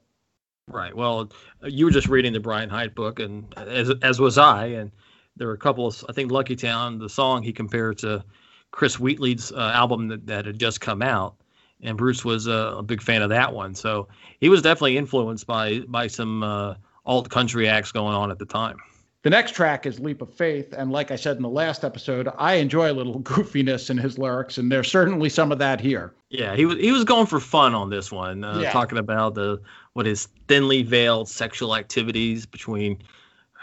Right. 0.67 0.95
Well, 0.95 1.32
you 1.63 1.86
were 1.86 1.91
just 1.91 2.08
reading 2.08 2.34
the 2.34 2.39
Brian 2.39 2.69
Hiatt 2.69 2.95
book, 2.95 3.19
and 3.19 3.52
as 3.58 3.91
as 4.02 4.19
was 4.19 4.38
I, 4.38 4.67
and 4.67 4.91
there 5.36 5.47
were 5.47 5.54
a 5.54 5.58
couple 5.58 5.88
of 5.88 6.06
I 6.08 6.13
think 6.13 6.32
Lucky 6.32 6.56
Town, 6.56 7.00
the 7.00 7.10
song 7.10 7.43
he 7.43 7.52
compared 7.52 7.97
to 8.00 8.24
Chris 8.71 9.00
Whitley's 9.00 9.52
uh, 9.52 9.71
album 9.74 10.08
that, 10.10 10.28
that 10.28 10.45
had 10.45 10.60
just 10.60 10.80
come 10.80 11.02
out, 11.02 11.36
and 11.82 11.98
Bruce 11.98 12.24
was 12.24 12.48
uh, 12.48 12.76
a 12.78 12.84
big 12.84 13.02
fan 13.02 13.22
of 13.22 13.30
that 13.30 13.54
one. 13.54 13.76
So 13.76 14.08
he 14.39 14.50
was 14.50 14.62
definitely 14.62 14.98
influenced 14.98 15.48
by 15.48 15.80
by 15.88 16.08
some 16.08 16.44
uh, 16.44 16.76
alt 17.06 17.30
country 17.30 17.67
acts 17.67 17.91
going 17.91 18.13
on 18.13 18.32
at 18.32 18.39
the 18.39 18.46
time. 18.46 18.78
The 19.24 19.30
next 19.30 19.54
track 19.54 19.86
is 19.86 20.00
Leap 20.00 20.24
of 20.24 20.34
Faith, 20.34 20.74
and 20.76 20.91
like 20.91 21.12
I 21.12 21.15
said 21.15 21.36
in 21.36 21.44
the 21.44 21.50
last 21.50 21.84
episode, 21.84 22.28
I 22.39 22.56
enjoy 22.56 22.91
a 22.91 22.94
little 22.94 23.20
goofiness 23.22 23.89
in 23.91 23.98
his 23.98 24.17
lyrics, 24.17 24.58
and 24.58 24.72
there's 24.72 24.89
certainly 24.89 25.30
some 25.30 25.52
of 25.52 25.60
that 25.60 25.80
here. 25.80 26.15
Yeah, 26.30 26.56
he 26.56 26.65
was 26.65 26.78
he 26.78 26.91
was 26.91 27.04
going 27.04 27.28
for 27.28 27.39
fun 27.39 27.76
on 27.76 27.89
this 27.89 28.12
one, 28.12 28.44
uh, 28.44 28.60
yeah. 28.60 28.72
talking 28.72 28.98
about 28.98 29.36
the 29.36 29.62
what 29.94 30.06
his 30.06 30.28
thinly 30.48 30.82
veiled 30.82 31.30
sexual 31.30 31.76
activities 31.76 32.46
between 32.46 32.98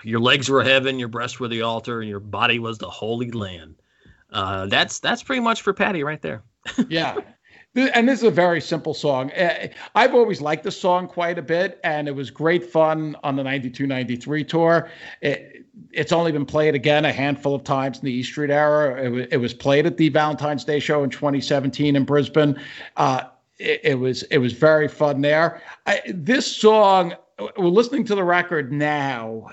your 0.04 0.20
legs 0.20 0.48
were 0.48 0.62
heaven, 0.62 0.98
your 0.98 1.08
breasts 1.08 1.40
were 1.40 1.48
the 1.48 1.62
altar, 1.62 2.00
and 2.00 2.08
your 2.08 2.20
body 2.20 2.58
was 2.58 2.78
the 2.78 2.90
holy 2.90 3.30
land. 3.30 3.74
Uh, 4.30 4.66
that's 4.66 5.00
that's 5.00 5.22
pretty 5.22 5.40
much 5.40 5.62
for 5.62 5.72
Patty 5.72 6.04
right 6.04 6.22
there. 6.22 6.42
yeah, 6.88 7.16
and 7.86 8.08
this 8.08 8.18
is 8.18 8.24
a 8.24 8.30
very 8.30 8.60
simple 8.60 8.94
song. 8.94 9.30
Eh, 9.32 9.68
I've 9.94 10.14
always 10.14 10.40
liked 10.40 10.64
the 10.64 10.70
song 10.70 11.06
quite 11.06 11.38
a 11.38 11.42
bit, 11.42 11.80
and 11.84 12.08
it 12.08 12.14
was 12.14 12.30
great 12.30 12.64
fun 12.64 13.16
on 13.22 13.36
the 13.36 13.44
92 13.44 13.86
93 13.86 14.44
tour. 14.44 14.90
It, 15.20 15.66
it's 15.92 16.12
only 16.12 16.32
been 16.32 16.46
played 16.46 16.74
again 16.74 17.04
a 17.04 17.12
handful 17.12 17.54
of 17.54 17.64
times 17.64 17.98
in 17.98 18.04
the 18.04 18.12
E 18.12 18.22
Street 18.22 18.50
era. 18.50 19.02
It, 19.02 19.28
it 19.32 19.36
was 19.36 19.54
played 19.54 19.86
at 19.86 19.96
the 19.96 20.08
Valentine's 20.08 20.64
Day 20.64 20.80
show 20.80 21.02
in 21.04 21.10
2017 21.10 21.96
in 21.96 22.04
Brisbane. 22.04 22.60
Uh, 22.96 23.24
it, 23.58 23.80
it, 23.84 23.94
was 23.98 24.22
it 24.24 24.38
was 24.38 24.52
very 24.52 24.88
fun 24.88 25.20
there. 25.20 25.62
I, 25.86 26.00
this 26.06 26.46
song, 26.46 27.14
we're 27.56 27.68
listening 27.68 28.04
to 28.04 28.14
the 28.14 28.24
record 28.24 28.72
now 28.72 29.48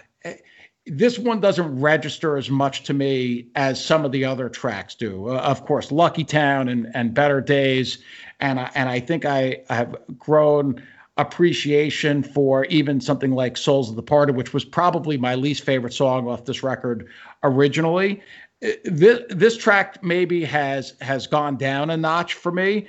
this 0.88 1.18
one 1.18 1.40
doesn't 1.40 1.80
register 1.80 2.38
as 2.38 2.50
much 2.50 2.84
to 2.84 2.94
me 2.94 3.48
as 3.56 3.84
some 3.84 4.06
of 4.06 4.12
the 4.12 4.24
other 4.24 4.50
tracks 4.50 4.94
do. 4.94 5.30
Uh, 5.30 5.40
of 5.40 5.66
course, 5.66 5.92
Lucky 5.92 6.24
Town 6.24 6.70
and, 6.70 6.92
and 6.94 7.14
Better 7.14 7.42
Days, 7.42 7.98
and 8.40 8.60
I, 8.60 8.72
and 8.76 8.88
I 8.88 9.00
think 9.00 9.26
I, 9.26 9.62
I 9.70 9.76
have 9.76 9.96
grown 10.18 10.82
appreciation 11.18 12.22
for 12.22 12.66
even 12.66 13.02
something 13.02 13.32
like 13.32 13.58
Souls 13.58 13.90
of 13.90 13.96
the 13.96 14.04
Parted, 14.04 14.36
which 14.36 14.54
was 14.54 14.66
probably 14.66 15.18
my 15.18 15.34
least 15.34 15.64
favorite 15.64 15.94
song 15.94 16.28
off 16.28 16.46
this 16.46 16.62
record 16.62 17.08
originally. 17.44 18.22
Uh, 18.64 18.72
this 18.84 19.22
this 19.30 19.58
track 19.58 20.04
maybe 20.04 20.44
has 20.44 20.94
has 21.02 21.26
gone 21.26 21.58
down 21.58 21.90
a 21.90 21.98
notch 21.98 22.36
for 22.36 22.52
me, 22.52 22.88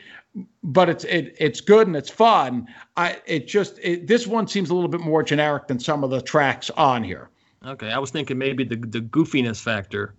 but 0.63 0.91
it's 0.91 1.05
it, 1.05 1.35
it's 1.39 1.63
good 1.63 1.87
and 1.87 1.97
it's 1.97 2.11
fun. 2.11 2.67
I 2.99 3.23
it 3.25 3.47
just 3.47 3.79
it, 3.81 4.07
this 4.07 4.27
one 4.27 4.49
seems 4.49 4.69
a 4.69 4.75
little 4.75 4.91
bit 4.91 5.01
more 5.01 5.23
generic 5.23 5.67
than 5.69 5.79
some 5.79 6.05
of 6.05 6.11
the 6.11 6.21
tracks 6.21 6.69
on 6.71 7.03
here. 7.03 7.31
Okay, 7.64 7.90
I 7.90 7.99
was 7.99 8.11
thinking 8.11 8.38
maybe 8.38 8.64
the 8.64 8.77
the 8.77 9.01
goofiness 9.01 9.61
factor 9.61 10.14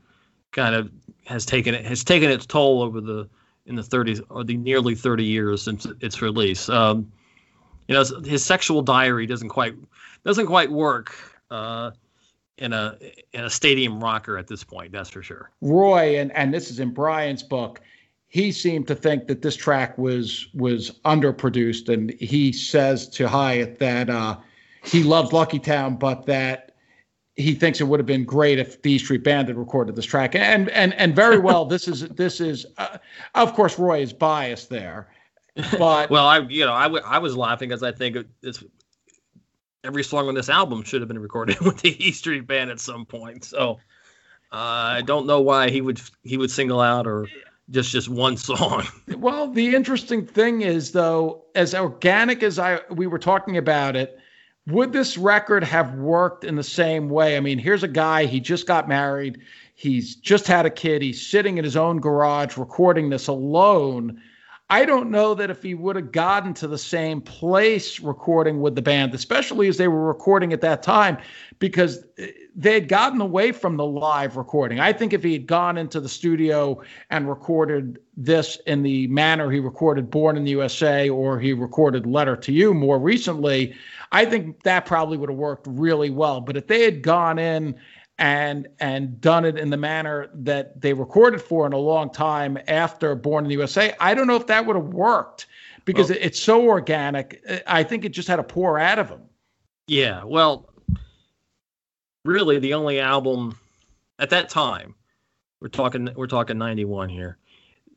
kind 0.52 0.76
of 0.76 0.92
has 1.26 1.46
taken 1.46 1.74
it 1.74 1.86
has 1.86 2.04
taken 2.04 2.32
its 2.32 2.46
toll 2.46 2.82
over 2.82 3.02
the 3.02 3.30
in 3.68 3.76
the 3.76 3.82
30s 3.82 4.22
or 4.30 4.44
the 4.44 4.56
nearly 4.56 4.96
30 4.96 5.24
years 5.24 5.62
since 5.62 5.86
its 6.00 6.22
release. 6.22 6.70
Um, 6.70 7.12
you 7.88 7.96
know, 7.96 8.04
his 8.26 8.44
sexual 8.44 8.82
diary 8.82 9.26
doesn't 9.26 9.50
quite 9.50 9.76
doesn't 10.26 10.48
quite 10.48 10.72
work 10.72 11.16
uh, 11.52 11.92
in 12.58 12.74
a 12.74 12.98
in 13.34 13.46
a 13.46 13.50
stadium 13.50 14.04
rocker 14.04 14.38
at 14.38 14.48
this 14.48 14.64
point. 14.64 14.92
That's 14.92 15.10
for 15.10 15.22
sure. 15.22 15.52
Roy 15.62 16.20
and 16.20 16.32
and 16.34 16.54
this 16.54 16.70
is 16.70 16.80
in 16.80 16.94
Brian's 16.94 17.44
book. 17.44 17.82
He 18.30 18.52
seemed 18.52 18.88
to 18.88 18.96
think 18.96 19.28
that 19.28 19.42
this 19.42 19.56
track 19.56 19.98
was 19.98 20.48
was 20.54 20.92
underproduced, 21.06 21.88
and 21.88 22.12
he 22.20 22.52
says 22.52 23.08
to 23.10 23.28
Hiatt 23.28 23.80
that 23.80 24.10
uh, 24.10 24.38
he 24.84 25.04
loved 25.04 25.32
Lucky 25.32 25.60
Town, 25.60 25.96
but 25.96 26.26
that 26.26 26.76
he 27.38 27.54
thinks 27.54 27.80
it 27.80 27.84
would 27.84 28.00
have 28.00 28.08
been 28.08 28.26
great 28.26 28.58
if 28.58 28.82
the 28.82 28.98
Street 28.98 29.24
Band 29.24 29.48
had 29.48 29.58
recorded 29.58 29.96
this 29.96 30.06
track, 30.06 30.36
and 30.36 30.70
and 30.70 30.94
and 30.96 31.16
very 31.16 31.38
well. 31.38 31.66
this 31.66 31.88
is 31.88 32.02
this 32.10 32.42
is, 32.42 32.66
uh, 32.78 32.98
of 33.36 33.54
course, 33.54 33.78
Roy 33.80 34.02
is 34.02 34.12
biased 34.12 34.70
there, 34.70 35.08
but 35.78 36.10
well, 36.10 36.26
I 36.26 36.40
you 36.40 36.66
know 36.66 36.74
I, 36.74 36.84
w- 36.84 37.04
I 37.06 37.20
was 37.20 37.38
laughing 37.38 37.70
because 37.70 37.84
I 37.84 37.92
think 37.92 38.18
it's 38.42 38.64
every 39.84 40.04
song 40.04 40.28
on 40.28 40.34
this 40.34 40.50
album 40.50 40.84
should 40.84 41.02
have 41.02 41.08
been 41.08 41.20
recorded 41.20 41.60
with 41.62 41.80
the 41.82 41.96
E 42.06 42.12
Street 42.12 42.48
Band 42.48 42.72
at 42.72 42.80
some 42.80 43.06
point. 43.06 43.46
So 43.46 43.80
uh, 44.52 44.56
I 44.98 45.02
don't 45.06 45.28
know 45.28 45.40
why 45.40 45.70
he 45.70 45.80
would 45.80 46.02
he 46.24 46.38
would 46.38 46.50
single 46.50 46.82
out 46.82 47.06
or 47.06 47.28
just 47.70 47.92
just 47.92 48.10
one 48.10 48.36
song. 48.38 48.88
well, 49.16 49.48
the 49.48 49.76
interesting 49.76 50.26
thing 50.26 50.62
is 50.62 50.92
though, 50.92 51.44
as 51.54 51.76
organic 51.76 52.42
as 52.42 52.58
I 52.58 52.80
we 52.90 53.06
were 53.06 53.20
talking 53.20 53.58
about 53.58 53.96
it 53.96 54.18
would 54.68 54.92
this 54.92 55.18
record 55.18 55.64
have 55.64 55.94
worked 55.96 56.44
in 56.44 56.56
the 56.56 56.64
same 56.64 57.10
way? 57.10 57.38
I 57.38 57.40
mean, 57.40 57.58
here's 57.58 57.84
a 57.84 57.88
guy, 57.88 58.26
he 58.26 58.40
just 58.40 58.68
got 58.68 58.88
married, 58.88 59.40
he's 59.76 60.16
just 60.16 60.46
had 60.46 60.66
a 60.66 60.70
kid, 60.70 61.02
he's 61.02 61.26
sitting 61.26 61.58
in 61.58 61.64
his 61.64 61.78
own 61.78 62.00
garage 62.00 62.58
recording 62.58 63.10
this 63.10 63.28
alone. 63.28 64.22
I 64.70 64.84
don't 64.84 65.10
know 65.10 65.34
that 65.34 65.50
if 65.50 65.64
he 65.64 65.76
would 65.76 65.96
have 65.96 66.12
gotten 66.12 66.54
to 66.56 66.68
the 66.68 66.78
same 66.78 67.22
place 67.22 68.02
recording 68.02 68.60
with 68.60 68.76
the 68.76 68.82
band, 68.82 69.16
especially 69.16 69.70
as 69.70 69.78
they 69.78 69.88
were 69.88 70.06
recording 70.06 70.52
at 70.52 70.60
that 70.60 70.84
time, 70.84 71.18
because 71.60 72.04
they 72.54 72.74
had 72.74 72.90
gotten 72.90 73.22
away 73.22 73.54
from 73.54 73.78
the 73.78 73.86
live 73.86 74.36
recording. 74.36 74.82
I 74.82 74.92
think 74.92 75.14
if 75.14 75.24
he 75.24 75.32
had 75.32 75.48
gone 75.48 75.78
into 75.78 76.02
the 76.02 76.10
studio 76.10 76.82
and 77.10 77.30
recorded 77.30 78.00
this 78.18 78.58
in 78.68 78.84
the 78.84 79.08
manner 79.08 79.50
he 79.50 79.62
recorded 79.62 80.10
Born 80.10 80.36
in 80.36 80.44
the 80.44 80.52
USA 80.52 81.08
or 81.08 81.40
he 81.40 81.54
recorded 81.54 82.06
Letter 82.06 82.36
to 82.36 82.52
You 82.52 82.74
more 82.74 83.00
recently, 83.00 83.74
I 84.12 84.26
think 84.26 84.64
that 84.64 84.86
probably 84.86 85.18
would 85.18 85.30
have 85.30 85.38
worked 85.38 85.68
really 85.70 86.10
well. 86.10 86.42
But 86.42 86.58
if 86.58 86.68
they 86.68 86.84
had 86.84 87.02
gone 87.02 87.40
in 87.40 87.76
and 88.20 88.68
and 88.80 89.22
done 89.22 89.46
it 89.46 89.58
in 89.58 89.70
the 89.70 89.78
manner 89.78 90.30
that 90.34 90.82
they 90.82 90.94
recorded 90.94 91.42
for 91.42 91.66
in 91.66 91.74
a 91.74 91.78
long 91.78 92.10
time 92.12 92.58
after 92.68 93.16
Born 93.16 93.46
in 93.46 93.50
the 93.50 93.56
USA, 93.56 93.94
I 94.00 94.14
don't 94.14 94.28
know 94.28 94.36
if 94.36 94.48
that 94.48 94.66
would 94.66 94.76
have 94.76 94.94
worked 94.94 95.48
because 95.86 96.10
well, 96.10 96.20
it's 96.22 96.40
so 96.40 96.66
organic. 96.66 97.42
I 97.68 97.84
think 97.84 98.06
it 98.06 98.10
just 98.10 98.28
had 98.28 98.38
to 98.38 98.44
pour 98.44 98.80
out 98.80 99.00
of 99.00 99.10
them. 99.10 99.22
Yeah, 99.88 100.24
well, 100.24 100.70
really, 102.26 102.60
the 102.60 102.74
only 102.74 103.00
album 103.00 103.58
at 104.20 104.30
that 104.32 104.50
time 104.50 104.96
we're 105.62 105.68
talking 105.68 106.10
we're 106.16 106.28
talking 106.28 106.58
91 106.58 107.10
here 107.10 107.38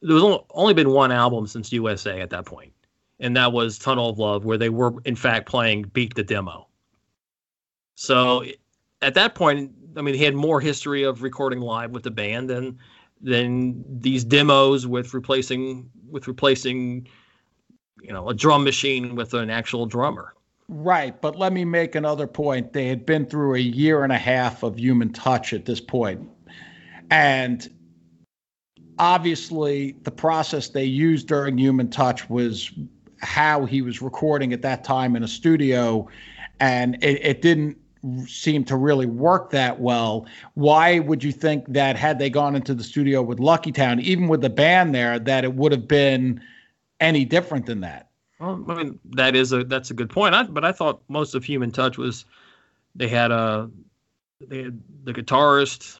there 0.03 0.15
was 0.15 0.23
only, 0.23 0.41
only 0.51 0.75
been 0.75 0.91
one 0.91 1.13
album 1.13 1.47
since 1.47 1.73
usa 1.73 2.21
at 2.21 2.31
that 2.31 2.45
point 2.45 2.73
and 3.21 3.37
that 3.37 3.53
was 3.53 3.79
Tunnel 3.79 4.09
of 4.09 4.19
Love, 4.19 4.45
where 4.45 4.59
they 4.59 4.71
were 4.71 4.95
in 5.05 5.15
fact 5.15 5.49
playing 5.49 5.83
Beat 5.93 6.15
the 6.15 6.25
Demo. 6.25 6.67
So 7.95 8.45
at 9.03 9.15
that 9.15 9.35
point, 9.35 9.73
I 9.97 10.03
mean, 10.03 10.15
he 10.15 10.25
had 10.25 10.35
more 10.35 10.61
history 10.61 11.03
of 11.03 11.23
recording 11.23 11.61
live 11.61 11.91
with 11.91 12.03
the 12.03 12.11
band 12.11 12.49
than 12.51 12.79
than 13.21 13.85
these 14.01 14.25
demos 14.25 14.87
with 14.87 15.13
replacing 15.13 15.91
with 16.09 16.27
replacing 16.27 17.07
you 18.01 18.13
know 18.13 18.31
a 18.31 18.35
drum 18.35 18.65
machine 18.65 19.15
with 19.15 19.35
an 19.35 19.51
actual 19.51 19.87
drummer. 19.87 20.35
Right, 20.69 21.21
but 21.21 21.37
let 21.37 21.53
me 21.53 21.65
make 21.65 21.97
another 21.97 22.27
point. 22.27 22.73
They 22.73 22.87
had 22.87 23.05
been 23.05 23.27
through 23.27 23.57
a 23.57 23.59
year 23.59 24.05
and 24.05 24.13
a 24.13 24.19
half 24.19 24.63
of 24.63 24.79
human 24.79 25.13
touch 25.13 25.53
at 25.53 25.65
this 25.65 25.81
point. 25.81 26.27
And 27.11 27.69
obviously 29.01 29.97
the 30.05 30.13
process 30.13 30.69
they 30.69 30.85
used 30.85 31.27
during 31.27 31.59
human 31.59 31.91
touch 31.91 32.31
was 32.31 32.71
how 33.21 33.65
he 33.65 33.83
was 33.83 34.03
recording 34.03 34.53
at 34.53 34.63
that 34.63 34.85
time 34.85 35.17
in 35.17 35.23
a 35.23 35.29
studio, 35.29 36.09
and 36.59 36.97
it, 37.03 37.25
it 37.25 37.43
didn't 37.43 37.79
seem 38.27 38.65
to 38.65 38.77
really 38.77 39.07
work 39.07 39.51
that 39.51 39.81
well. 39.81 40.27
Why 40.55 41.01
would 41.01 41.23
you 41.23 41.33
think 41.33 41.67
that 41.69 41.97
had 41.97 42.19
they 42.19 42.31
gone 42.31 42.57
into 42.57 42.75
the 42.75 42.85
studio 42.85 43.23
with 43.23 43.39
Lucky 43.39 43.73
Town, 43.73 44.01
even 44.01 44.29
with 44.29 44.41
the 44.41 44.51
band 44.51 44.95
there, 44.95 45.19
that 45.19 45.45
it 45.45 45.55
would 45.55 45.73
have 45.73 45.87
been 45.87 46.41
any 46.99 47.25
different 47.25 47.67
than 47.67 47.81
that? 47.81 48.09
Well, 48.39 48.65
I 48.69 48.75
mean, 48.75 48.99
that 49.11 49.37
is 49.37 49.53
a 49.53 49.65
that's 49.65 49.91
a 49.91 49.95
good 49.95 50.09
point. 50.09 50.35
I, 50.35 50.45
but 50.45 50.65
I 50.65 50.73
thought 50.73 51.03
most 51.09 51.35
of 51.35 51.45
Human 51.45 51.71
Touch 51.71 51.99
was 51.99 52.25
they 52.95 53.09
had 53.09 53.31
a 53.31 53.71
they 54.41 54.63
had 54.63 54.81
the 55.05 55.13
guitarist, 55.13 55.99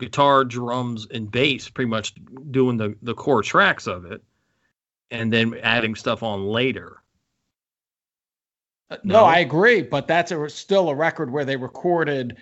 guitar, 0.00 0.44
drums, 0.44 1.06
and 1.12 1.30
bass 1.30 1.68
pretty 1.68 1.88
much 1.88 2.14
doing 2.50 2.78
the 2.78 2.96
the 3.02 3.14
core 3.14 3.42
tracks 3.42 3.86
of 3.86 4.04
it 4.04 4.22
and 5.10 5.32
then 5.32 5.54
adding 5.62 5.94
stuff 5.94 6.22
on 6.22 6.46
later. 6.46 7.02
Uh, 8.90 8.96
no, 9.02 9.20
no 9.20 9.24
I 9.24 9.38
agree, 9.38 9.82
but 9.82 10.06
that's 10.06 10.30
a, 10.32 10.48
still 10.48 10.88
a 10.88 10.94
record 10.94 11.30
where 11.30 11.44
they 11.44 11.56
recorded 11.56 12.36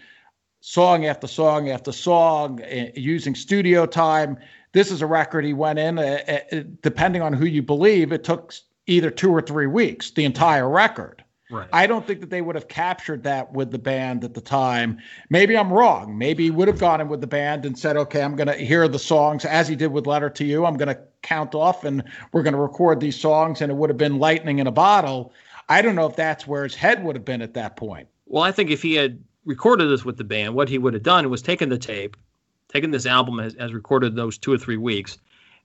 song 0.60 1.06
after 1.06 1.26
song 1.26 1.70
after 1.70 1.92
song 1.92 2.62
uh, 2.62 2.86
using 2.94 3.34
studio 3.34 3.86
time. 3.86 4.38
This 4.72 4.90
is 4.90 5.02
a 5.02 5.06
record 5.06 5.44
he 5.44 5.52
went 5.52 5.78
in, 5.78 5.98
uh, 5.98 6.18
uh, 6.28 6.62
depending 6.82 7.22
on 7.22 7.32
who 7.32 7.46
you 7.46 7.62
believe, 7.62 8.12
it 8.12 8.24
took 8.24 8.52
either 8.86 9.10
two 9.10 9.30
or 9.30 9.40
three 9.40 9.66
weeks, 9.66 10.10
the 10.10 10.24
entire 10.24 10.68
record. 10.68 11.23
Right. 11.50 11.68
I 11.72 11.86
don't 11.86 12.06
think 12.06 12.20
that 12.20 12.30
they 12.30 12.40
would 12.40 12.54
have 12.54 12.68
captured 12.68 13.22
that 13.24 13.52
with 13.52 13.70
the 13.70 13.78
band 13.78 14.24
at 14.24 14.32
the 14.32 14.40
time. 14.40 14.98
Maybe 15.28 15.56
I'm 15.56 15.70
wrong. 15.70 16.16
Maybe 16.16 16.44
he 16.44 16.50
would 16.50 16.68
have 16.68 16.78
gone 16.78 17.02
in 17.02 17.08
with 17.08 17.20
the 17.20 17.26
band 17.26 17.66
and 17.66 17.78
said, 17.78 17.96
okay, 17.98 18.22
I'm 18.22 18.34
going 18.34 18.46
to 18.46 18.54
hear 18.54 18.88
the 18.88 18.98
songs 18.98 19.44
as 19.44 19.68
he 19.68 19.76
did 19.76 19.88
with 19.88 20.06
Letter 20.06 20.30
to 20.30 20.44
You. 20.44 20.64
I'm 20.64 20.76
going 20.78 20.88
to 20.88 20.98
count 21.22 21.54
off 21.54 21.84
and 21.84 22.02
we're 22.32 22.42
going 22.42 22.54
to 22.54 22.60
record 22.60 23.00
these 23.00 23.20
songs. 23.20 23.60
And 23.60 23.70
it 23.70 23.74
would 23.74 23.90
have 23.90 23.98
been 23.98 24.18
lightning 24.18 24.58
in 24.58 24.66
a 24.66 24.72
bottle. 24.72 25.32
I 25.68 25.82
don't 25.82 25.94
know 25.94 26.06
if 26.06 26.16
that's 26.16 26.46
where 26.46 26.64
his 26.64 26.74
head 26.74 27.04
would 27.04 27.14
have 27.14 27.26
been 27.26 27.42
at 27.42 27.54
that 27.54 27.76
point. 27.76 28.08
Well, 28.26 28.42
I 28.42 28.50
think 28.50 28.70
if 28.70 28.80
he 28.80 28.94
had 28.94 29.22
recorded 29.44 29.90
this 29.90 30.04
with 30.04 30.16
the 30.16 30.24
band, 30.24 30.54
what 30.54 30.70
he 30.70 30.78
would 30.78 30.94
have 30.94 31.02
done 31.02 31.28
was 31.28 31.42
taken 31.42 31.68
the 31.68 31.78
tape, 31.78 32.16
taken 32.68 32.90
this 32.90 33.04
album 33.04 33.38
as, 33.38 33.54
as 33.56 33.74
recorded 33.74 34.16
those 34.16 34.38
two 34.38 34.52
or 34.52 34.58
three 34.58 34.78
weeks, 34.78 35.18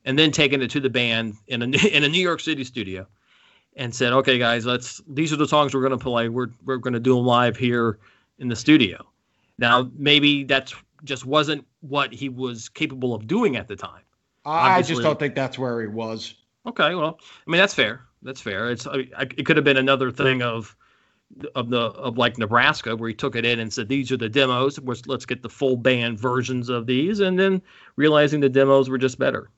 and 0.03 0.19
then 0.19 0.31
taken 0.31 0.61
it 0.61 0.71
to 0.71 0.81
the 0.81 0.89
band 0.89 1.35
in 1.47 1.61
a 1.61 1.65
in 1.87 2.03
a 2.03 2.09
New 2.09 2.21
York 2.21 2.41
City 2.41 2.65
studio 2.65 3.07
and 3.75 3.93
said, 3.93 4.13
"Okay, 4.13 4.37
guys, 4.37 4.65
let's. 4.65 5.01
These 5.07 5.33
are 5.33 5.37
the 5.37 5.47
songs 5.47 5.73
we're 5.73 5.81
going 5.81 5.97
to 5.97 6.03
play. 6.03 6.29
We're 6.29 6.49
we're 6.65 6.77
going 6.77 6.93
to 6.93 6.99
do 6.99 7.15
them 7.15 7.25
live 7.25 7.57
here 7.57 7.99
in 8.39 8.47
the 8.47 8.55
studio." 8.55 9.05
Now, 9.57 9.89
maybe 9.95 10.43
that's 10.43 10.73
just 11.03 11.25
wasn't 11.25 11.65
what 11.81 12.13
he 12.13 12.29
was 12.29 12.69
capable 12.69 13.13
of 13.13 13.27
doing 13.27 13.55
at 13.55 13.67
the 13.67 13.75
time. 13.75 14.01
I 14.45 14.71
Obviously, 14.71 14.95
just 14.95 15.03
don't 15.03 15.19
think 15.19 15.35
that's 15.35 15.59
where 15.59 15.81
he 15.81 15.87
was. 15.87 16.35
Okay, 16.65 16.95
well, 16.95 17.19
I 17.45 17.51
mean 17.51 17.59
that's 17.59 17.73
fair. 17.73 18.01
That's 18.21 18.41
fair. 18.41 18.69
It's 18.69 18.87
I, 18.87 19.07
it 19.37 19.45
could 19.45 19.57
have 19.57 19.63
been 19.63 19.77
another 19.77 20.11
thing 20.11 20.41
of 20.41 20.75
of 21.55 21.69
the 21.69 21.79
of 21.79 22.17
like 22.17 22.37
Nebraska 22.37 22.95
where 22.95 23.09
he 23.09 23.15
took 23.15 23.35
it 23.35 23.45
in 23.45 23.59
and 23.59 23.71
said 23.71 23.87
these 23.87 24.11
are 24.11 24.17
the 24.17 24.29
demos. 24.29 24.79
Let's, 24.79 25.05
Let's 25.07 25.25
get 25.25 25.43
the 25.43 25.49
full 25.49 25.77
band 25.77 26.19
versions 26.19 26.69
of 26.69 26.85
these, 26.85 27.19
and 27.19 27.39
then 27.39 27.61
realizing 27.95 28.39
the 28.39 28.49
demos 28.49 28.89
were 28.89 28.97
just 28.97 29.19
better. 29.19 29.49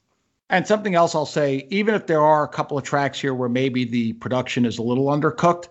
And 0.52 0.68
something 0.68 0.95
else 0.95 1.16
I'll 1.16 1.26
say, 1.26 1.66
even 1.70 1.95
if 1.95 2.08
there 2.08 2.22
are 2.22 2.43
a 2.43 2.47
couple 2.47 2.78
of 2.78 2.84
tracks 2.84 3.20
here 3.20 3.34
where 3.34 3.47
maybe 3.47 3.86
the 3.86 4.12
production 4.14 4.66
is 4.66 4.78
a 4.78 4.82
little 4.82 5.06
undercooked, 5.06 5.70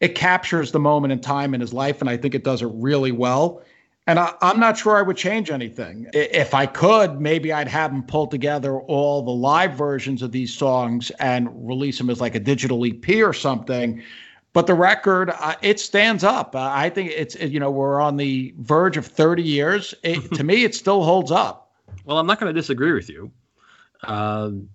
it 0.00 0.14
captures 0.14 0.72
the 0.72 0.78
moment 0.78 1.12
in 1.12 1.20
time 1.20 1.54
in 1.54 1.60
his 1.60 1.72
life, 1.72 2.02
and 2.02 2.10
I 2.10 2.18
think 2.18 2.34
it 2.34 2.44
does 2.44 2.60
it 2.60 2.68
really 2.72 3.12
well. 3.12 3.62
And 4.06 4.18
I, 4.18 4.34
am 4.42 4.60
not 4.60 4.76
sure 4.76 4.96
I 4.96 5.02
would 5.02 5.16
change 5.16 5.50
anything. 5.50 6.06
If 6.12 6.52
I 6.52 6.66
could, 6.66 7.20
maybe 7.20 7.50
I'd 7.50 7.68
have 7.68 7.92
him 7.92 8.02
pull 8.02 8.26
together 8.26 8.80
all 8.80 9.22
the 9.22 9.30
live 9.30 9.72
versions 9.74 10.20
of 10.20 10.32
these 10.32 10.52
songs 10.52 11.10
and 11.18 11.48
release 11.66 11.96
them 11.96 12.10
as 12.10 12.20
like 12.20 12.34
a 12.34 12.40
digital 12.40 12.84
EP 12.84 13.22
or 13.22 13.32
something. 13.32 14.02
But 14.52 14.66
the 14.66 14.74
record, 14.74 15.30
uh, 15.30 15.54
it 15.62 15.80
stands 15.80 16.24
up. 16.24 16.54
Uh, 16.54 16.70
I 16.72 16.90
think 16.90 17.12
it's, 17.14 17.36
you 17.36 17.60
know, 17.60 17.70
we're 17.70 18.00
on 18.00 18.16
the 18.16 18.52
verge 18.58 18.96
of 18.96 19.06
30 19.06 19.42
years. 19.42 19.94
It, 20.02 20.32
to 20.34 20.44
me, 20.44 20.64
it 20.64 20.74
still 20.74 21.04
holds 21.04 21.30
up. 21.30 21.72
Well, 22.04 22.18
I'm 22.18 22.26
not 22.26 22.40
going 22.40 22.52
to 22.52 22.58
disagree 22.58 22.92
with 22.92 23.08
you. 23.08 23.30
Um, 24.04 24.68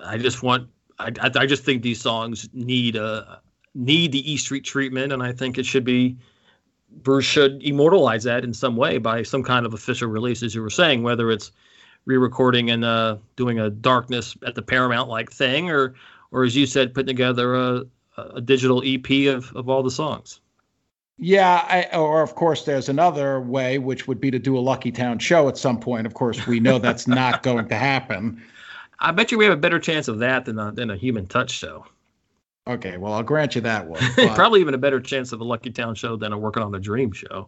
I 0.00 0.18
just 0.18 0.42
want. 0.42 0.68
I, 0.98 1.10
I 1.18 1.46
just 1.46 1.64
think 1.64 1.82
these 1.82 2.00
songs 2.00 2.48
need 2.52 2.96
a 2.96 3.40
need 3.74 4.12
the 4.12 4.32
E 4.32 4.36
Street 4.36 4.64
treatment, 4.64 5.12
and 5.12 5.22
I 5.22 5.32
think 5.32 5.58
it 5.58 5.66
should 5.66 5.84
be. 5.84 6.16
Bruce 7.02 7.24
should 7.24 7.62
immortalize 7.62 8.24
that 8.24 8.44
in 8.44 8.52
some 8.52 8.76
way 8.76 8.98
by 8.98 9.22
some 9.22 9.42
kind 9.42 9.64
of 9.64 9.72
official 9.72 10.08
release, 10.08 10.42
as 10.42 10.54
you 10.54 10.60
were 10.60 10.68
saying, 10.68 11.02
whether 11.02 11.30
it's 11.30 11.50
re-recording 12.04 12.70
and 12.70 12.84
uh, 12.84 13.16
doing 13.36 13.58
a 13.58 13.70
darkness 13.70 14.36
at 14.46 14.54
the 14.54 14.60
Paramount 14.60 15.08
like 15.08 15.30
thing, 15.30 15.70
or 15.70 15.94
or 16.32 16.44
as 16.44 16.54
you 16.54 16.66
said, 16.66 16.94
putting 16.94 17.06
together 17.06 17.54
a, 17.54 17.84
a 18.16 18.40
digital 18.40 18.82
EP 18.84 19.34
of, 19.34 19.54
of 19.56 19.68
all 19.68 19.82
the 19.82 19.90
songs. 19.90 20.40
Yeah, 21.18 21.64
I, 21.68 21.96
or 21.96 22.22
of 22.22 22.34
course, 22.34 22.64
there's 22.64 22.88
another 22.88 23.40
way, 23.40 23.78
which 23.78 24.08
would 24.08 24.20
be 24.20 24.30
to 24.30 24.38
do 24.38 24.56
a 24.56 24.60
Lucky 24.60 24.90
Town 24.90 25.18
show 25.18 25.48
at 25.48 25.56
some 25.56 25.78
point. 25.78 26.06
Of 26.06 26.14
course, 26.14 26.46
we 26.46 26.58
know 26.58 26.78
that's 26.78 27.06
not 27.06 27.42
going 27.44 27.68
to 27.68 27.76
happen. 27.76 28.42
I 28.98 29.12
bet 29.12 29.30
you 29.30 29.38
we 29.38 29.44
have 29.44 29.54
a 29.54 29.60
better 29.60 29.78
chance 29.78 30.08
of 30.08 30.18
that 30.20 30.44
than 30.44 30.58
a, 30.58 30.72
than 30.72 30.90
a 30.90 30.96
human 30.96 31.26
touch 31.26 31.50
show. 31.50 31.86
Okay, 32.68 32.96
well, 32.96 33.12
I'll 33.12 33.24
grant 33.24 33.56
you 33.56 33.60
that 33.62 33.88
one. 33.88 34.00
Probably 34.36 34.60
even 34.60 34.72
a 34.72 34.78
better 34.78 35.00
chance 35.00 35.32
of 35.32 35.40
a 35.40 35.44
Lucky 35.44 35.70
Town 35.70 35.96
show 35.96 36.14
than 36.14 36.32
a 36.32 36.38
Working 36.38 36.62
on 36.62 36.70
the 36.70 36.78
Dream 36.78 37.10
show. 37.10 37.44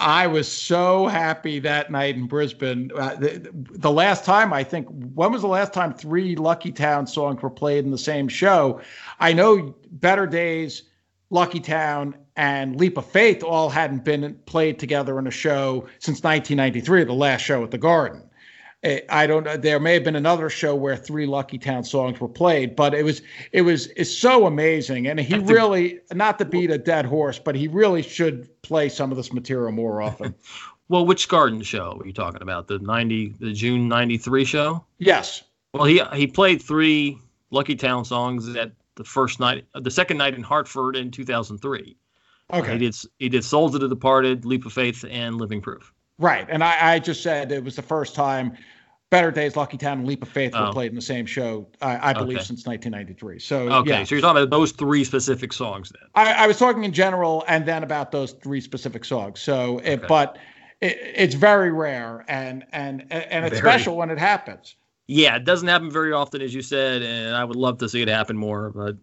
I 0.00 0.26
was 0.26 0.50
so 0.50 1.06
happy 1.06 1.60
that 1.60 1.92
night 1.92 2.16
in 2.16 2.26
Brisbane. 2.26 2.90
Uh, 2.96 3.14
the, 3.14 3.48
the, 3.52 3.92
last 3.92 4.24
time, 4.24 4.52
I 4.52 4.64
think, 4.64 4.88
when 5.14 5.30
was 5.30 5.42
the 5.42 5.48
last 5.48 5.72
time 5.72 5.94
three 5.94 6.34
Lucky 6.34 6.72
Town 6.72 7.06
songs 7.06 7.42
were 7.42 7.50
played 7.50 7.84
in 7.84 7.92
the 7.92 7.98
same 7.98 8.26
show? 8.26 8.80
I 9.20 9.32
know 9.32 9.72
Better 9.92 10.26
Days, 10.26 10.82
Lucky 11.30 11.60
Town, 11.60 12.14
and 12.36 12.76
Leap 12.76 12.98
of 12.98 13.06
Faith 13.06 13.42
all 13.42 13.68
hadn't 13.68 14.04
been 14.04 14.38
played 14.46 14.78
together 14.78 15.18
in 15.18 15.26
a 15.26 15.30
show 15.30 15.86
since 15.98 16.22
1993, 16.22 17.04
the 17.04 17.12
last 17.12 17.42
show 17.42 17.64
at 17.64 17.70
the 17.70 17.78
Garden. 17.78 18.22
Eh, 18.82 19.00
I 19.08 19.26
don't 19.26 19.44
know. 19.44 19.56
There 19.56 19.80
may 19.80 19.94
have 19.94 20.04
been 20.04 20.16
another 20.16 20.50
show 20.50 20.74
where 20.74 20.96
three 20.96 21.26
Lucky 21.26 21.58
Town 21.58 21.82
songs 21.82 22.20
were 22.20 22.28
played, 22.28 22.76
but 22.76 22.94
it 22.94 23.04
was 23.04 23.22
it 23.52 23.62
was 23.62 23.86
it's 23.96 24.16
so 24.16 24.46
amazing, 24.46 25.06
and 25.06 25.18
he 25.18 25.38
really 25.38 26.00
not 26.12 26.38
to 26.38 26.44
beat 26.44 26.70
a 26.70 26.78
dead 26.78 27.06
horse, 27.06 27.38
but 27.38 27.56
he 27.56 27.68
really 27.68 28.02
should 28.02 28.50
play 28.62 28.88
some 28.88 29.10
of 29.10 29.16
this 29.16 29.32
material 29.32 29.72
more 29.72 30.02
often. 30.02 30.34
well, 30.88 31.06
which 31.06 31.26
Garden 31.28 31.62
show 31.62 31.98
are 32.00 32.06
you 32.06 32.12
talking 32.12 32.42
about? 32.42 32.68
The 32.68 32.78
ninety, 32.78 33.34
the 33.40 33.52
June 33.52 33.88
'93 33.88 34.44
show? 34.44 34.84
Yes. 34.98 35.42
Well, 35.72 35.84
he 35.84 36.02
he 36.14 36.26
played 36.26 36.62
three 36.62 37.18
Lucky 37.50 37.76
Town 37.76 38.04
songs 38.04 38.54
at 38.54 38.72
the 38.96 39.04
first 39.04 39.40
night, 39.40 39.66
the 39.74 39.90
second 39.90 40.18
night 40.18 40.34
in 40.34 40.42
Hartford 40.42 40.96
in 40.96 41.10
2003. 41.10 41.96
Okay. 42.52 42.72
He 42.72 42.78
did 42.78 42.96
he 43.18 43.28
did 43.28 43.44
Souls 43.44 43.74
of 43.74 43.80
the 43.80 43.88
Departed, 43.88 44.44
Leap 44.44 44.66
of 44.66 44.72
Faith, 44.72 45.04
and 45.08 45.36
Living 45.36 45.60
Proof. 45.60 45.92
Right. 46.18 46.46
And 46.48 46.62
I, 46.64 46.94
I 46.94 46.98
just 46.98 47.22
said 47.22 47.52
it 47.52 47.62
was 47.62 47.76
the 47.76 47.82
first 47.82 48.14
time 48.14 48.56
Better 49.10 49.30
Days, 49.30 49.54
Lucky 49.54 49.76
Town, 49.76 49.98
and 49.98 50.06
Leap 50.06 50.22
of 50.22 50.28
Faith 50.28 50.52
were 50.52 50.66
oh. 50.66 50.72
played 50.72 50.90
in 50.90 50.96
the 50.96 51.02
same 51.02 51.26
show, 51.26 51.68
I, 51.80 52.10
I 52.10 52.12
believe, 52.12 52.38
okay. 52.38 52.46
since 52.46 52.66
1993. 52.66 53.38
So, 53.38 53.68
okay, 53.80 53.90
yeah. 53.90 54.04
so 54.04 54.16
you're 54.16 54.22
talking 54.22 54.42
about 54.42 54.50
those 54.50 54.72
three 54.72 55.04
specific 55.04 55.52
songs 55.52 55.92
then? 55.92 56.08
I, 56.16 56.44
I 56.44 56.46
was 56.48 56.58
talking 56.58 56.82
in 56.82 56.92
general, 56.92 57.44
and 57.46 57.64
then 57.66 57.84
about 57.84 58.10
those 58.10 58.32
three 58.32 58.60
specific 58.60 59.04
songs. 59.04 59.38
So, 59.38 59.76
okay. 59.76 59.92
it, 59.92 60.08
but 60.08 60.38
it, 60.80 60.98
it's 61.00 61.34
very 61.36 61.70
rare, 61.70 62.24
and 62.26 62.64
and 62.72 63.06
and 63.12 63.44
it's 63.44 63.60
very. 63.60 63.78
special 63.78 63.96
when 63.96 64.10
it 64.10 64.18
happens. 64.18 64.74
Yeah, 65.08 65.36
it 65.36 65.44
doesn't 65.44 65.68
happen 65.68 65.90
very 65.90 66.12
often, 66.12 66.42
as 66.42 66.52
you 66.54 66.62
said, 66.62 67.02
and 67.02 67.34
I 67.34 67.44
would 67.44 67.56
love 67.56 67.78
to 67.78 67.88
see 67.88 68.02
it 68.02 68.08
happen 68.08 68.36
more, 68.36 68.70
but 68.70 68.96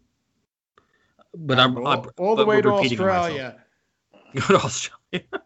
but 1.36 1.60
I'm, 1.60 1.78
all, 1.78 1.88
I'm 1.88 2.10
all 2.18 2.36
the 2.36 2.46
way 2.46 2.62
to 2.62 2.70
Australia. 2.70 3.56
Go 4.36 4.48
to 4.48 4.56
Australia. 4.56 5.28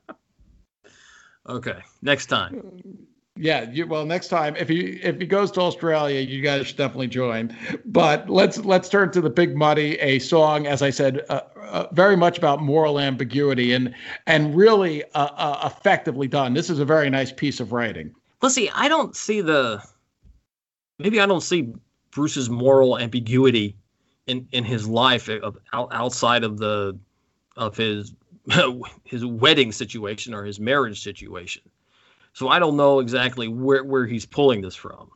Okay, 1.50 1.78
next 2.02 2.26
time. 2.26 2.82
Yeah, 3.38 3.70
you, 3.72 3.88
well, 3.88 4.06
next 4.06 4.28
time 4.28 4.56
if 4.58 4.68
he 4.68 5.00
if 5.02 5.20
he 5.20 5.26
goes 5.26 5.50
to 5.52 5.62
Australia, 5.62 6.20
you 6.20 6.42
guys 6.42 6.68
should 6.68 6.78
definitely 6.78 7.08
join. 7.08 7.56
But 7.86 8.30
let's 8.30 8.58
let's 8.66 8.90
turn 8.90 9.12
to 9.12 9.22
the 9.22 9.30
Big 9.30 9.56
Muddy, 9.56 9.98
a 10.00 10.20
song, 10.20 10.68
as 10.68 10.82
I 10.82 10.90
said, 10.90 11.24
uh, 11.30 11.42
uh, 11.62 11.88
very 11.94 12.18
much 12.18 12.38
about 12.38 12.62
moral 12.62 13.00
ambiguity 13.00 13.72
and 13.72 13.94
and 14.26 14.56
really 14.56 15.04
uh, 15.14 15.30
uh 15.38 15.72
effectively 15.72 16.28
done. 16.28 16.54
This 16.54 16.70
is 16.70 16.80
a 16.80 16.86
very 16.86 17.10
nice 17.10 17.32
piece 17.32 17.60
of 17.60 17.72
writing. 17.72 18.14
Let's 18.42 18.56
see. 18.56 18.70
I 18.76 18.90
don't 18.90 19.16
see 19.16 19.40
the 19.40 19.82
maybe 21.00 21.20
I 21.20 21.26
don't 21.26 21.42
see 21.42 21.74
Bruce's 22.12 22.50
moral 22.50 22.98
ambiguity 22.98 23.76
in 24.28 24.48
in 24.52 24.64
his 24.64 24.88
life 24.88 25.30
of, 25.30 25.58
outside 25.74 26.44
of 26.44 26.58
the 26.58 26.98
of 27.56 27.78
his 27.78 28.14
his 29.04 29.26
wedding 29.26 29.72
situation 29.72 30.34
or 30.34 30.44
his 30.44 30.60
marriage 30.60 31.02
situation. 31.02 31.64
So 32.34 32.50
I 32.50 32.60
don't 32.60 32.78
know 32.78 33.00
exactly 33.00 33.48
where 33.48 33.84
where 33.84 34.06
he's 34.06 34.26
pulling 34.26 34.62
this 34.62 34.76
from. 34.76 35.10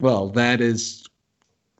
Well, 0.00 0.28
that 0.30 0.60
is 0.60 1.04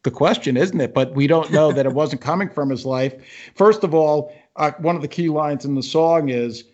the 0.02 0.10
question, 0.10 0.56
isn't 0.56 0.80
it? 0.80 0.92
But 0.92 1.14
we 1.14 1.26
don't 1.26 1.50
know 1.52 1.72
that 1.72 1.86
it 1.86 1.92
wasn't 1.92 2.20
coming 2.30 2.48
from 2.48 2.70
his 2.70 2.84
life. 2.84 3.14
First 3.54 3.84
of 3.84 3.94
all, 3.94 4.32
uh, 4.56 4.72
one 4.78 4.96
of 4.96 5.02
the 5.02 5.08
key 5.08 5.28
lines 5.28 5.64
in 5.64 5.74
the 5.74 5.82
song 5.82 6.28
is, 6.28 6.64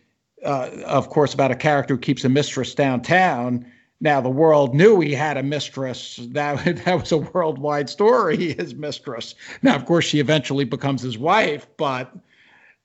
uh, 0.44 0.70
of 0.86 1.10
course, 1.10 1.34
about 1.34 1.50
a 1.50 1.56
character 1.56 1.94
who 1.94 2.00
keeps 2.00 2.24
a 2.24 2.28
mistress 2.28 2.74
downtown. 2.74 3.66
Now 4.00 4.20
the 4.20 4.28
world 4.28 4.74
knew 4.74 5.00
he 5.00 5.12
had 5.14 5.36
a 5.36 5.42
mistress. 5.42 6.20
That 6.30 6.76
that 6.84 7.00
was 7.00 7.12
a 7.12 7.18
worldwide 7.18 7.88
story. 7.88 8.54
His 8.54 8.74
mistress. 8.74 9.34
Now, 9.62 9.76
of 9.76 9.86
course, 9.86 10.04
she 10.04 10.20
eventually 10.20 10.64
becomes 10.64 11.02
his 11.02 11.18
wife, 11.18 11.66
but 11.76 12.14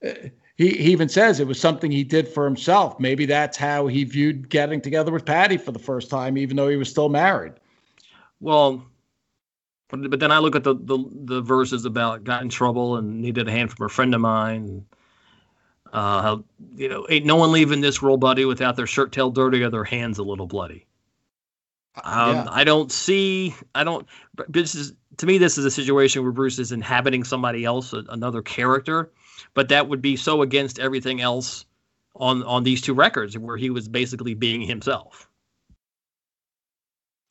he, 0.02 0.20
he 0.56 0.92
even 0.92 1.08
says 1.08 1.40
it 1.40 1.46
was 1.46 1.60
something 1.60 1.90
he 1.90 2.04
did 2.04 2.28
for 2.28 2.44
himself. 2.44 2.98
Maybe 3.00 3.26
that's 3.26 3.56
how 3.56 3.86
he 3.86 4.04
viewed 4.04 4.48
getting 4.48 4.80
together 4.80 5.12
with 5.12 5.24
Patty 5.24 5.56
for 5.56 5.72
the 5.72 5.78
first 5.78 6.10
time, 6.10 6.36
even 6.38 6.56
though 6.56 6.68
he 6.68 6.76
was 6.76 6.88
still 6.88 7.08
married. 7.08 7.54
Well, 8.40 8.84
but, 9.88 10.10
but 10.10 10.20
then 10.20 10.32
I 10.32 10.38
look 10.38 10.56
at 10.56 10.64
the, 10.64 10.74
the, 10.74 10.98
the 11.24 11.40
verses 11.40 11.84
about 11.84 12.24
got 12.24 12.42
in 12.42 12.48
trouble 12.48 12.96
and 12.96 13.20
needed 13.20 13.48
a 13.48 13.50
hand 13.50 13.72
from 13.72 13.86
a 13.86 13.88
friend 13.88 14.14
of 14.14 14.20
mine. 14.20 14.84
Uh, 15.92 16.38
you 16.76 16.88
know 16.88 17.04
ain't 17.10 17.26
no 17.26 17.34
one 17.34 17.50
leaving 17.50 17.80
this 17.80 18.00
world, 18.00 18.20
buddy, 18.20 18.44
without 18.44 18.76
their 18.76 18.86
shirt 18.86 19.10
tail 19.10 19.30
dirty 19.30 19.62
or 19.62 19.70
their 19.70 19.82
hands 19.82 20.18
a 20.18 20.22
little 20.22 20.46
bloody. 20.46 20.86
Um, 22.04 22.36
yeah. 22.36 22.46
I 22.50 22.64
don't 22.64 22.90
see. 22.92 23.54
I 23.74 23.84
don't. 23.84 24.06
This 24.48 24.74
is 24.74 24.92
to 25.16 25.26
me. 25.26 25.38
This 25.38 25.58
is 25.58 25.64
a 25.64 25.70
situation 25.70 26.22
where 26.22 26.32
Bruce 26.32 26.58
is 26.58 26.72
inhabiting 26.72 27.24
somebody 27.24 27.64
else, 27.64 27.92
another 27.92 28.42
character, 28.42 29.10
but 29.54 29.68
that 29.68 29.88
would 29.88 30.00
be 30.00 30.16
so 30.16 30.42
against 30.42 30.78
everything 30.78 31.20
else 31.20 31.64
on 32.16 32.42
on 32.44 32.62
these 32.62 32.80
two 32.80 32.94
records 32.94 33.36
where 33.36 33.56
he 33.56 33.70
was 33.70 33.88
basically 33.88 34.34
being 34.34 34.60
himself. 34.60 35.28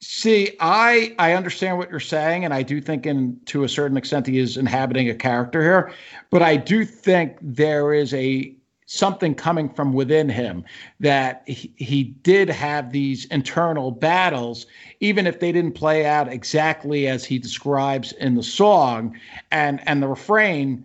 See, 0.01 0.55
I 0.59 1.15
I 1.19 1.33
understand 1.33 1.77
what 1.77 1.89
you're 1.89 1.99
saying, 1.99 2.45
and 2.45 2.53
I 2.53 2.61
do 2.61 2.79
think, 2.81 3.05
in 3.05 3.39
to 3.45 3.63
a 3.63 3.69
certain 3.69 3.97
extent, 3.97 4.27
he 4.27 4.39
is 4.39 4.57
inhabiting 4.57 5.09
a 5.09 5.15
character 5.15 5.61
here. 5.61 5.93
But 6.29 6.41
I 6.41 6.57
do 6.57 6.85
think 6.85 7.37
there 7.41 7.93
is 7.93 8.13
a 8.13 8.55
something 8.91 9.35
coming 9.35 9.69
from 9.69 9.93
within 9.93 10.27
him 10.27 10.65
that 10.99 11.43
he, 11.45 11.71
he 11.75 12.03
did 12.03 12.49
have 12.49 12.91
these 12.91 13.25
internal 13.25 13.91
battles, 13.91 14.65
even 14.99 15.27
if 15.27 15.39
they 15.39 15.51
didn't 15.51 15.73
play 15.73 16.07
out 16.07 16.27
exactly 16.27 17.07
as 17.07 17.23
he 17.23 17.37
describes 17.37 18.13
in 18.13 18.33
the 18.33 18.41
song. 18.41 19.15
And 19.51 19.79
and 19.87 20.01
the 20.01 20.07
refrain, 20.07 20.83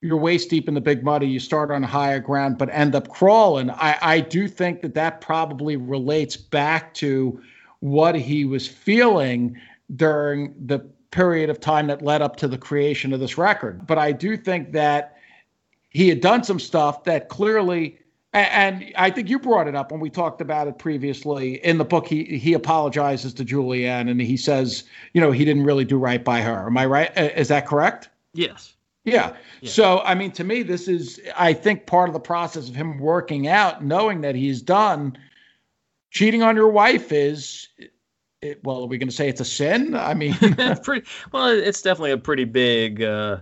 you're 0.00 0.16
waist 0.16 0.48
deep 0.48 0.68
in 0.68 0.74
the 0.74 0.80
big 0.80 1.04
muddy. 1.04 1.28
You 1.28 1.38
start 1.38 1.70
on 1.70 1.82
higher 1.82 2.18
ground, 2.18 2.56
but 2.56 2.70
end 2.72 2.94
up 2.94 3.08
crawling. 3.08 3.68
I 3.68 3.98
I 4.00 4.20
do 4.20 4.48
think 4.48 4.80
that 4.80 4.94
that 4.94 5.20
probably 5.20 5.76
relates 5.76 6.38
back 6.38 6.94
to 6.94 7.38
what 7.80 8.14
he 8.14 8.46
was 8.46 8.66
feeling 8.66 9.60
during 9.94 10.54
the 10.64 10.78
period 11.10 11.50
of 11.50 11.60
time 11.60 11.88
that 11.88 12.00
led 12.00 12.22
up 12.22 12.36
to 12.36 12.48
the 12.48 12.56
creation 12.56 13.12
of 13.12 13.20
this 13.20 13.36
record. 13.36 13.86
But 13.86 13.98
I 13.98 14.12
do 14.12 14.38
think 14.38 14.72
that 14.72 15.13
he 15.94 16.08
had 16.08 16.20
done 16.20 16.44
some 16.44 16.60
stuff 16.60 17.04
that 17.04 17.28
clearly 17.28 17.98
and 18.34 18.92
I 18.96 19.10
think 19.10 19.30
you 19.30 19.38
brought 19.38 19.68
it 19.68 19.76
up 19.76 19.92
when 19.92 20.00
we 20.00 20.10
talked 20.10 20.40
about 20.40 20.66
it 20.66 20.76
previously 20.76 21.64
in 21.64 21.78
the 21.78 21.84
book. 21.84 22.08
He 22.08 22.24
he 22.36 22.52
apologizes 22.52 23.32
to 23.34 23.44
Julianne 23.44 24.10
and 24.10 24.20
he 24.20 24.36
says, 24.36 24.84
you 25.12 25.20
know, 25.20 25.30
he 25.30 25.44
didn't 25.44 25.62
really 25.62 25.84
do 25.84 25.96
right 25.96 26.22
by 26.22 26.40
her. 26.40 26.66
Am 26.66 26.76
I 26.76 26.84
right? 26.84 27.16
Is 27.16 27.46
that 27.48 27.64
correct? 27.66 28.08
Yes. 28.32 28.74
Yeah. 29.04 29.36
yeah. 29.60 29.70
So 29.70 30.00
I 30.00 30.16
mean, 30.16 30.32
to 30.32 30.42
me, 30.42 30.64
this 30.64 30.88
is 30.88 31.20
I 31.36 31.52
think 31.52 31.86
part 31.86 32.08
of 32.08 32.12
the 32.12 32.20
process 32.20 32.68
of 32.68 32.74
him 32.74 32.98
working 32.98 33.46
out, 33.46 33.84
knowing 33.84 34.20
that 34.22 34.34
he's 34.34 34.60
done 34.60 35.16
cheating 36.10 36.42
on 36.42 36.56
your 36.56 36.70
wife 36.70 37.12
is 37.12 37.68
it, 38.40 38.62
well 38.64 38.82
are 38.82 38.86
we 38.86 38.98
going 38.98 39.08
to 39.08 39.14
say 39.14 39.28
it's 39.28 39.40
a 39.40 39.44
sin 39.44 39.96
i 39.96 40.14
mean 40.14 40.34
pretty, 40.84 41.04
well 41.32 41.48
it's 41.48 41.82
definitely 41.82 42.12
a 42.12 42.18
pretty 42.18 42.44
big 42.44 43.02
uh, 43.02 43.38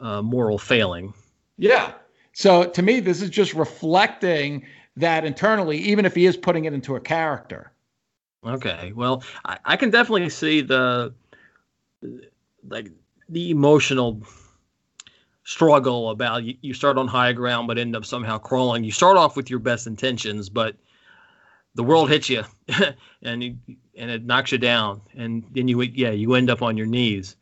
uh, 0.00 0.22
moral 0.22 0.56
failing 0.58 1.12
yeah. 1.58 1.92
So 2.32 2.64
to 2.64 2.82
me 2.82 3.00
this 3.00 3.20
is 3.20 3.30
just 3.30 3.52
reflecting 3.54 4.64
that 4.96 5.24
internally 5.24 5.78
even 5.78 6.06
if 6.06 6.14
he 6.14 6.26
is 6.26 6.36
putting 6.36 6.64
it 6.64 6.72
into 6.72 6.96
a 6.96 7.00
character. 7.00 7.72
Okay. 8.44 8.92
Well 8.94 9.22
i, 9.44 9.58
I 9.64 9.76
can 9.76 9.90
definitely 9.90 10.30
see 10.30 10.62
the 10.62 11.12
like 12.66 12.90
the 13.28 13.50
emotional 13.50 14.22
struggle 15.44 16.10
about 16.10 16.44
you, 16.44 16.54
you 16.60 16.74
start 16.74 16.98
on 16.98 17.08
high 17.08 17.32
ground 17.32 17.66
but 17.66 17.78
end 17.78 17.96
up 17.96 18.04
somehow 18.04 18.38
crawling. 18.38 18.84
You 18.84 18.92
start 18.92 19.16
off 19.16 19.36
with 19.36 19.50
your 19.50 19.58
best 19.58 19.86
intentions 19.86 20.48
but 20.48 20.76
the 21.74 21.84
world 21.84 22.10
hits 22.10 22.28
you 22.28 22.44
and 23.22 23.42
you, 23.42 23.56
and 23.96 24.10
it 24.10 24.24
knocks 24.24 24.52
you 24.52 24.58
down. 24.58 25.00
And 25.16 25.44
then 25.52 25.68
you 25.68 25.80
yeah 25.82 26.10
you 26.10 26.34
end 26.34 26.50
up 26.50 26.62
on 26.62 26.76
your 26.76 26.86
knees. 26.86 27.36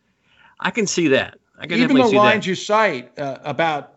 I 0.61 0.71
can 0.71 0.87
see 0.87 1.09
that. 1.09 1.39
I 1.59 1.67
can 1.67 1.79
even 1.79 1.97
the 1.97 2.05
lines 2.05 2.45
that. 2.45 2.47
you 2.47 2.55
cite 2.55 3.19
uh, 3.19 3.39
about 3.43 3.96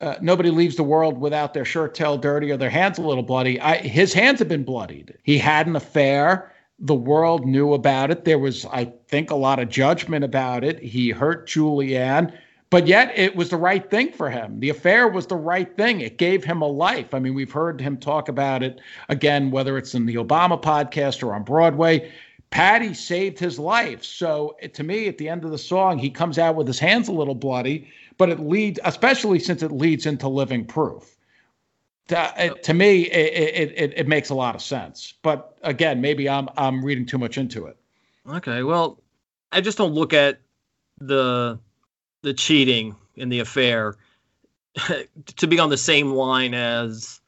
uh, 0.00 0.16
nobody 0.20 0.50
leaves 0.50 0.76
the 0.76 0.82
world 0.82 1.18
without 1.18 1.54
their 1.54 1.64
shirt 1.64 1.94
tail 1.94 2.18
dirty 2.18 2.50
or 2.50 2.56
their 2.56 2.70
hands 2.70 2.98
a 2.98 3.02
little 3.02 3.22
bloody 3.22 3.60
I, 3.60 3.76
his 3.78 4.12
hands 4.12 4.38
have 4.38 4.48
been 4.48 4.64
bloodied 4.64 5.16
he 5.22 5.38
had 5.38 5.66
an 5.66 5.76
affair 5.76 6.52
the 6.78 6.94
world 6.94 7.46
knew 7.46 7.72
about 7.72 8.10
it 8.10 8.24
there 8.24 8.38
was 8.38 8.66
i 8.66 8.92
think 9.08 9.30
a 9.30 9.36
lot 9.36 9.58
of 9.58 9.68
judgment 9.68 10.24
about 10.24 10.64
it 10.64 10.78
he 10.78 11.10
hurt 11.10 11.48
julianne 11.48 12.32
but 12.70 12.86
yet 12.86 13.12
it 13.16 13.36
was 13.36 13.50
the 13.50 13.56
right 13.56 13.88
thing 13.90 14.12
for 14.12 14.28
him. 14.28 14.58
The 14.58 14.70
affair 14.70 15.08
was 15.08 15.26
the 15.26 15.36
right 15.36 15.74
thing. 15.76 16.00
It 16.00 16.18
gave 16.18 16.42
him 16.42 16.62
a 16.62 16.66
life. 16.66 17.14
I 17.14 17.20
mean, 17.20 17.34
we've 17.34 17.52
heard 17.52 17.80
him 17.80 17.96
talk 17.96 18.28
about 18.28 18.62
it 18.62 18.80
again, 19.08 19.50
whether 19.50 19.78
it's 19.78 19.94
in 19.94 20.04
the 20.04 20.16
Obama 20.16 20.60
podcast 20.60 21.22
or 21.22 21.32
on 21.34 21.44
Broadway. 21.44 22.10
Patti 22.56 22.94
saved 22.94 23.38
his 23.38 23.58
life. 23.58 24.02
So 24.02 24.56
to 24.72 24.82
me, 24.82 25.08
at 25.08 25.18
the 25.18 25.28
end 25.28 25.44
of 25.44 25.50
the 25.50 25.58
song, 25.58 25.98
he 25.98 26.08
comes 26.08 26.38
out 26.38 26.54
with 26.54 26.66
his 26.66 26.78
hands 26.78 27.06
a 27.06 27.12
little 27.12 27.34
bloody, 27.34 27.86
but 28.16 28.30
it 28.30 28.40
leads, 28.40 28.80
especially 28.82 29.38
since 29.40 29.62
it 29.62 29.70
leads 29.70 30.06
into 30.06 30.26
living 30.26 30.64
proof. 30.64 31.18
To, 32.08 32.56
to 32.62 32.72
me, 32.72 33.02
it, 33.10 33.72
it, 33.76 33.92
it 33.94 34.08
makes 34.08 34.30
a 34.30 34.34
lot 34.34 34.54
of 34.54 34.62
sense. 34.62 35.12
But 35.20 35.58
again, 35.64 36.00
maybe 36.00 36.30
I'm 36.30 36.48
I'm 36.56 36.82
reading 36.82 37.04
too 37.04 37.18
much 37.18 37.36
into 37.36 37.66
it. 37.66 37.76
Okay, 38.26 38.62
well, 38.62 39.02
I 39.52 39.60
just 39.60 39.76
don't 39.76 39.92
look 39.92 40.14
at 40.14 40.40
the 40.98 41.58
the 42.22 42.32
cheating 42.32 42.96
in 43.16 43.28
the 43.28 43.40
affair 43.40 43.98
to 45.36 45.46
be 45.46 45.58
on 45.58 45.68
the 45.68 45.76
same 45.76 46.12
line 46.12 46.54
as 46.54 47.20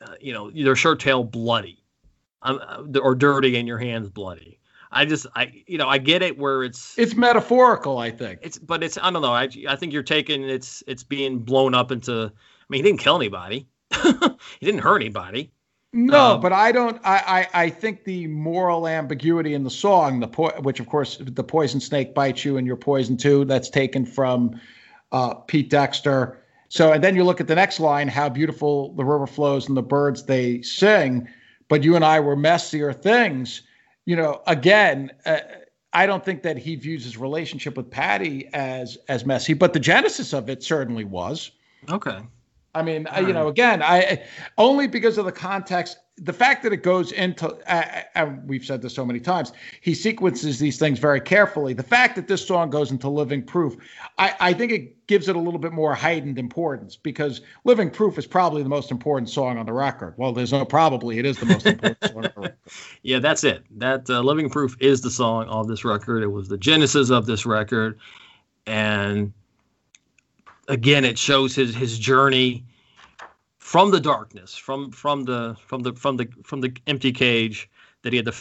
uh, 0.00 0.14
you 0.20 0.32
know 0.32 0.50
their 0.50 0.74
shirt 0.74 0.98
tail 0.98 1.22
bloody 1.22 1.78
um, 2.42 2.58
uh, 2.66 2.98
or 2.98 3.14
dirty 3.14 3.54
and 3.56 3.68
your 3.68 3.78
hands 3.78 4.08
bloody 4.08 4.58
i 4.92 5.04
just 5.04 5.26
i 5.34 5.52
you 5.66 5.78
know 5.78 5.88
i 5.88 5.98
get 5.98 6.22
it 6.22 6.38
where 6.38 6.62
it's 6.62 6.98
it's 6.98 7.14
metaphorical 7.14 7.98
i 7.98 8.10
think 8.10 8.38
it's 8.42 8.58
but 8.58 8.82
it's 8.82 8.98
i 8.98 9.10
don't 9.10 9.22
know 9.22 9.32
i, 9.32 9.48
I 9.68 9.76
think 9.76 9.92
you're 9.92 10.02
taking 10.02 10.44
it's 10.44 10.82
it's 10.86 11.02
being 11.02 11.40
blown 11.40 11.74
up 11.74 11.90
into 11.90 12.30
i 12.32 12.64
mean 12.68 12.78
he 12.78 12.82
didn't 12.82 13.00
kill 13.00 13.16
anybody 13.16 13.66
he 14.02 14.66
didn't 14.66 14.80
hurt 14.80 15.02
anybody 15.02 15.50
no, 15.94 16.34
um, 16.34 16.40
but 16.40 16.54
I 16.54 16.72
don't. 16.72 16.98
I, 17.04 17.48
I 17.54 17.64
I 17.64 17.70
think 17.70 18.04
the 18.04 18.26
moral 18.26 18.88
ambiguity 18.88 19.52
in 19.52 19.62
the 19.62 19.70
song, 19.70 20.20
the 20.20 20.28
po- 20.28 20.58
which 20.62 20.80
of 20.80 20.88
course 20.88 21.18
the 21.20 21.44
poison 21.44 21.80
snake 21.80 22.14
bites 22.14 22.46
you 22.46 22.56
and 22.56 22.66
you're 22.66 22.76
poison 22.76 23.18
too. 23.18 23.44
That's 23.44 23.68
taken 23.68 24.06
from 24.06 24.58
uh, 25.12 25.34
Pete 25.34 25.68
Dexter. 25.68 26.42
So 26.68 26.92
and 26.92 27.04
then 27.04 27.14
you 27.14 27.24
look 27.24 27.42
at 27.42 27.46
the 27.46 27.54
next 27.54 27.78
line, 27.78 28.08
how 28.08 28.30
beautiful 28.30 28.94
the 28.94 29.04
river 29.04 29.26
flows 29.26 29.68
and 29.68 29.76
the 29.76 29.82
birds 29.82 30.24
they 30.24 30.62
sing. 30.62 31.28
But 31.68 31.84
you 31.84 31.94
and 31.94 32.04
I 32.04 32.20
were 32.20 32.36
messier 32.36 32.94
things. 32.94 33.60
You 34.04 34.16
know, 34.16 34.42
again, 34.46 35.10
uh, 35.24 35.38
I 35.92 36.06
don't 36.06 36.24
think 36.24 36.42
that 36.42 36.56
he 36.56 36.76
views 36.76 37.04
his 37.04 37.16
relationship 37.16 37.76
with 37.76 37.90
Patty 37.90 38.48
as 38.52 38.98
as 39.08 39.24
messy, 39.24 39.54
but 39.54 39.72
the 39.72 39.80
genesis 39.80 40.32
of 40.32 40.48
it 40.48 40.62
certainly 40.62 41.04
was. 41.04 41.50
Okay. 41.90 42.18
I 42.74 42.82
mean, 42.82 43.06
I, 43.08 43.20
you 43.20 43.34
know, 43.34 43.48
again, 43.48 43.82
I 43.82 44.24
only 44.56 44.86
because 44.86 45.18
of 45.18 45.26
the 45.26 45.32
context, 45.32 45.98
the 46.18 46.32
fact 46.32 46.62
that 46.62 46.72
it 46.72 46.82
goes 46.82 47.10
into, 47.12 47.48
uh, 47.72 48.02
uh, 48.14 48.30
we've 48.46 48.64
said 48.64 48.82
this 48.82 48.94
so 48.94 49.04
many 49.04 49.18
times, 49.18 49.52
he 49.80 49.94
sequences 49.94 50.58
these 50.58 50.78
things 50.78 50.98
very 50.98 51.20
carefully. 51.20 51.72
The 51.72 51.82
fact 51.82 52.16
that 52.16 52.28
this 52.28 52.46
song 52.46 52.68
goes 52.68 52.90
into 52.90 53.08
living 53.08 53.42
proof, 53.42 53.76
I, 54.18 54.34
I 54.38 54.52
think 54.52 54.72
it 54.72 55.06
gives 55.06 55.28
it 55.28 55.36
a 55.36 55.38
little 55.38 55.58
bit 55.58 55.72
more 55.72 55.94
heightened 55.94 56.38
importance 56.38 56.96
because 56.96 57.40
living 57.64 57.90
proof 57.90 58.18
is 58.18 58.26
probably 58.26 58.62
the 58.62 58.68
most 58.68 58.90
important 58.90 59.30
song 59.30 59.56
on 59.56 59.64
the 59.64 59.72
record. 59.72 60.14
Well, 60.18 60.32
there's 60.32 60.52
no 60.52 60.66
probably, 60.66 61.18
it 61.18 61.24
is 61.24 61.38
the 61.38 61.46
most 61.46 61.66
important 61.66 62.04
song 62.04 62.16
on 62.16 62.22
the 62.22 62.32
record. 62.36 62.56
Yeah, 63.02 63.18
that's 63.18 63.42
it. 63.44 63.64
That 63.78 64.08
uh, 64.08 64.20
living 64.20 64.48
proof 64.48 64.76
is 64.80 65.00
the 65.00 65.10
song 65.10 65.46
of 65.48 65.66
this 65.66 65.84
record. 65.84 66.22
It 66.22 66.28
was 66.28 66.48
the 66.48 66.56
genesis 66.56 67.10
of 67.10 67.26
this 67.26 67.44
record. 67.44 67.98
And 68.66 69.32
again, 70.68 71.04
it 71.04 71.18
shows 71.18 71.54
his 71.54 71.74
his 71.74 71.98
journey 71.98 72.64
from 73.72 73.90
the 73.90 74.00
darkness, 74.00 74.54
from 74.54 74.90
from 74.90 75.24
the 75.24 75.56
from 75.66 75.80
the 75.80 75.94
from 75.94 76.18
the 76.18 76.28
from 76.44 76.60
the 76.60 76.76
empty 76.86 77.10
cage 77.10 77.70
that 78.02 78.12
he 78.12 78.18
had 78.18 78.26
to 78.26 78.34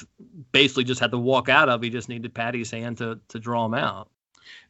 basically 0.52 0.84
just 0.84 1.00
had 1.00 1.10
to 1.12 1.18
walk 1.18 1.48
out 1.48 1.70
of. 1.70 1.82
He 1.82 1.90
just 1.90 2.10
needed 2.10 2.34
Patty's 2.34 2.70
hand 2.70 2.98
to 2.98 3.18
to 3.30 3.40
draw 3.40 3.66
him 3.66 3.74
out. 3.74 4.10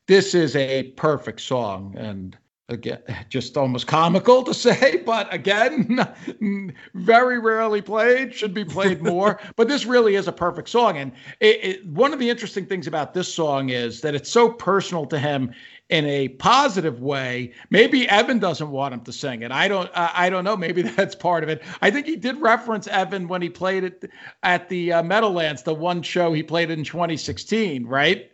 This 0.05 0.36
is 0.36 0.55
a 0.55 0.84
perfect 0.91 1.41
song, 1.41 1.95
and 1.97 2.38
again, 2.72 2.99
just 3.30 3.57
almost 3.57 3.88
comical 3.88 4.43
to 4.43 4.53
say, 4.53 4.97
but 5.05 5.32
again, 5.34 6.07
very 6.93 7.39
rarely 7.39 7.82
played, 7.82 8.34
should 8.34 8.53
be 8.53 8.65
played 8.65 9.01
more. 9.01 9.39
but 9.55 9.67
this 9.67 9.86
really 9.86 10.15
is 10.15 10.28
a 10.28 10.32
perfect 10.32 10.69
song. 10.69 10.97
And 10.97 11.11
it, 11.39 11.63
it, 11.63 11.86
one 11.88 12.13
of 12.13 12.19
the 12.19 12.30
interesting 12.30 12.65
things 12.65 12.88
about 12.88 13.13
this 13.13 13.34
song 13.34 13.69
is 13.69 14.01
that 14.01 14.15
it's 14.15 14.32
so 14.32 14.49
personal 14.49 15.05
to 15.07 15.19
him 15.19 15.53
in 15.89 16.05
a 16.05 16.30
positive 16.30 17.01
way. 17.01 17.53
Maybe 17.69 18.07
Evan 18.07 18.39
doesn't 18.39 18.72
want 18.72 18.93
him 18.93 19.01
to 19.01 19.11
sing 19.11 19.41
it. 19.41 19.51
I 19.51 19.67
don't. 19.67 19.91
Uh, 19.93 20.09
I 20.13 20.30
don't 20.30 20.45
know. 20.45 20.55
Maybe 20.55 20.82
that's 20.82 21.15
part 21.15 21.43
of 21.43 21.49
it. 21.49 21.61
I 21.82 21.91
think 21.91 22.07
he 22.07 22.15
did 22.15 22.39
reference 22.41 22.88
Evan 22.88 23.28
when 23.28 23.41
he 23.41 23.49
played 23.49 23.84
it 23.84 24.09
at 24.41 24.69
the 24.69 24.93
uh, 24.93 25.03
Meadowlands, 25.03 25.63
the 25.63 25.74
one 25.74 26.01
show 26.01 26.32
he 26.32 26.43
played 26.43 26.72
in 26.72 26.84
2016, 26.86 27.86
right? 27.86 28.32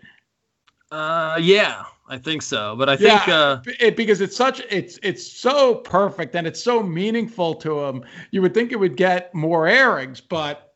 Uh, 0.91 1.37
yeah, 1.41 1.83
I 2.07 2.17
think 2.17 2.41
so. 2.41 2.75
But 2.75 2.89
I 2.89 2.95
think 2.95 3.27
yeah, 3.27 3.35
uh, 3.35 3.61
it, 3.79 3.97
because 3.97 4.21
it's 4.21 4.35
such 4.35 4.61
it's 4.69 4.97
it's 5.03 5.25
so 5.25 5.75
perfect 5.75 6.35
and 6.35 6.47
it's 6.47 6.61
so 6.61 6.81
meaningful 6.81 7.55
to 7.55 7.83
him. 7.83 8.03
You 8.31 8.41
would 8.41 8.53
think 8.53 8.71
it 8.71 8.77
would 8.77 8.95
get 8.95 9.33
more 9.33 9.67
airings, 9.67 10.21
but 10.21 10.73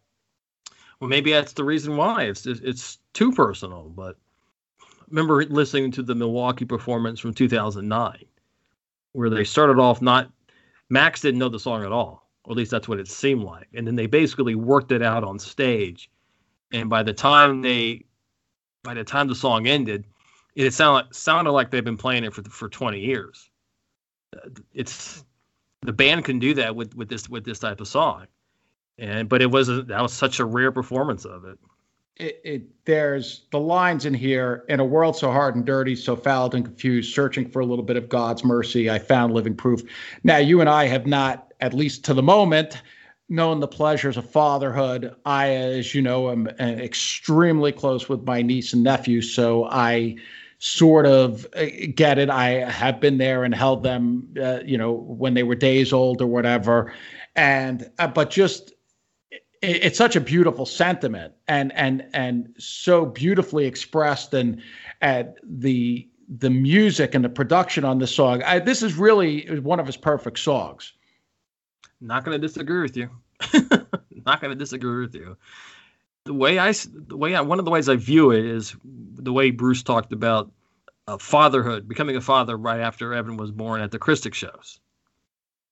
well, 0.99 1.09
maybe 1.09 1.31
that's 1.31 1.53
the 1.53 1.63
reason 1.63 1.95
why 1.95 2.23
it's 2.23 2.45
it's 2.45 2.97
too 3.13 3.31
personal. 3.31 3.83
But 3.95 4.17
remember 5.09 5.45
listening 5.45 5.91
to 5.91 6.03
the 6.03 6.15
Milwaukee 6.15 6.65
performance 6.65 7.19
from 7.19 7.33
2009, 7.33 8.25
where 9.13 9.29
they 9.29 9.45
started 9.45 9.79
off 9.79 10.01
not 10.01 10.29
Max 10.89 11.21
didn't 11.21 11.39
know 11.39 11.49
the 11.49 11.59
song 11.59 11.85
at 11.85 11.93
all, 11.93 12.27
or 12.43 12.51
at 12.51 12.57
least 12.57 12.71
that's 12.71 12.89
what 12.89 12.99
it 12.99 13.07
seemed 13.07 13.43
like, 13.43 13.69
and 13.73 13.87
then 13.87 13.95
they 13.95 14.07
basically 14.07 14.55
worked 14.55 14.91
it 14.91 15.01
out 15.01 15.23
on 15.23 15.39
stage, 15.39 16.11
and 16.73 16.89
by 16.89 17.01
the 17.01 17.13
time 17.13 17.61
they, 17.61 18.03
by 18.83 18.93
the 18.93 19.05
time 19.05 19.29
the 19.29 19.35
song 19.35 19.67
ended, 19.67 20.05
it 20.55 20.73
sounded 20.73 21.15
sounded 21.15 21.51
like 21.51 21.71
they've 21.71 21.83
been 21.83 21.97
playing 21.97 22.23
it 22.23 22.33
for 22.33 22.43
for 22.43 22.69
20 22.69 22.99
years. 22.99 23.49
It's 24.73 25.23
the 25.81 25.93
band 25.93 26.25
can 26.25 26.39
do 26.39 26.53
that 26.55 26.75
with 26.75 26.95
with 26.95 27.09
this 27.09 27.29
with 27.29 27.45
this 27.45 27.59
type 27.59 27.81
of 27.81 27.87
song, 27.87 28.27
and 28.97 29.27
but 29.27 29.41
it 29.41 29.51
wasn't 29.51 29.87
that 29.87 30.01
was 30.01 30.13
such 30.13 30.39
a 30.39 30.45
rare 30.45 30.71
performance 30.71 31.25
of 31.25 31.45
it. 31.45 31.59
it, 32.17 32.41
it, 32.43 32.85
there's 32.85 33.45
the 33.51 33.59
lines 33.59 34.05
in 34.05 34.13
here 34.13 34.63
in 34.69 34.79
a 34.79 34.85
world 34.85 35.15
so 35.15 35.31
hard 35.31 35.55
and 35.55 35.65
dirty, 35.65 35.95
so 35.95 36.15
fouled 36.15 36.53
and 36.53 36.65
confused, 36.65 37.13
searching 37.13 37.49
for 37.49 37.61
a 37.61 37.65
little 37.65 37.83
bit 37.83 37.97
of 37.97 38.09
God's 38.09 38.43
mercy. 38.43 38.89
I 38.89 38.99
found 38.99 39.33
living 39.33 39.55
proof. 39.55 39.81
Now, 40.23 40.37
you 40.37 40.61
and 40.61 40.69
I 40.69 40.85
have 40.85 41.07
not, 41.07 41.53
at 41.61 41.73
least 41.73 42.05
to 42.05 42.13
the 42.13 42.23
moment, 42.23 42.81
known 43.27 43.59
the 43.59 43.67
pleasures 43.67 44.17
of 44.17 44.29
fatherhood. 44.29 45.15
I, 45.25 45.49
as 45.49 45.95
you 45.95 46.01
know, 46.01 46.29
am 46.29 46.47
uh, 46.47 46.63
extremely 46.63 47.71
close 47.71 48.07
with 48.07 48.23
my 48.23 48.41
niece 48.41 48.73
and 48.73 48.83
nephew, 48.83 49.21
so 49.21 49.65
I 49.65 50.17
sort 50.61 51.07
of 51.07 51.47
uh, 51.55 51.65
get 51.95 52.19
it. 52.19 52.29
I 52.29 52.69
have 52.69 52.99
been 52.99 53.17
there 53.17 53.43
and 53.43 53.53
held 53.53 53.81
them, 53.81 54.27
uh, 54.39 54.59
you 54.63 54.77
know, 54.77 54.93
when 54.93 55.33
they 55.33 55.41
were 55.41 55.55
days 55.55 55.91
old 55.91 56.21
or 56.21 56.27
whatever, 56.27 56.93
and 57.35 57.89
uh, 57.97 58.07
but 58.07 58.29
just 58.29 58.71
it's 59.63 59.97
such 59.97 60.15
a 60.15 60.21
beautiful 60.21 60.65
sentiment 60.65 61.33
and 61.47 61.71
and 61.73 62.05
and 62.13 62.53
so 62.57 63.05
beautifully 63.07 63.65
expressed 63.65 64.33
and 64.35 64.61
at 65.01 65.35
the 65.43 66.07
the 66.29 66.49
music 66.49 67.15
and 67.15 67.25
the 67.25 67.29
production 67.29 67.83
on 67.83 67.97
this 67.97 68.13
song. 68.13 68.43
I, 68.43 68.59
this 68.59 68.83
is 68.83 68.95
really 68.95 69.59
one 69.59 69.79
of 69.79 69.87
his 69.87 69.97
perfect 69.97 70.39
songs. 70.39 70.93
Not 71.99 72.23
going 72.23 72.39
to 72.39 72.47
disagree 72.47 72.81
with 72.81 72.95
you. 72.95 73.09
Not 74.25 74.41
going 74.41 74.51
to 74.51 74.55
disagree 74.55 75.01
with 75.01 75.15
you. 75.15 75.37
The 76.25 76.33
way 76.33 76.59
I, 76.59 76.71
the 76.71 77.17
way 77.17 77.35
I, 77.35 77.41
one 77.41 77.59
of 77.59 77.65
the 77.65 77.71
ways 77.71 77.89
I 77.89 77.95
view 77.95 78.31
it 78.31 78.45
is 78.45 78.75
the 78.83 79.33
way 79.33 79.49
Bruce 79.49 79.81
talked 79.81 80.13
about 80.13 80.51
uh, 81.07 81.17
fatherhood, 81.17 81.87
becoming 81.87 82.15
a 82.15 82.21
father 82.21 82.55
right 82.55 82.79
after 82.79 83.13
Evan 83.13 83.37
was 83.37 83.51
born 83.51 83.81
at 83.81 83.89
the 83.89 83.97
Christic 83.97 84.35
shows, 84.35 84.79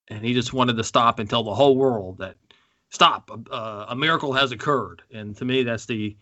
and 0.08 0.24
he 0.24 0.34
just 0.34 0.52
wanted 0.52 0.76
to 0.76 0.84
stop 0.84 1.20
and 1.20 1.30
tell 1.30 1.44
the 1.44 1.54
whole 1.54 1.76
world 1.76 2.18
that 2.18 2.36
stop, 2.88 3.30
uh, 3.50 3.86
a 3.88 3.94
miracle 3.94 4.32
has 4.32 4.50
occurred. 4.50 5.02
And 5.12 5.36
to 5.36 5.44
me, 5.44 5.62
that's 5.62 5.86
the, 5.86 6.16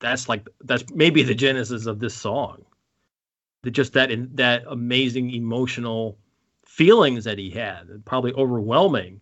that's 0.00 0.26
like 0.28 0.48
that's 0.62 0.84
maybe 0.94 1.22
the 1.22 1.34
genesis 1.34 1.84
of 1.84 2.00
this 2.00 2.14
song. 2.14 2.64
The, 3.62 3.70
just 3.70 3.92
that 3.92 4.10
in, 4.10 4.30
that 4.36 4.64
amazing 4.66 5.30
emotional 5.30 6.18
feelings 6.64 7.24
that 7.24 7.38
he 7.38 7.50
had, 7.50 8.04
probably 8.06 8.32
overwhelming 8.32 9.20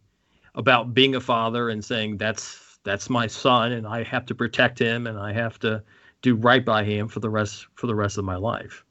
about 0.54 0.94
being 0.94 1.16
a 1.16 1.20
father 1.20 1.70
and 1.70 1.84
saying 1.84 2.18
that's 2.18 2.60
that's 2.84 3.08
my 3.08 3.26
son 3.26 3.72
and 3.72 3.86
I 3.86 4.02
have 4.04 4.26
to 4.26 4.34
protect 4.34 4.78
him 4.78 5.06
and 5.06 5.18
I 5.18 5.32
have 5.32 5.58
to 5.60 5.82
do 6.22 6.34
right 6.34 6.64
by 6.64 6.84
him 6.84 7.08
for 7.08 7.20
the 7.20 7.30
rest 7.30 7.66
for 7.74 7.86
the 7.86 7.94
rest 7.94 8.18
of 8.18 8.24
my 8.24 8.36
life. 8.36 8.84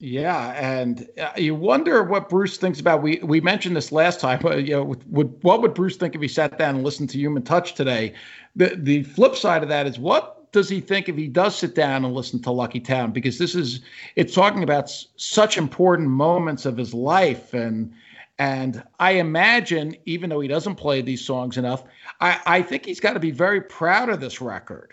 Yeah, 0.00 0.52
and 0.52 1.08
uh, 1.20 1.32
you 1.36 1.56
wonder 1.56 2.04
what 2.04 2.28
Bruce 2.28 2.56
thinks 2.56 2.78
about. 2.78 3.02
We 3.02 3.18
we 3.24 3.40
mentioned 3.40 3.74
this 3.74 3.90
last 3.90 4.20
time. 4.20 4.38
But, 4.40 4.64
you 4.64 4.74
know, 4.74 4.84
would 5.08 5.42
what 5.42 5.60
would 5.60 5.74
Bruce 5.74 5.96
think 5.96 6.14
if 6.14 6.20
he 6.20 6.28
sat 6.28 6.56
down 6.56 6.76
and 6.76 6.84
listened 6.84 7.10
to 7.10 7.18
Human 7.18 7.42
Touch 7.42 7.74
today? 7.74 8.14
The 8.54 8.76
the 8.76 9.02
flip 9.02 9.34
side 9.34 9.64
of 9.64 9.68
that 9.70 9.88
is 9.88 9.98
what 9.98 10.52
does 10.52 10.68
he 10.68 10.80
think 10.80 11.08
if 11.08 11.16
he 11.16 11.26
does 11.26 11.56
sit 11.56 11.74
down 11.74 12.04
and 12.04 12.14
listen 12.14 12.40
to 12.42 12.52
Lucky 12.52 12.78
Town? 12.78 13.10
Because 13.10 13.38
this 13.38 13.56
is 13.56 13.80
it's 14.14 14.34
talking 14.34 14.62
about 14.62 14.88
such 15.16 15.58
important 15.58 16.08
moments 16.08 16.64
of 16.64 16.76
his 16.76 16.94
life 16.94 17.52
and 17.52 17.92
and 18.38 18.84
I 19.00 19.12
imagine, 19.12 19.96
even 20.06 20.30
though 20.30 20.38
he 20.38 20.46
doesn't 20.46 20.76
play 20.76 21.02
these 21.02 21.24
songs 21.24 21.56
enough, 21.58 21.82
I, 22.20 22.40
I 22.46 22.62
think 22.62 22.84
he's 22.84 23.00
got 23.00 23.12
to 23.12 23.20
be 23.20 23.30
very 23.30 23.60
proud 23.60 24.08
of 24.08 24.20
this 24.20 24.40
record. 24.40 24.92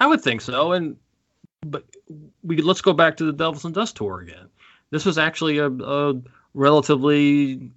I 0.00 0.06
would 0.06 0.20
think 0.20 0.40
so. 0.40 0.72
And 0.72 0.96
but 1.66 1.84
we 2.42 2.58
let's 2.58 2.80
go 2.80 2.92
back 2.92 3.16
to 3.16 3.24
the 3.24 3.32
Devils 3.32 3.64
and 3.64 3.74
Dust 3.74 3.96
tour 3.96 4.20
again. 4.20 4.48
This 4.90 5.04
was 5.04 5.18
actually 5.18 5.58
a, 5.58 5.68
a 5.68 6.20
relatively 6.54 7.72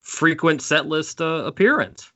frequent 0.00 0.62
set 0.62 0.86
list 0.86 1.20
uh, 1.20 1.44
appearance. 1.44 2.12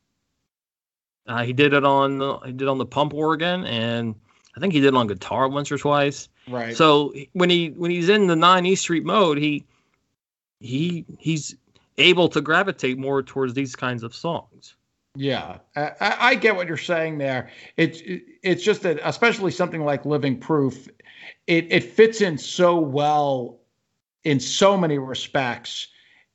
Uh, 1.26 1.45
he 1.45 1.53
did 1.53 1.72
it 1.72 1.85
on 1.85 2.18
the, 2.18 2.39
he 2.39 2.53
did 2.53 2.68
on 2.68 2.78
the 2.78 2.87
pump 2.87 3.14
organ, 3.14 3.64
and 3.64 4.14
I 4.57 4.61
think 4.61 4.72
he 4.72 4.80
did 4.80 4.89
it 4.89 4.97
on 4.97 5.07
guitar 5.07 5.49
once 5.49 5.70
or 5.70 5.78
twice. 5.78 6.28
Right. 6.49 6.76
So 6.76 7.12
when 7.33 7.51
he 7.51 7.70
when 7.70 7.91
he's 7.91 8.09
in 8.09 8.26
the 8.26 8.37
nine 8.37 8.66
E 8.66 8.74
Street 8.74 9.05
mode, 9.05 9.39
he 9.39 9.64
he 10.61 11.05
he's 11.18 11.55
able 11.99 12.28
to 12.30 12.41
gravitate 12.41 12.99
more 12.99 13.22
towards 13.22 13.55
these 13.55 13.76
kinds 13.76 14.03
of 14.03 14.14
songs. 14.14 14.74
Yeah, 15.14 15.58
I, 15.76 15.92
I 16.00 16.34
get 16.36 16.56
what 16.56 16.66
you're 16.66 16.76
saying 16.78 17.18
there. 17.18 17.50
It's 17.76 18.00
it's 18.42 18.62
just 18.62 18.82
that, 18.82 18.98
especially 19.02 19.50
something 19.50 19.84
like 19.84 20.06
Living 20.06 20.38
Proof, 20.38 20.88
it 21.46 21.70
it 21.70 21.84
fits 21.84 22.22
in 22.22 22.38
so 22.38 22.78
well 22.78 23.60
in 24.24 24.40
so 24.40 24.76
many 24.76 24.98
respects. 24.98 25.88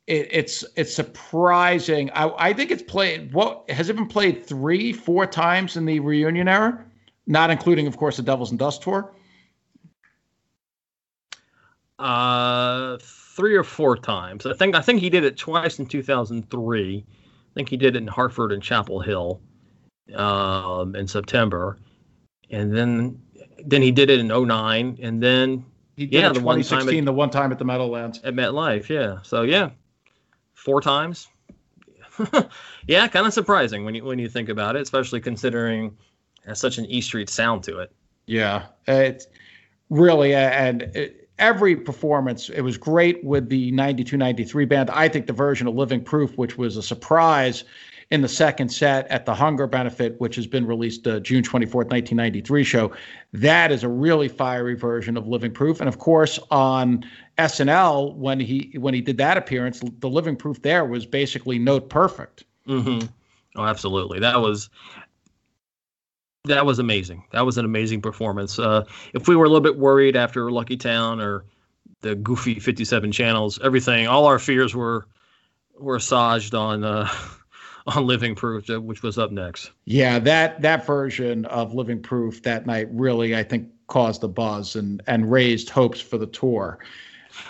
It, 0.06 0.28
it's 0.30 0.64
it's 0.76 0.94
surprising. 0.94 2.10
I, 2.12 2.30
I 2.50 2.52
think 2.52 2.70
it's 2.70 2.82
played. 2.82 3.32
What 3.32 3.68
has 3.68 3.88
it 3.88 3.96
been 3.96 4.06
played 4.06 4.46
three, 4.46 4.92
four 4.92 5.26
times 5.26 5.76
in 5.76 5.84
the 5.84 5.98
reunion 5.98 6.46
era, 6.46 6.84
not 7.26 7.50
including, 7.50 7.88
of 7.88 7.96
course, 7.96 8.16
the 8.16 8.22
Devils 8.22 8.50
and 8.50 8.60
Dust 8.60 8.82
tour. 8.82 9.12
Uh 11.98 12.96
three 13.00 13.56
or 13.56 13.64
four 13.64 13.96
times. 13.96 14.46
I 14.46 14.54
think 14.54 14.76
I 14.76 14.80
think 14.80 15.00
he 15.00 15.10
did 15.10 15.24
it 15.24 15.36
twice 15.36 15.80
in 15.80 15.86
2003. 15.86 17.04
Think 17.58 17.70
he 17.70 17.76
did 17.76 17.96
it 17.96 17.98
in 17.98 18.06
Hartford 18.06 18.52
and 18.52 18.62
Chapel 18.62 19.00
Hill 19.00 19.40
um, 20.14 20.94
in 20.94 21.08
September, 21.08 21.76
and 22.52 22.72
then 22.72 23.20
then 23.66 23.82
he 23.82 23.90
did 23.90 24.10
it 24.10 24.20
in 24.20 24.28
09, 24.28 25.00
and 25.02 25.20
then 25.20 25.66
he 25.96 26.06
did 26.06 26.20
yeah, 26.20 26.28
the 26.28 26.40
one 26.40 26.62
time 26.62 26.88
at, 26.88 27.04
the 27.04 27.12
one 27.12 27.30
time 27.30 27.50
at 27.50 27.58
the 27.58 27.64
Meadowlands 27.64 28.20
at 28.22 28.34
MetLife. 28.34 28.88
Yeah, 28.88 29.18
so 29.22 29.42
yeah, 29.42 29.70
four 30.54 30.80
times. 30.80 31.26
yeah, 32.86 33.08
kind 33.08 33.26
of 33.26 33.32
surprising 33.32 33.84
when 33.84 33.96
you 33.96 34.04
when 34.04 34.20
you 34.20 34.28
think 34.28 34.50
about 34.50 34.76
it, 34.76 34.82
especially 34.82 35.20
considering 35.20 35.86
it 36.44 36.50
has 36.50 36.60
such 36.60 36.78
an 36.78 36.86
E 36.86 37.00
Street 37.00 37.28
sound 37.28 37.64
to 37.64 37.80
it. 37.80 37.90
Yeah, 38.26 38.66
it's 38.86 39.26
really 39.90 40.32
and. 40.32 40.82
It, 40.94 41.27
every 41.38 41.76
performance. 41.76 42.48
It 42.48 42.62
was 42.62 42.76
great 42.76 43.22
with 43.24 43.48
the 43.48 43.70
92 43.72 44.16
93 44.16 44.64
band. 44.64 44.90
I 44.90 45.08
think 45.08 45.26
the 45.26 45.32
version 45.32 45.66
of 45.66 45.74
Living 45.74 46.02
Proof, 46.02 46.36
which 46.36 46.58
was 46.58 46.76
a 46.76 46.82
surprise 46.82 47.64
in 48.10 48.22
the 48.22 48.28
second 48.28 48.70
set 48.70 49.06
at 49.08 49.26
the 49.26 49.34
Hunger 49.34 49.66
Benefit, 49.66 50.18
which 50.18 50.34
has 50.36 50.46
been 50.46 50.66
released 50.66 51.06
uh, 51.06 51.20
June 51.20 51.42
24th, 51.42 51.90
1993 51.90 52.64
show, 52.64 52.92
that 53.34 53.70
is 53.70 53.84
a 53.84 53.88
really 53.88 54.28
fiery 54.28 54.74
version 54.74 55.16
of 55.16 55.28
Living 55.28 55.52
Proof. 55.52 55.80
And 55.80 55.88
of 55.88 55.98
course, 55.98 56.38
on 56.50 57.04
SNL, 57.38 58.14
when 58.16 58.40
he 58.40 58.74
when 58.78 58.94
he 58.94 59.00
did 59.00 59.18
that 59.18 59.36
appearance, 59.36 59.82
the 59.98 60.08
Living 60.08 60.36
Proof 60.36 60.62
there 60.62 60.84
was 60.84 61.04
basically 61.04 61.58
note 61.58 61.90
perfect. 61.90 62.44
Mm-hmm. 62.66 63.06
Oh, 63.56 63.64
absolutely. 63.64 64.20
That 64.20 64.40
was 64.40 64.70
that 66.48 66.66
was 66.66 66.78
amazing. 66.78 67.24
That 67.32 67.46
was 67.46 67.58
an 67.58 67.64
amazing 67.64 68.02
performance. 68.02 68.58
Uh, 68.58 68.84
if 69.14 69.28
we 69.28 69.36
were 69.36 69.44
a 69.44 69.48
little 69.48 69.62
bit 69.62 69.78
worried 69.78 70.16
after 70.16 70.50
Lucky 70.50 70.76
Town 70.76 71.20
or 71.20 71.44
the 72.00 72.14
goofy 72.14 72.58
57 72.58 73.12
channels, 73.12 73.58
everything, 73.62 74.06
all 74.06 74.26
our 74.26 74.38
fears 74.38 74.74
were 74.74 75.06
were 75.78 75.96
assuaged 75.96 76.54
on 76.54 76.84
uh, 76.84 77.08
on 77.86 78.06
Living 78.06 78.34
Proof, 78.34 78.68
uh, 78.70 78.80
which 78.80 79.02
was 79.02 79.18
up 79.18 79.30
next. 79.30 79.70
Yeah, 79.84 80.18
that 80.20 80.62
that 80.62 80.86
version 80.86 81.44
of 81.46 81.74
Living 81.74 82.02
Proof 82.02 82.42
that 82.42 82.66
night 82.66 82.88
really, 82.90 83.36
I 83.36 83.42
think, 83.42 83.68
caused 83.86 84.22
a 84.24 84.28
buzz 84.28 84.76
and 84.76 85.02
and 85.06 85.30
raised 85.30 85.70
hopes 85.70 86.00
for 86.00 86.18
the 86.18 86.26
tour. 86.26 86.78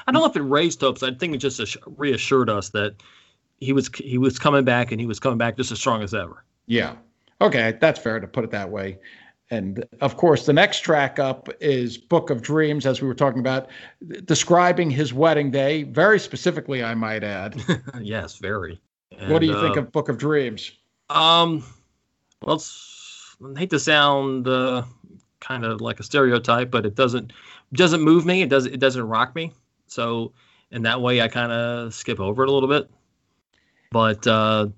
I 0.06 0.12
don't 0.12 0.22
know 0.22 0.28
if 0.28 0.36
it 0.36 0.42
raised 0.42 0.80
hopes. 0.80 1.02
I 1.02 1.12
think 1.14 1.34
it 1.34 1.38
just 1.38 1.76
reassured 1.86 2.50
us 2.50 2.70
that 2.70 2.96
he 3.58 3.72
was 3.72 3.88
he 3.94 4.18
was 4.18 4.38
coming 4.38 4.64
back 4.64 4.92
and 4.92 5.00
he 5.00 5.06
was 5.06 5.18
coming 5.18 5.38
back 5.38 5.56
just 5.56 5.72
as 5.72 5.78
strong 5.78 6.02
as 6.02 6.14
ever. 6.14 6.44
Yeah, 6.66 6.96
Okay, 7.40 7.76
that's 7.80 8.00
fair 8.00 8.20
to 8.20 8.26
put 8.26 8.44
it 8.44 8.50
that 8.50 8.70
way. 8.70 8.98
And 9.50 9.84
of 10.00 10.16
course, 10.16 10.44
the 10.44 10.52
next 10.52 10.80
track 10.80 11.18
up 11.18 11.48
is 11.60 11.96
Book 11.96 12.28
of 12.30 12.42
Dreams, 12.42 12.84
as 12.84 13.00
we 13.00 13.08
were 13.08 13.14
talking 13.14 13.40
about, 13.40 13.68
describing 14.24 14.90
his 14.90 15.14
wedding 15.14 15.50
day, 15.50 15.84
very 15.84 16.18
specifically, 16.18 16.84
I 16.84 16.94
might 16.94 17.24
add. 17.24 17.56
yes, 18.00 18.36
very. 18.36 18.78
And, 19.16 19.32
what 19.32 19.40
do 19.40 19.46
you 19.46 19.54
uh, 19.54 19.62
think 19.62 19.76
of 19.76 19.90
Book 19.90 20.10
of 20.10 20.18
Dreams? 20.18 20.72
Um, 21.08 21.64
well, 22.42 22.62
I 23.54 23.58
hate 23.58 23.70
to 23.70 23.80
sound 23.80 24.46
uh, 24.46 24.82
kind 25.40 25.64
of 25.64 25.80
like 25.80 25.98
a 25.98 26.02
stereotype, 26.02 26.70
but 26.70 26.84
it 26.84 26.94
doesn't 26.94 27.32
doesn't 27.72 28.02
move 28.02 28.26
me. 28.26 28.42
It 28.42 28.50
does 28.50 28.66
it 28.66 28.80
doesn't 28.80 29.02
rock 29.02 29.34
me. 29.34 29.52
So 29.86 30.32
in 30.70 30.82
that 30.82 31.00
way, 31.00 31.22
I 31.22 31.28
kind 31.28 31.52
of 31.52 31.94
skip 31.94 32.20
over 32.20 32.42
it 32.42 32.48
a 32.48 32.52
little 32.52 32.68
bit. 32.68 32.90
But 33.90 34.26
uh, 34.26 34.68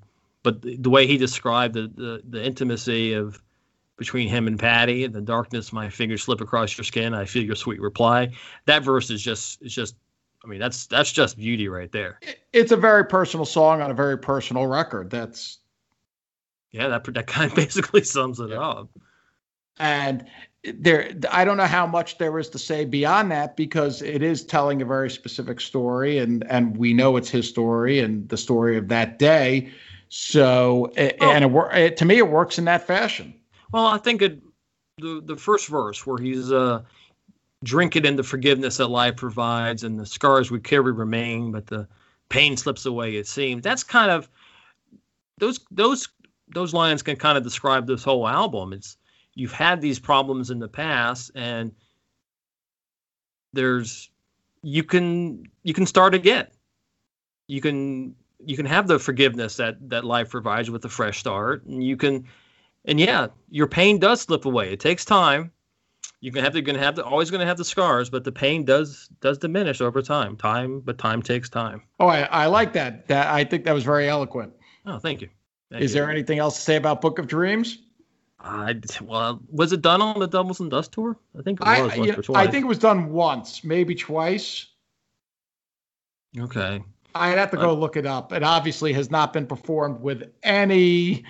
but 0.42 0.62
the, 0.62 0.76
the 0.76 0.90
way 0.90 1.06
he 1.06 1.16
described 1.16 1.74
the, 1.74 1.90
the, 1.94 2.22
the 2.28 2.44
intimacy 2.44 3.12
of 3.12 3.42
between 3.96 4.28
him 4.28 4.46
and 4.46 4.58
Patty, 4.58 5.04
in 5.04 5.12
the 5.12 5.20
darkness, 5.20 5.74
my 5.74 5.90
fingers 5.90 6.22
slip 6.22 6.40
across 6.40 6.76
your 6.78 6.84
skin. 6.84 7.12
I 7.12 7.26
feel 7.26 7.44
your 7.44 7.54
sweet 7.54 7.80
reply. 7.80 8.30
That 8.64 8.82
verse 8.82 9.10
is 9.10 9.22
just 9.22 9.60
is 9.62 9.74
just. 9.74 9.94
I 10.42 10.48
mean, 10.48 10.58
that's 10.58 10.86
that's 10.86 11.12
just 11.12 11.36
beauty 11.36 11.68
right 11.68 11.92
there. 11.92 12.18
It's 12.54 12.72
a 12.72 12.76
very 12.76 13.04
personal 13.04 13.44
song 13.44 13.82
on 13.82 13.90
a 13.90 13.94
very 13.94 14.16
personal 14.16 14.66
record. 14.66 15.10
That's 15.10 15.58
yeah, 16.70 16.88
that 16.88 17.04
that 17.12 17.26
kind 17.26 17.50
of 17.50 17.56
basically 17.56 18.02
sums 18.02 18.40
it 18.40 18.48
yeah. 18.50 18.60
up. 18.60 18.88
And 19.78 20.24
there, 20.64 21.12
I 21.30 21.44
don't 21.44 21.56
know 21.56 21.66
how 21.66 21.86
much 21.86 22.18
there 22.18 22.38
is 22.38 22.48
to 22.50 22.58
say 22.58 22.84
beyond 22.86 23.30
that 23.32 23.56
because 23.56 24.02
it 24.02 24.22
is 24.22 24.44
telling 24.44 24.80
a 24.80 24.84
very 24.84 25.10
specific 25.10 25.60
story, 25.60 26.18
and 26.18 26.44
and 26.50 26.76
we 26.76 26.94
know 26.94 27.16
it's 27.18 27.30
his 27.30 27.48
story 27.48 27.98
and 27.98 28.28
the 28.28 28.36
story 28.36 28.78
of 28.78 28.88
that 28.88 29.18
day. 29.18 29.70
So, 30.10 30.92
and 30.96 31.44
it, 31.44 31.52
it, 31.72 31.96
to 31.98 32.04
me, 32.04 32.18
it 32.18 32.28
works 32.28 32.58
in 32.58 32.64
that 32.64 32.84
fashion. 32.84 33.32
Well, 33.72 33.86
I 33.86 33.96
think 33.96 34.22
it 34.22 34.42
the 34.98 35.22
the 35.24 35.36
first 35.36 35.68
verse 35.68 36.04
where 36.04 36.18
he's 36.18 36.52
uh 36.52 36.82
drinking 37.62 38.04
in 38.04 38.16
the 38.16 38.22
forgiveness 38.22 38.78
that 38.78 38.88
life 38.88 39.16
provides, 39.16 39.84
and 39.84 39.98
the 39.98 40.04
scars 40.04 40.50
we 40.50 40.58
carry 40.58 40.92
remain, 40.92 41.52
but 41.52 41.66
the 41.68 41.86
pain 42.28 42.56
slips 42.56 42.86
away. 42.86 43.16
It 43.16 43.28
seems 43.28 43.62
that's 43.62 43.84
kind 43.84 44.10
of 44.10 44.28
those 45.38 45.60
those 45.70 46.08
those 46.48 46.74
lines 46.74 47.02
can 47.02 47.14
kind 47.14 47.38
of 47.38 47.44
describe 47.44 47.86
this 47.86 48.02
whole 48.02 48.26
album. 48.26 48.72
It's 48.72 48.96
you've 49.36 49.52
had 49.52 49.80
these 49.80 50.00
problems 50.00 50.50
in 50.50 50.58
the 50.58 50.68
past, 50.68 51.30
and 51.36 51.70
there's 53.52 54.10
you 54.62 54.82
can 54.82 55.44
you 55.62 55.72
can 55.72 55.86
start 55.86 56.14
again. 56.14 56.48
You 57.46 57.60
can 57.60 58.16
you 58.44 58.56
can 58.56 58.66
have 58.66 58.86
the 58.86 58.98
forgiveness 58.98 59.56
that 59.56 59.76
that 59.90 60.04
life 60.04 60.30
provides 60.30 60.70
with 60.70 60.84
a 60.84 60.88
fresh 60.88 61.18
start, 61.18 61.64
and 61.66 61.82
you 61.82 61.96
can, 61.96 62.24
and 62.84 62.98
yeah, 62.98 63.28
your 63.50 63.66
pain 63.66 63.98
does 63.98 64.22
slip 64.22 64.44
away. 64.44 64.72
It 64.72 64.80
takes 64.80 65.04
time. 65.04 65.52
You 66.22 66.32
can 66.32 66.44
have 66.44 66.52
going 66.52 66.76
to 66.76 66.78
have 66.78 66.96
the, 66.96 67.04
always 67.04 67.30
going 67.30 67.40
to 67.40 67.46
have 67.46 67.56
the 67.56 67.64
scars, 67.64 68.10
but 68.10 68.24
the 68.24 68.32
pain 68.32 68.64
does 68.64 69.08
does 69.20 69.38
diminish 69.38 69.80
over 69.80 70.02
time. 70.02 70.36
Time, 70.36 70.80
but 70.80 70.98
time 70.98 71.22
takes 71.22 71.48
time. 71.48 71.82
Oh, 71.98 72.08
I, 72.08 72.22
I 72.22 72.46
like 72.46 72.74
that. 72.74 73.08
That 73.08 73.28
I 73.28 73.44
think 73.44 73.64
that 73.64 73.72
was 73.72 73.84
very 73.84 74.08
eloquent. 74.08 74.52
Oh, 74.84 74.98
thank 74.98 75.22
you. 75.22 75.28
Thank 75.70 75.82
Is 75.82 75.94
you. 75.94 76.00
there 76.00 76.10
anything 76.10 76.38
else 76.38 76.56
to 76.56 76.60
say 76.60 76.76
about 76.76 77.00
Book 77.00 77.18
of 77.18 77.26
Dreams? 77.26 77.78
I 78.38 78.80
well, 79.02 79.40
was 79.50 79.72
it 79.72 79.82
done 79.82 80.00
on 80.02 80.18
the 80.18 80.26
Devils 80.26 80.60
and 80.60 80.70
Dust 80.70 80.92
tour? 80.92 81.16
I 81.38 81.42
think 81.42 81.60
it 81.60 81.66
was 81.66 81.78
I, 81.78 81.82
once 81.82 81.96
you 81.96 82.02
or 82.02 82.16
know, 82.16 82.22
twice. 82.22 82.48
I 82.48 82.50
think 82.50 82.64
it 82.64 82.68
was 82.68 82.78
done 82.78 83.12
once, 83.12 83.64
maybe 83.64 83.94
twice. 83.94 84.66
Okay. 86.38 86.82
I'd 87.14 87.38
have 87.38 87.50
to 87.50 87.56
go 87.56 87.74
look 87.74 87.96
it 87.96 88.06
up. 88.06 88.32
It 88.32 88.42
obviously 88.42 88.92
has 88.92 89.10
not 89.10 89.32
been 89.32 89.46
performed 89.46 90.00
with 90.00 90.30
any 90.42 91.24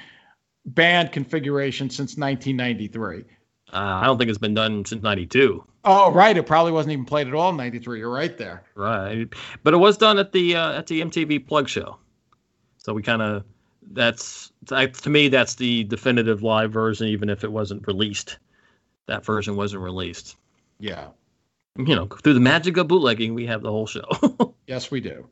band 0.67 1.13
configuration 1.13 1.91
since 1.91 2.17
1993. 2.17 3.25
Uh, 3.73 3.77
I 3.77 4.05
don't 4.05 4.19
think 4.19 4.29
it's 4.29 4.39
been 4.39 4.55
done 4.55 4.85
since 4.85 5.03
'92. 5.03 5.65
Oh, 5.85 6.13
right. 6.13 6.37
It 6.37 6.45
probably 6.45 6.73
wasn't 6.73 6.93
even 6.93 7.05
played 7.05 7.29
at 7.29 7.35
all 7.35 7.51
in 7.51 7.57
93. 7.57 8.01
You're 8.01 8.11
right 8.11 8.37
there. 8.37 8.63
Right, 8.75 9.29
but 9.63 9.73
it 9.73 9.79
was 9.79 9.97
done 9.97 10.19
at 10.19 10.33
the 10.33 10.57
uh, 10.57 10.73
at 10.73 10.87
the 10.87 11.01
MTV 11.01 11.47
Plugged 11.47 11.71
Show. 11.71 11.97
So 12.79 12.93
we 12.93 13.03
kind 13.03 13.23
of 13.23 13.45
that's 13.93 14.53
to 14.67 15.11
me 15.11 15.29
that's 15.29 15.55
the 15.55 15.85
definitive 15.85 16.43
live 16.43 16.73
version, 16.73 17.07
even 17.09 17.31
if 17.31 17.45
it 17.45 17.53
wasn't 17.53 17.87
released. 17.87 18.39
That 19.07 19.25
version 19.25 19.57
wasn't 19.57 19.83
released. 19.83 20.37
Yeah. 20.79 21.09
You 21.77 21.95
know, 21.95 22.07
through 22.07 22.35
the 22.35 22.41
magic 22.41 22.77
of 22.77 22.89
bootlegging, 22.89 23.35
we 23.35 23.47
have 23.47 23.63
the 23.63 23.71
whole 23.71 23.87
show. 23.87 24.05
Yes, 24.71 24.89
we 24.89 25.01
do. 25.01 25.29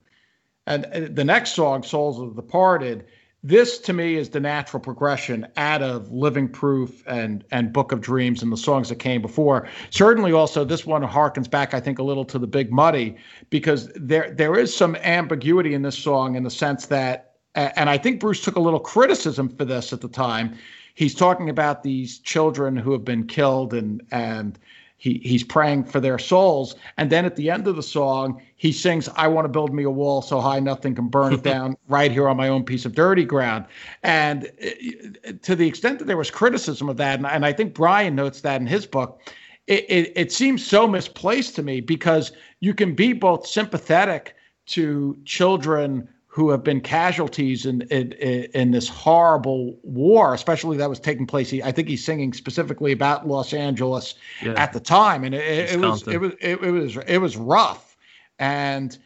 And 0.69 0.85
uh, 0.87 1.09
the 1.11 1.25
next 1.25 1.55
song, 1.55 1.83
Souls 1.83 2.21
of 2.21 2.37
the 2.37 2.43
Departed, 2.43 3.07
this 3.43 3.79
to 3.79 3.93
me 3.93 4.17
is 4.17 4.31
the 4.31 4.41
natural 4.41 4.81
progression 4.81 5.47
out 5.57 5.81
of 5.81 6.11
Living 6.13 6.49
Proof 6.49 7.03
and 7.07 7.45
and 7.51 7.73
Book 7.73 7.91
of 7.91 8.01
Dreams 8.01 8.43
and 8.43 8.53
the 8.53 8.57
songs 8.57 8.89
that 8.91 8.97
came 8.97 9.23
before. 9.23 9.69
Certainly, 9.91 10.33
also 10.33 10.65
this 10.65 10.85
one 10.85 11.03
harkens 11.03 11.49
back, 11.49 11.73
I 11.73 11.81
think, 11.81 11.99
a 11.99 12.03
little 12.03 12.25
to 12.27 12.39
the 12.39 12.47
Big 12.47 12.71
Muddy 12.71 13.17
because 13.49 13.91
there 13.95 14.31
there 14.33 14.59
is 14.59 14.77
some 14.77 14.97
ambiguity 14.97 15.73
in 15.73 15.83
this 15.83 15.97
song 15.97 16.35
in 16.35 16.43
the 16.43 16.51
sense 16.51 16.87
that, 16.87 17.37
and 17.55 17.89
I 17.89 17.97
think 17.97 18.21
Bruce 18.21 18.43
took 18.43 18.57
a 18.57 18.61
little 18.61 18.81
criticism 18.81 19.49
for 19.49 19.65
this 19.65 19.93
at 19.93 20.01
the 20.01 20.09
time. 20.09 20.57
He's 20.95 21.15
talking 21.15 21.49
about 21.49 21.85
these 21.85 22.19
children 22.19 22.77
who 22.77 22.91
have 22.93 23.05
been 23.05 23.27
killed 23.27 23.73
and 23.73 24.03
and 24.11 24.59
he 24.99 25.21
he's 25.25 25.43
praying 25.43 25.85
for 25.85 26.01
their 26.01 26.19
souls. 26.19 26.75
And 26.97 27.11
then 27.11 27.25
at 27.25 27.37
the 27.37 27.51
end 27.51 27.67
of 27.67 27.77
the 27.77 27.83
song 27.83 28.43
he 28.57 28.73
sings 28.73 29.09
i 29.17 29.27
want 29.27 29.45
to 29.45 29.49
build 29.49 29.73
me 29.73 29.85
a 29.85 29.91
wall 29.91 30.21
so 30.21 30.41
high 30.41 30.61
nothing 30.61 30.95
can 30.95 31.09
burn 31.09 31.33
it 31.33 31.43
down 31.55 31.77
right 31.89 32.13
here 32.13 32.29
on 32.29 32.37
my 32.37 32.49
own 32.49 32.65
piece 32.65 32.85
of 32.85 32.95
dirty 32.95 33.25
ground. 33.25 33.65
And 34.03 34.51
uh, 34.63 35.33
to 35.43 35.57
the 35.57 35.67
extent 35.67 36.01
that 36.01 36.07
there 36.07 36.17
was 36.17 36.31
criticism 36.31 36.89
of 36.89 36.99
that 36.99 37.19
and, 37.19 37.27
and 37.27 37.47
i 37.47 37.53
think 37.53 37.73
brian 37.73 38.15
notes 38.15 38.43
that 38.43 38.61
in 38.61 38.67
his 38.67 38.85
book 38.85 39.23
it, 39.69 39.85
it, 39.89 40.13
it 40.17 40.33
seems 40.33 40.67
so 40.67 40.89
misplaced 40.89 41.55
to 41.57 41.63
me 41.63 41.81
because 41.81 42.33
you 42.61 42.75
can 42.75 42.95
be 42.95 43.13
both 43.13 43.47
sympathetic 43.47 44.35
to 44.67 45.17
children 45.25 46.09
who 46.39 46.51
have 46.51 46.63
been 46.63 46.81
casualties 46.81 47.67
in, 47.67 47.83
in 47.91 48.13
in 48.13 48.71
this 48.71 48.89
horrible 48.89 49.77
war, 49.83 50.35
especially 50.35 50.77
that 50.77 50.89
was 50.89 51.01
taking 51.01 51.27
place. 51.27 51.51
He, 51.51 51.61
I 51.65 51.73
think 51.73 51.89
he's 51.89 52.05
singing 52.05 52.33
specifically 52.33 52.93
about 52.93 53.27
Los 53.27 53.53
Angeles 53.53 54.15
Yeah. 54.41 54.53
at 54.57 54.73
the 54.73 54.79
time, 54.79 55.25
and 55.25 55.35
it, 55.35 55.73
it 55.73 55.81
was 55.81 56.07
it 56.07 56.19
was 56.19 56.35
it, 56.41 56.63
it 56.63 56.71
was 56.71 56.97
it 57.09 57.19
was 57.19 57.37
rough, 57.37 57.97
and 58.39 58.97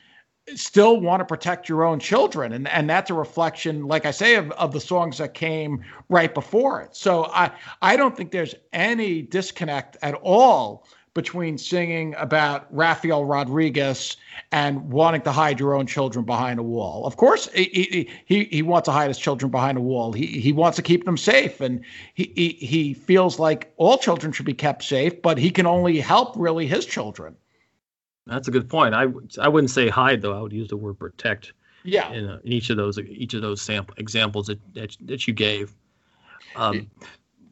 still 0.54 1.00
want 1.00 1.20
to 1.20 1.24
protect 1.24 1.70
your 1.70 1.84
own 1.84 2.00
children, 2.00 2.52
and 2.52 2.68
and 2.68 2.90
that's 2.90 3.08
a 3.08 3.14
reflection, 3.14 3.86
like 3.86 4.04
I 4.04 4.10
say, 4.10 4.34
of, 4.34 4.50
of 4.52 4.72
the 4.72 4.80
songs 4.80 5.16
that 5.16 5.32
came 5.32 5.82
right 6.10 6.34
before 6.34 6.82
it. 6.82 6.94
So 6.94 7.30
I 7.32 7.50
I 7.80 7.96
don't 7.96 8.14
think 8.14 8.30
there's 8.30 8.54
any 8.74 9.22
disconnect 9.22 9.96
at 10.02 10.16
all 10.16 10.86
between 11.14 11.58
singing 11.58 12.14
about 12.16 12.66
Rafael 12.74 13.24
Rodriguez 13.24 14.16
and 14.50 14.90
wanting 14.90 15.20
to 15.22 15.32
hide 15.32 15.60
your 15.60 15.74
own 15.74 15.86
children 15.86 16.24
behind 16.24 16.58
a 16.58 16.62
wall. 16.62 17.06
Of 17.06 17.16
course, 17.16 17.50
he 17.54 18.08
he, 18.24 18.44
he 18.44 18.62
wants 18.62 18.86
to 18.86 18.92
hide 18.92 19.08
his 19.08 19.18
children 19.18 19.50
behind 19.50 19.76
a 19.76 19.80
wall. 19.80 20.12
He 20.12 20.26
he 20.26 20.52
wants 20.52 20.76
to 20.76 20.82
keep 20.82 21.04
them 21.04 21.18
safe, 21.18 21.60
and 21.60 21.84
he, 22.14 22.32
he 22.34 22.48
he 22.66 22.94
feels 22.94 23.38
like 23.38 23.72
all 23.76 23.98
children 23.98 24.32
should 24.32 24.46
be 24.46 24.54
kept 24.54 24.84
safe, 24.84 25.20
but 25.20 25.36
he 25.36 25.50
can 25.50 25.66
only 25.66 26.00
help 26.00 26.34
really 26.36 26.66
his 26.66 26.86
children. 26.86 27.36
That's 28.26 28.48
a 28.48 28.50
good 28.50 28.68
point. 28.68 28.94
I, 28.94 29.06
I 29.40 29.48
wouldn't 29.48 29.70
say 29.70 29.88
hide 29.88 30.22
though. 30.22 30.38
I 30.38 30.40
would 30.40 30.52
use 30.52 30.68
the 30.68 30.76
word 30.76 30.98
protect 30.98 31.52
Yeah, 31.82 32.10
in, 32.12 32.28
uh, 32.28 32.38
in 32.44 32.52
each 32.52 32.70
of 32.70 32.76
those 32.78 32.98
each 32.98 33.34
of 33.34 33.42
those 33.42 33.60
sample 33.60 33.94
examples 33.98 34.46
that 34.46 34.60
that, 34.74 34.96
that 35.02 35.28
you 35.28 35.34
gave. 35.34 35.74
Um, 36.56 36.90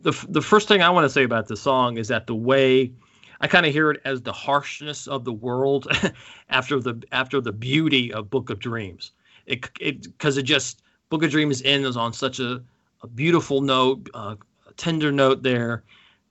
the 0.03 0.11
f- 0.11 0.27
the 0.29 0.41
first 0.41 0.69
thing 0.69 0.81
I 0.81 0.89
want 0.89 1.05
to 1.05 1.11
say 1.11 1.25
about 1.25 1.49
the 1.49 1.57
song 1.57 1.99
is 1.99 2.09
that 2.09 2.27
the 2.27 2.35
way 2.35 2.93
I 3.41 3.47
kind 3.47 3.65
of 3.65 3.73
hear 3.73 3.91
it 3.91 4.01
as 4.05 4.21
the 4.23 4.33
harshness 4.33 5.07
of 5.07 5.25
the 5.25 5.33
world 5.33 5.89
after 6.51 6.81
the 6.81 7.03
after 7.13 7.41
the 7.41 7.53
beauty 7.53 8.13
of 8.13 8.31
Book 8.31 8.51
of 8.51 8.59
Dreams. 8.59 9.13
It 9.47 9.71
it 9.81 10.03
because 10.03 10.37
it 10.37 10.43
just 10.43 10.83
Book 11.09 11.23
of 11.23 11.31
Dreams 11.31 11.63
ends 11.65 11.97
on 11.97 12.13
such 12.13 12.39
a, 12.39 12.63
a 13.03 13.07
beautiful 13.07 13.61
note, 13.61 14.09
uh, 14.15 14.37
a 14.69 14.73
tender 14.75 15.11
note 15.11 15.43
there, 15.43 15.83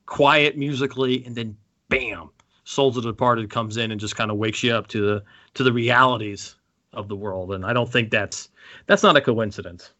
quiet 0.05 0.57
musically, 0.57 1.25
and 1.25 1.35
then 1.35 1.57
bam, 1.89 2.29
Souls 2.63 2.95
of 2.95 3.03
the 3.03 3.11
Departed 3.11 3.49
comes 3.49 3.77
in 3.77 3.91
and 3.91 3.99
just 3.99 4.15
kind 4.15 4.31
of 4.31 4.37
wakes 4.37 4.63
you 4.63 4.71
up 4.73 4.87
to 4.87 5.01
the 5.01 5.23
to 5.55 5.63
the 5.63 5.73
realities 5.73 6.55
of 6.93 7.07
the 7.07 7.15
world. 7.15 7.51
And 7.53 7.65
I 7.65 7.73
don't 7.73 7.91
think 7.91 8.11
that's 8.11 8.49
that's 8.85 9.03
not 9.03 9.17
a 9.17 9.21
coincidence. 9.21 9.91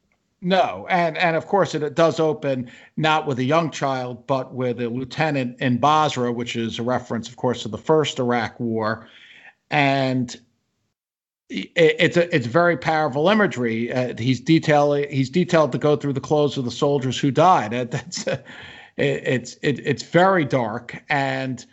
No, 0.41 0.87
and 0.89 1.17
and 1.17 1.35
of 1.35 1.47
course 1.47 1.75
it, 1.75 1.83
it 1.83 1.95
does 1.95 2.19
open 2.19 2.71
not 2.95 3.27
with 3.27 3.39
a 3.39 3.43
young 3.43 3.71
child, 3.71 4.25
but 4.25 4.53
with 4.53 4.79
a 4.79 4.87
lieutenant 4.87 5.59
in 5.59 5.79
Basra, 5.79 6.31
which 6.31 6.55
is 6.55 6.79
a 6.79 6.83
reference, 6.83 7.27
of 7.27 7.35
course, 7.35 7.63
to 7.63 7.67
the 7.67 7.77
first 7.77 8.19
Iraq 8.19 8.57
War, 8.57 9.07
and 9.69 10.39
it, 11.49 11.71
it's 11.75 12.15
a 12.15 12.33
it's 12.33 12.47
very 12.47 12.77
powerful 12.77 13.27
imagery. 13.27 13.91
Uh, 13.91 14.13
he's 14.17 14.39
detailed 14.39 15.05
he's 15.07 15.29
detailed 15.29 15.73
to 15.73 15.77
go 15.77 15.97
through 15.97 16.13
the 16.13 16.21
clothes 16.21 16.57
of 16.57 16.63
the 16.63 16.71
soldiers 16.71 17.19
who 17.19 17.31
died. 17.31 17.73
Uh, 17.73 17.83
that's 17.89 18.25
uh, 18.25 18.41
it, 18.95 19.27
it's 19.27 19.57
it, 19.61 19.79
it's 19.85 20.03
very 20.03 20.45
dark 20.45 21.03
and. 21.09 21.65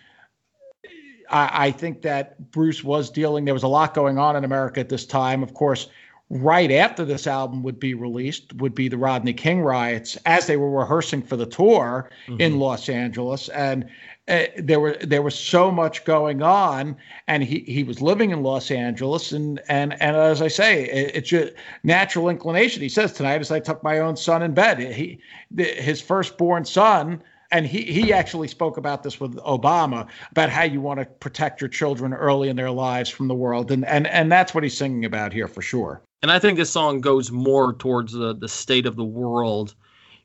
I, 1.28 1.66
I 1.66 1.70
think 1.72 2.02
that 2.02 2.52
Bruce 2.52 2.84
was 2.84 3.10
dealing. 3.10 3.46
There 3.46 3.52
was 3.54 3.64
a 3.64 3.68
lot 3.68 3.94
going 3.94 4.16
on 4.16 4.36
in 4.36 4.44
America 4.44 4.78
at 4.78 4.88
this 4.88 5.04
time. 5.04 5.42
Of 5.42 5.54
course, 5.54 5.88
right 6.28 6.72
after 6.72 7.04
this 7.04 7.26
album 7.26 7.62
would 7.62 7.78
be 7.78 7.94
released 7.94 8.52
would 8.54 8.74
be 8.74 8.88
the 8.88 8.98
Rodney 8.98 9.32
King 9.32 9.60
riots 9.60 10.16
as 10.26 10.46
they 10.46 10.56
were 10.56 10.70
rehearsing 10.70 11.22
for 11.22 11.36
the 11.36 11.46
tour 11.46 12.10
in 12.40 12.58
Los 12.58 12.88
Angeles. 12.88 13.48
And 13.50 13.88
uh, 14.26 14.46
there 14.58 14.80
were 14.80 14.94
there 14.94 15.22
was 15.22 15.38
so 15.38 15.70
much 15.70 16.04
going 16.04 16.42
on 16.42 16.96
and 17.28 17.44
he 17.44 17.60
he 17.60 17.84
was 17.84 18.02
living 18.02 18.32
in 18.32 18.42
Los 18.42 18.72
Angeles. 18.72 19.30
And 19.30 19.60
and 19.68 19.92
and 20.02 20.16
as 20.16 20.42
I 20.42 20.48
say 20.48 20.88
it, 20.88 21.14
it's 21.14 21.32
a 21.32 21.52
natural 21.84 22.28
inclination. 22.28 22.82
He 22.82 22.88
says 22.88 23.12
tonight 23.12 23.40
as 23.40 23.52
I 23.52 23.60
took 23.60 23.84
my 23.84 24.00
own 24.00 24.16
son 24.16 24.42
in 24.42 24.52
bed. 24.52 24.80
He 24.80 25.20
the, 25.52 25.62
his 25.62 26.00
firstborn 26.00 26.64
son 26.64 27.22
and 27.52 27.68
he 27.68 27.82
he 27.82 28.12
actually 28.12 28.48
spoke 28.48 28.78
about 28.78 29.04
this 29.04 29.20
with 29.20 29.36
Obama 29.36 30.08
about 30.32 30.50
how 30.50 30.64
you 30.64 30.80
want 30.80 30.98
to 30.98 31.06
protect 31.06 31.60
your 31.60 31.70
children 31.70 32.12
early 32.12 32.48
in 32.48 32.56
their 32.56 32.72
lives 32.72 33.08
from 33.08 33.28
the 33.28 33.34
world. 33.36 33.70
And 33.70 33.84
and 33.84 34.08
and 34.08 34.32
that's 34.32 34.52
what 34.56 34.64
he's 34.64 34.76
singing 34.76 35.04
about 35.04 35.32
here 35.32 35.46
for 35.46 35.62
sure 35.62 36.02
And 36.22 36.30
I 36.32 36.38
think 36.38 36.56
this 36.58 36.70
song 36.70 37.00
goes 37.00 37.30
more 37.30 37.74
towards 37.74 38.12
the, 38.12 38.34
the 38.34 38.48
state 38.48 38.86
of 38.86 38.96
the 38.96 39.04
world 39.04 39.74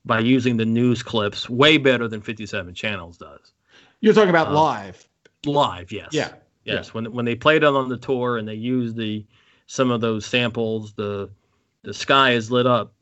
by 0.06 0.20
using 0.20 0.58
the 0.58 0.66
news 0.66 1.04
clips 1.04 1.50
way 1.50 1.78
better 1.78 2.08
than 2.08 2.22
57 2.22 2.74
Channels 2.74 3.18
does. 3.18 3.52
You're 4.00 4.14
talking 4.14 4.30
about 4.32 4.48
Uh, 4.48 4.54
live. 4.54 5.08
Live, 5.46 5.92
yes. 5.92 6.10
Yeah. 6.12 6.34
Yes. 6.64 6.94
When 6.94 7.12
when 7.12 7.26
they 7.26 7.36
played 7.36 7.64
it 7.64 7.68
on 7.68 7.90
the 7.90 7.98
tour 7.98 8.38
and 8.38 8.48
they 8.48 8.54
used 8.54 8.96
the 8.96 9.26
some 9.68 9.90
of 9.92 10.00
those 10.02 10.26
samples, 10.26 10.94
the 10.94 11.30
the 11.84 11.94
sky 11.94 12.32
is 12.32 12.52
lit 12.52 12.68
up 12.68 12.94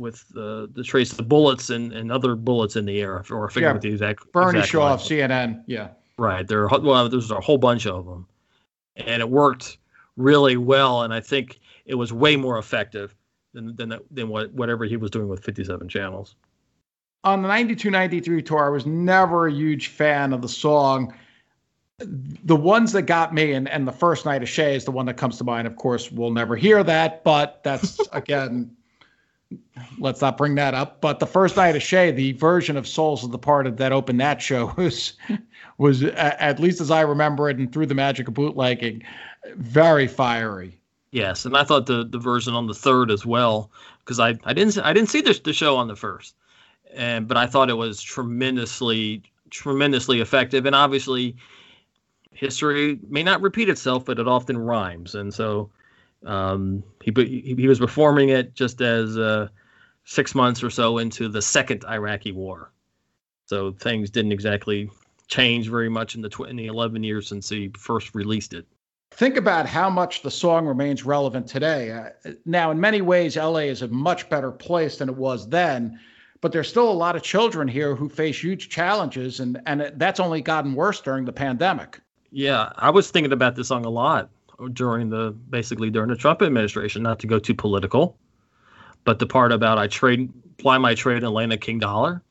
with 0.00 0.28
the 0.30 0.68
the 0.74 0.82
trace 0.82 1.16
of 1.18 1.28
bullets 1.28 1.70
and, 1.70 1.92
and 1.92 2.10
other 2.12 2.34
bullets 2.34 2.74
in 2.76 2.84
the 2.84 3.00
air, 3.00 3.24
or 3.30 3.48
I 3.48 3.52
forget 3.52 3.68
Yeah. 3.68 3.72
what 3.72 3.82
the 3.82 3.90
exact 3.92 4.32
Bernie 4.32 4.58
exact 4.58 4.72
Shaw 4.72 4.94
of. 4.94 5.00
CNN. 5.00 5.62
Yeah. 5.66 5.88
Right. 6.18 6.46
There 6.46 6.68
are 6.68 6.80
well, 6.80 7.08
there's 7.08 7.30
a 7.30 7.40
whole 7.40 7.58
bunch 7.58 7.86
of 7.86 8.04
them, 8.06 8.26
and 8.96 9.20
it 9.22 9.28
worked 9.30 9.78
really 10.16 10.56
well. 10.56 11.02
And 11.02 11.14
I 11.14 11.20
think 11.20 11.60
it 11.86 11.94
was 11.94 12.12
way 12.12 12.36
more 12.36 12.58
effective 12.58 13.14
than 13.54 13.74
than 13.76 13.98
than 14.10 14.28
what 14.28 14.52
whatever 14.52 14.84
he 14.84 14.96
was 14.96 15.10
doing 15.10 15.28
with 15.28 15.42
57 15.42 15.88
channels. 15.88 16.36
on 17.24 17.42
the 17.42 17.48
92 17.48 17.90
93 17.90 18.42
tour, 18.42 18.66
I 18.66 18.68
was 18.68 18.86
never 18.86 19.46
a 19.46 19.52
huge 19.52 19.88
fan 19.88 20.32
of 20.32 20.42
the 20.42 20.48
song. 20.48 21.14
The 21.98 22.56
ones 22.56 22.92
that 22.92 23.02
got 23.02 23.32
me, 23.32 23.52
and, 23.52 23.66
and 23.70 23.88
the 23.88 23.92
first 23.92 24.26
night 24.26 24.42
of 24.42 24.48
Shea 24.50 24.76
is 24.76 24.84
the 24.84 24.90
one 24.90 25.06
that 25.06 25.16
comes 25.16 25.38
to 25.38 25.44
mind. 25.44 25.66
Of 25.66 25.76
course, 25.76 26.12
we'll 26.12 26.30
never 26.30 26.54
hear 26.54 26.84
that, 26.84 27.24
but 27.24 27.62
that's 27.64 27.98
again, 28.12 28.76
let's 29.98 30.20
not 30.20 30.36
bring 30.36 30.56
that 30.56 30.74
up. 30.74 31.00
But 31.00 31.20
the 31.20 31.26
first 31.26 31.56
night 31.56 31.74
of 31.74 31.82
Shea, 31.82 32.10
the 32.10 32.32
version 32.32 32.76
of 32.76 32.86
Souls 32.86 33.24
of 33.24 33.30
Departed 33.32 33.78
that 33.78 33.92
opened 33.92 34.20
that 34.20 34.42
show 34.42 34.66
was 34.76 35.14
was 35.78 36.02
at 36.02 36.60
least 36.60 36.80
as 36.82 36.90
I 36.90 37.00
remember 37.00 37.48
it, 37.48 37.56
and 37.56 37.72
through 37.72 37.86
the 37.86 37.94
magic 37.94 38.28
of 38.28 38.34
bootlegging, 38.34 39.02
very 39.54 40.06
fiery. 40.06 40.80
Yes, 41.16 41.46
and 41.46 41.56
I 41.56 41.64
thought 41.64 41.86
the 41.86 42.04
the 42.04 42.18
version 42.18 42.52
on 42.52 42.66
the 42.66 42.74
third 42.74 43.10
as 43.10 43.24
well 43.24 43.70
because 44.00 44.20
I 44.20 44.38
I 44.44 44.52
didn't 44.52 44.76
I 44.76 44.92
didn't 44.92 45.08
see 45.08 45.22
the 45.22 45.32
the 45.42 45.54
show 45.54 45.78
on 45.78 45.88
the 45.88 45.96
first, 45.96 46.36
and 46.92 47.26
but 47.26 47.38
I 47.38 47.46
thought 47.46 47.70
it 47.70 47.78
was 47.78 48.02
tremendously 48.02 49.22
tremendously 49.48 50.20
effective, 50.20 50.66
and 50.66 50.76
obviously 50.76 51.34
history 52.32 52.98
may 53.08 53.22
not 53.22 53.40
repeat 53.40 53.70
itself, 53.70 54.04
but 54.04 54.18
it 54.18 54.28
often 54.28 54.58
rhymes, 54.58 55.14
and 55.14 55.32
so 55.32 55.70
um, 56.26 56.82
he 57.02 57.12
he 57.58 57.66
was 57.66 57.78
performing 57.78 58.28
it 58.28 58.54
just 58.54 58.82
as 58.82 59.16
uh, 59.16 59.48
six 60.04 60.34
months 60.34 60.62
or 60.62 60.68
so 60.68 60.98
into 60.98 61.30
the 61.30 61.40
second 61.40 61.82
Iraqi 61.88 62.32
war, 62.32 62.72
so 63.46 63.72
things 63.72 64.10
didn't 64.10 64.32
exactly 64.32 64.90
change 65.28 65.70
very 65.70 65.88
much 65.88 66.14
in 66.14 66.20
the 66.20 66.28
tw- 66.28 66.50
in 66.50 66.56
the 66.56 66.66
11 66.66 67.02
years 67.02 67.26
since 67.26 67.48
he 67.48 67.70
first 67.74 68.14
released 68.14 68.52
it 68.52 68.66
think 69.16 69.36
about 69.36 69.66
how 69.66 69.88
much 69.88 70.22
the 70.22 70.30
song 70.30 70.66
remains 70.66 71.04
relevant 71.04 71.46
today. 71.46 71.90
Uh, 71.90 72.32
now, 72.44 72.70
in 72.70 72.78
many 72.78 73.00
ways, 73.00 73.36
LA 73.36 73.60
is 73.60 73.82
a 73.82 73.88
much 73.88 74.28
better 74.28 74.52
place 74.52 74.98
than 74.98 75.08
it 75.08 75.16
was 75.16 75.48
then, 75.48 75.98
but 76.40 76.52
there's 76.52 76.68
still 76.68 76.90
a 76.90 76.92
lot 76.92 77.16
of 77.16 77.22
children 77.22 77.66
here 77.66 77.96
who 77.96 78.08
face 78.08 78.42
huge 78.42 78.68
challenges, 78.68 79.40
and 79.40 79.60
and 79.66 79.92
that's 79.96 80.20
only 80.20 80.42
gotten 80.42 80.74
worse 80.74 81.00
during 81.00 81.24
the 81.24 81.32
pandemic. 81.32 82.00
Yeah, 82.30 82.70
I 82.76 82.90
was 82.90 83.10
thinking 83.10 83.32
about 83.32 83.56
this 83.56 83.68
song 83.68 83.86
a 83.86 83.90
lot 83.90 84.28
during 84.72 85.08
the 85.08 85.34
basically 85.50 85.90
during 85.90 86.10
the 86.10 86.16
Trump 86.16 86.42
administration. 86.42 87.02
Not 87.02 87.18
to 87.20 87.26
go 87.26 87.38
too 87.38 87.54
political, 87.54 88.18
but 89.04 89.18
the 89.18 89.26
part 89.26 89.50
about 89.50 89.78
I 89.78 89.86
trade 89.86 90.30
ply 90.58 90.76
my 90.76 90.94
trade 90.94 91.22
in 91.22 91.32
land 91.32 91.54
a 91.54 91.56
king 91.56 91.78
dollar, 91.78 92.22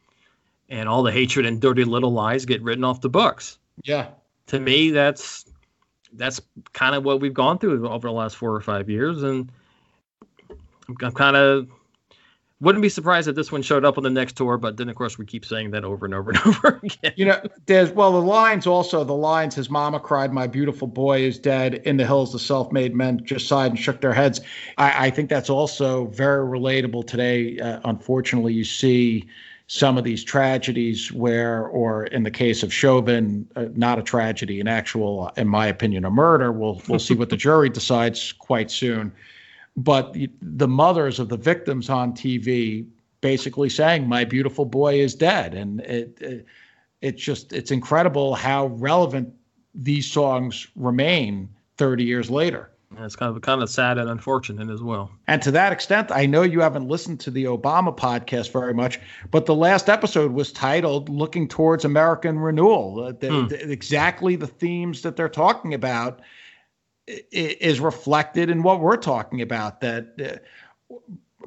and 0.69 0.87
all 0.87 1.01
the 1.01 1.11
hatred 1.11 1.47
and 1.47 1.59
dirty 1.59 1.83
little 1.83 2.11
lies 2.11 2.45
get 2.45 2.61
written 2.61 2.83
off 2.83 3.01
the 3.01 3.09
books. 3.09 3.57
Yeah, 3.83 4.09
to 4.47 4.59
me, 4.59 4.91
that's 4.91 5.45
that's 6.17 6.41
kind 6.73 6.95
of 6.95 7.03
what 7.03 7.21
we've 7.21 7.33
gone 7.33 7.57
through 7.59 7.87
over 7.87 8.07
the 8.07 8.13
last 8.13 8.35
four 8.35 8.53
or 8.53 8.61
five 8.61 8.89
years, 8.89 9.23
and 9.23 9.51
I'm 10.87 10.95
kind 10.95 11.35
of 11.35 11.67
wouldn't 12.61 12.81
be 12.81 12.89
surprised 12.89 13.27
if 13.27 13.35
this 13.35 13.51
one 13.51 13.61
showed 13.61 13.83
up 13.83 13.97
on 13.97 14.03
the 14.03 14.09
next 14.09 14.37
tour, 14.37 14.57
but 14.57 14.77
then 14.77 14.87
of 14.87 14.95
course 14.95 15.17
we 15.17 15.25
keep 15.25 15.45
saying 15.45 15.71
that 15.71 15.83
over 15.83 16.05
and 16.05 16.15
over 16.15 16.31
and 16.31 16.39
over 16.45 16.79
again. 16.81 17.13
You 17.15 17.25
know, 17.25 17.41
there's 17.65 17.91
well 17.91 18.13
the 18.13 18.19
lines 18.19 18.65
also 18.65 19.03
the 19.03 19.13
lines 19.13 19.55
his 19.55 19.69
mama 19.69 19.99
cried, 19.99 20.31
my 20.31 20.47
beautiful 20.47 20.87
boy 20.87 21.19
is 21.21 21.37
dead. 21.37 21.75
In 21.85 21.97
the 21.97 22.05
hills, 22.05 22.31
the 22.31 22.39
self-made 22.39 22.95
men 22.95 23.23
just 23.25 23.47
sighed 23.47 23.71
and 23.71 23.79
shook 23.79 24.01
their 24.01 24.13
heads. 24.13 24.41
I, 24.77 25.07
I 25.07 25.09
think 25.09 25.29
that's 25.29 25.49
also 25.49 26.05
very 26.07 26.45
relatable 26.45 27.05
today. 27.07 27.59
Uh, 27.59 27.81
unfortunately, 27.83 28.53
you 28.53 28.63
see 28.63 29.27
some 29.67 29.97
of 29.97 30.03
these 30.03 30.23
tragedies 30.23 31.11
where, 31.11 31.65
or 31.65 32.05
in 32.05 32.23
the 32.23 32.31
case 32.31 32.61
of 32.61 32.71
Chauvin, 32.71 33.47
uh, 33.55 33.65
not 33.73 33.97
a 33.97 34.03
tragedy, 34.03 34.59
an 34.59 34.67
actual, 34.67 35.31
in 35.37 35.47
my 35.47 35.65
opinion, 35.65 36.05
a 36.05 36.11
murder. 36.11 36.51
We'll 36.51 36.81
we'll 36.87 36.99
see 36.99 37.15
what 37.15 37.29
the 37.29 37.37
jury 37.37 37.69
decides 37.69 38.31
quite 38.31 38.69
soon. 38.69 39.11
But 39.75 40.13
the, 40.13 40.29
the 40.41 40.67
mothers 40.67 41.19
of 41.19 41.29
the 41.29 41.37
victims 41.37 41.89
on 41.89 42.13
TV 42.13 42.87
basically 43.21 43.69
saying, 43.69 44.07
"My 44.07 44.23
beautiful 44.23 44.65
boy 44.65 44.99
is 44.99 45.15
dead," 45.15 45.55
and 45.55 45.81
it, 45.81 46.17
it 46.21 46.45
it's 47.01 47.21
just 47.21 47.51
it's 47.51 47.71
incredible 47.71 48.35
how 48.35 48.67
relevant 48.67 49.33
these 49.73 50.09
songs 50.09 50.67
remain 50.75 51.49
30 51.77 52.03
years 52.03 52.29
later. 52.29 52.69
It's 52.99 53.15
kind 53.15 53.35
of 53.35 53.41
kind 53.41 53.61
of 53.61 53.69
sad 53.69 53.97
and 53.97 54.09
unfortunate 54.09 54.69
as 54.69 54.81
well. 54.81 55.11
And 55.27 55.41
to 55.41 55.51
that 55.51 55.71
extent, 55.71 56.11
I 56.11 56.25
know 56.25 56.43
you 56.43 56.61
haven't 56.61 56.87
listened 56.87 57.19
to 57.21 57.31
the 57.31 57.45
Obama 57.45 57.95
podcast 57.95 58.51
very 58.51 58.73
much, 58.73 58.99
but 59.31 59.45
the 59.45 59.55
last 59.55 59.89
episode 59.89 60.31
was 60.31 60.51
titled 60.51 61.09
"Looking 61.09 61.47
Towards 61.47 61.83
American 61.83 62.39
Renewal." 62.39 63.03
Uh, 63.03 63.11
the, 63.11 63.29
hmm. 63.29 63.47
the, 63.47 63.71
exactly 63.71 64.35
the 64.35 64.47
themes 64.47 65.01
that 65.01 65.15
they're 65.15 65.29
talking 65.29 65.73
about 65.73 66.21
is 67.07 67.79
reflected 67.79 68.49
in 68.49 68.63
what 68.63 68.79
we're 68.79 68.97
talking 68.97 69.41
about. 69.41 69.81
That 69.81 70.41
uh, 70.91 70.95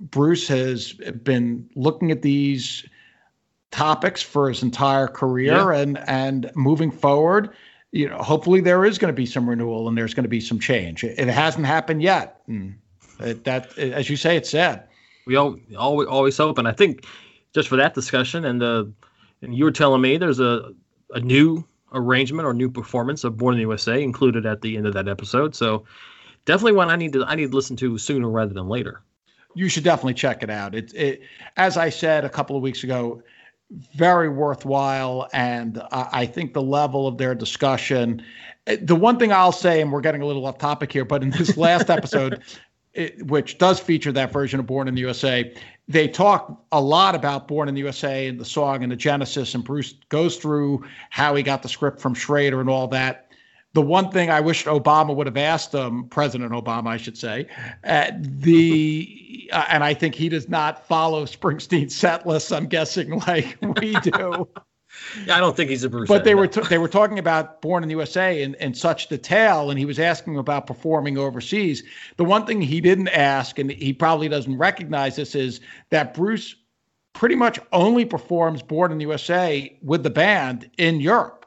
Bruce 0.01 0.49
has 0.49 0.93
been 0.93 1.69
looking 1.75 2.11
at 2.11 2.23
these 2.23 2.87
topics 3.71 4.23
for 4.23 4.49
his 4.49 4.63
entire 4.63 5.09
career, 5.09 5.73
yeah. 5.73 5.81
and 5.81 5.99
and 6.07 6.51
moving 6.55 6.91
forward 6.91 7.51
you 7.93 8.09
know, 8.09 8.19
hopefully 8.19 8.61
there 8.61 8.85
is 8.85 8.99
going 8.99 9.13
to 9.13 9.17
be 9.17 9.27
some 9.27 9.49
renewal 9.49 9.89
and 9.89 9.97
there's 9.97 10.15
going 10.15 10.25
to 10.25 10.29
be 10.29 10.41
some 10.41 10.59
change. 10.59 11.05
It, 11.05 11.29
hasn't 11.29 11.67
happened 11.67 12.03
yet. 12.03 12.41
And 13.19 13.31
it, 13.31 13.45
that, 13.45 13.77
as 13.79 14.11
you 14.11 14.17
say, 14.17 14.37
it's 14.37 14.51
sad. 14.51 14.85
We 15.27 15.37
all, 15.37 15.57
always, 15.77 16.09
always 16.09 16.37
hope. 16.37 16.59
And 16.59 16.69
I 16.69 16.73
think 16.73 17.07
just 17.55 17.69
for 17.69 17.77
that 17.77 17.95
discussion 17.95 18.45
and 18.45 18.61
the, 18.61 18.93
and 19.41 19.55
you 19.55 19.65
were 19.65 19.73
telling 19.73 20.03
me 20.03 20.17
there's 20.17 20.41
a, 20.41 20.73
a 21.15 21.21
new 21.21 21.65
arrangement 21.93 22.47
or 22.47 22.53
new 22.53 22.71
performance 22.71 23.25
of 23.25 23.39
Born 23.39 23.55
in 23.55 23.59
the 23.59 23.63
USA 23.63 24.03
included 24.03 24.45
at 24.45 24.61
the 24.61 24.77
end 24.77 24.87
of 24.87 24.93
that 24.95 25.09
episode. 25.09 25.55
So 25.55 25.85
definitely 26.45 26.73
one 26.73 26.91
I 26.91 26.97
need 26.97 27.15
to, 27.15 27.25
I 27.25 27.35
need 27.35 27.51
to 27.51 27.57
listen 27.57 27.77
to 27.77 27.97
sooner 27.97 28.29
rather 28.29 28.53
than 28.53 28.69
later. 28.69 29.03
You 29.55 29.71
should 29.71 29.85
definitely 29.85 30.15
check 30.15 30.43
it 30.43 30.51
out. 30.51 30.75
It, 30.75 30.93
it, 30.95 31.23
as 31.57 31.79
I 31.79 31.89
said 31.89 32.27
a 32.27 32.29
couple 32.29 32.55
of 32.55 32.63
weeks 32.63 32.85
ago, 32.85 33.23
very 33.71 34.29
worthwhile. 34.29 35.29
And 35.33 35.83
I 35.93 36.27
think 36.27 36.55
the 36.55 36.63
level 36.63 37.07
of 37.07 37.19
their 37.19 37.35
discussion, 37.35 38.23
eh, 38.67 38.79
the 38.81 38.97
one 38.97 39.19
thing 39.19 39.33
I'll 39.33 39.53
say, 39.53 39.81
and 39.81 39.93
we're 39.93 40.01
getting 40.01 40.23
a 40.23 40.27
little 40.27 40.47
off 40.47 40.59
topic 40.59 40.93
here, 40.93 41.05
but 41.05 41.23
in 41.23 41.31
this 41.31 41.57
last 41.57 41.91
episode, 41.91 42.43
it, 42.95 43.27
which 43.27 43.59
does 43.59 43.79
feature 43.79 44.13
that 44.13 44.33
version 44.33 44.59
of 44.59 44.67
Born 44.67 44.89
in 44.89 44.95
the 44.95 45.03
USA, 45.03 45.55
they 45.87 46.09
talk 46.09 46.65
a 46.73 46.81
lot 46.81 47.15
about 47.15 47.47
Born 47.47 47.69
in 47.69 47.75
the 47.75 47.81
USA 47.81 48.27
and 48.27 48.41
the 48.41 48.45
song 48.45 48.83
and 48.83 48.91
the 48.91 48.97
genesis. 48.97 49.55
And 49.55 49.63
Bruce 49.63 49.95
goes 50.09 50.37
through 50.37 50.85
how 51.11 51.35
he 51.35 51.43
got 51.43 51.63
the 51.63 51.69
script 51.69 52.01
from 52.01 52.15
Schrader 52.15 52.61
and 52.61 52.71
all 52.71 52.89
that 52.89 53.28
the 53.75 53.83
one 53.83 54.11
thing 54.11 54.31
I 54.31 54.41
wish 54.41 54.65
Obama 54.65 55.15
would 55.15 55.27
have 55.27 55.37
asked 55.37 55.75
him, 55.75 56.09
President 56.09 56.53
Obama, 56.53 56.89
I 56.89 56.97
should 56.97 57.19
say, 57.19 57.47
uh, 57.85 58.11
the 58.19 59.51
uh, 59.53 59.67
and 59.69 59.85
I 59.85 59.95
think 59.95 60.15
he 60.15 60.29
does 60.29 60.49
not 60.49 60.87
follow 60.87 61.25
Springsteen's 61.25 61.95
set 61.95 62.27
list. 62.27 62.53
I'm 62.53 62.67
guessing 62.67 63.21
like 63.27 63.59
we 63.61 63.93
do. 64.01 64.49
yeah, 65.27 65.37
I 65.37 65.41
don't 65.41 65.55
think 65.55 65.71
he's 65.71 65.85
a 65.85 65.91
Bruce. 65.91 66.09
But 66.09 66.25
they 66.25 66.35
were 66.35 66.47
t- 66.47 66.63
they 66.69 66.79
were 66.79 66.89
talking 66.89 67.19
about 67.19 67.61
Born 67.61 67.83
in 67.83 67.89
the 67.89 67.95
USA 67.95 68.43
in, 68.43 68.55
in 68.55 68.73
such 68.73 69.09
detail, 69.09 69.71
and 69.71 69.79
he 69.79 69.85
was 69.85 69.99
asking 69.99 70.39
about 70.39 70.67
performing 70.67 71.19
overseas. 71.19 71.83
The 72.17 72.25
one 72.25 72.47
thing 72.47 72.63
he 72.63 72.81
didn't 72.81 73.09
ask, 73.09 73.59
and 73.59 73.71
he 73.71 73.93
probably 73.93 74.29
doesn't 74.29 74.57
recognize 74.57 75.17
this, 75.17 75.35
is 75.35 75.61
that 75.91 76.15
Bruce 76.15 76.57
pretty 77.13 77.35
much 77.35 77.59
only 77.73 78.05
performs 78.05 78.63
Born 78.63 78.93
in 78.93 78.99
the 78.99 79.03
USA 79.03 79.77
with 79.83 80.05
the 80.05 80.11
band 80.11 80.71
in 80.79 81.01
Europe. 81.01 81.38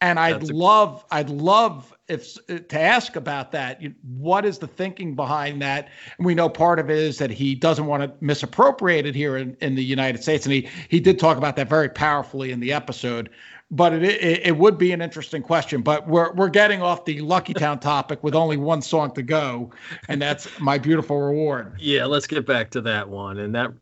And 0.00 0.18
I'd 0.18 0.50
love, 0.50 1.04
I'd 1.10 1.30
love 1.30 1.96
if 2.08 2.36
uh, 2.50 2.58
to 2.58 2.78
ask 2.78 3.16
about 3.16 3.50
that. 3.52 3.80
What 4.02 4.44
is 4.44 4.58
the 4.58 4.66
thinking 4.66 5.14
behind 5.14 5.62
that? 5.62 5.88
And 6.18 6.26
we 6.26 6.34
know 6.34 6.50
part 6.50 6.78
of 6.78 6.90
it 6.90 6.98
is 6.98 7.16
that 7.18 7.30
he 7.30 7.54
doesn't 7.54 7.86
want 7.86 8.02
to 8.02 8.12
misappropriate 8.20 9.06
it 9.06 9.14
here 9.14 9.38
in, 9.38 9.56
in 9.62 9.74
the 9.74 9.84
United 9.84 10.22
States, 10.22 10.44
and 10.44 10.52
he 10.52 10.68
he 10.88 11.00
did 11.00 11.18
talk 11.18 11.38
about 11.38 11.56
that 11.56 11.68
very 11.68 11.88
powerfully 11.88 12.52
in 12.52 12.60
the 12.60 12.72
episode. 12.74 13.30
But 13.70 13.94
it, 13.94 14.04
it, 14.04 14.46
it 14.46 14.58
would 14.58 14.78
be 14.78 14.92
an 14.92 15.00
interesting 15.00 15.42
question. 15.42 15.80
But 15.80 16.06
we're 16.06 16.32
we're 16.34 16.50
getting 16.50 16.82
off 16.82 17.06
the 17.06 17.20
Lucky 17.22 17.54
Town 17.54 17.80
topic 17.80 18.22
with 18.22 18.34
only 18.34 18.58
one 18.58 18.82
song 18.82 19.12
to 19.14 19.22
go, 19.22 19.72
and 20.08 20.20
that's 20.20 20.46
my 20.60 20.76
beautiful 20.76 21.18
reward. 21.18 21.72
Yeah, 21.80 22.04
let's 22.04 22.26
get 22.26 22.44
back 22.44 22.70
to 22.72 22.82
that 22.82 23.08
one. 23.08 23.38
And 23.38 23.54
that 23.54 23.72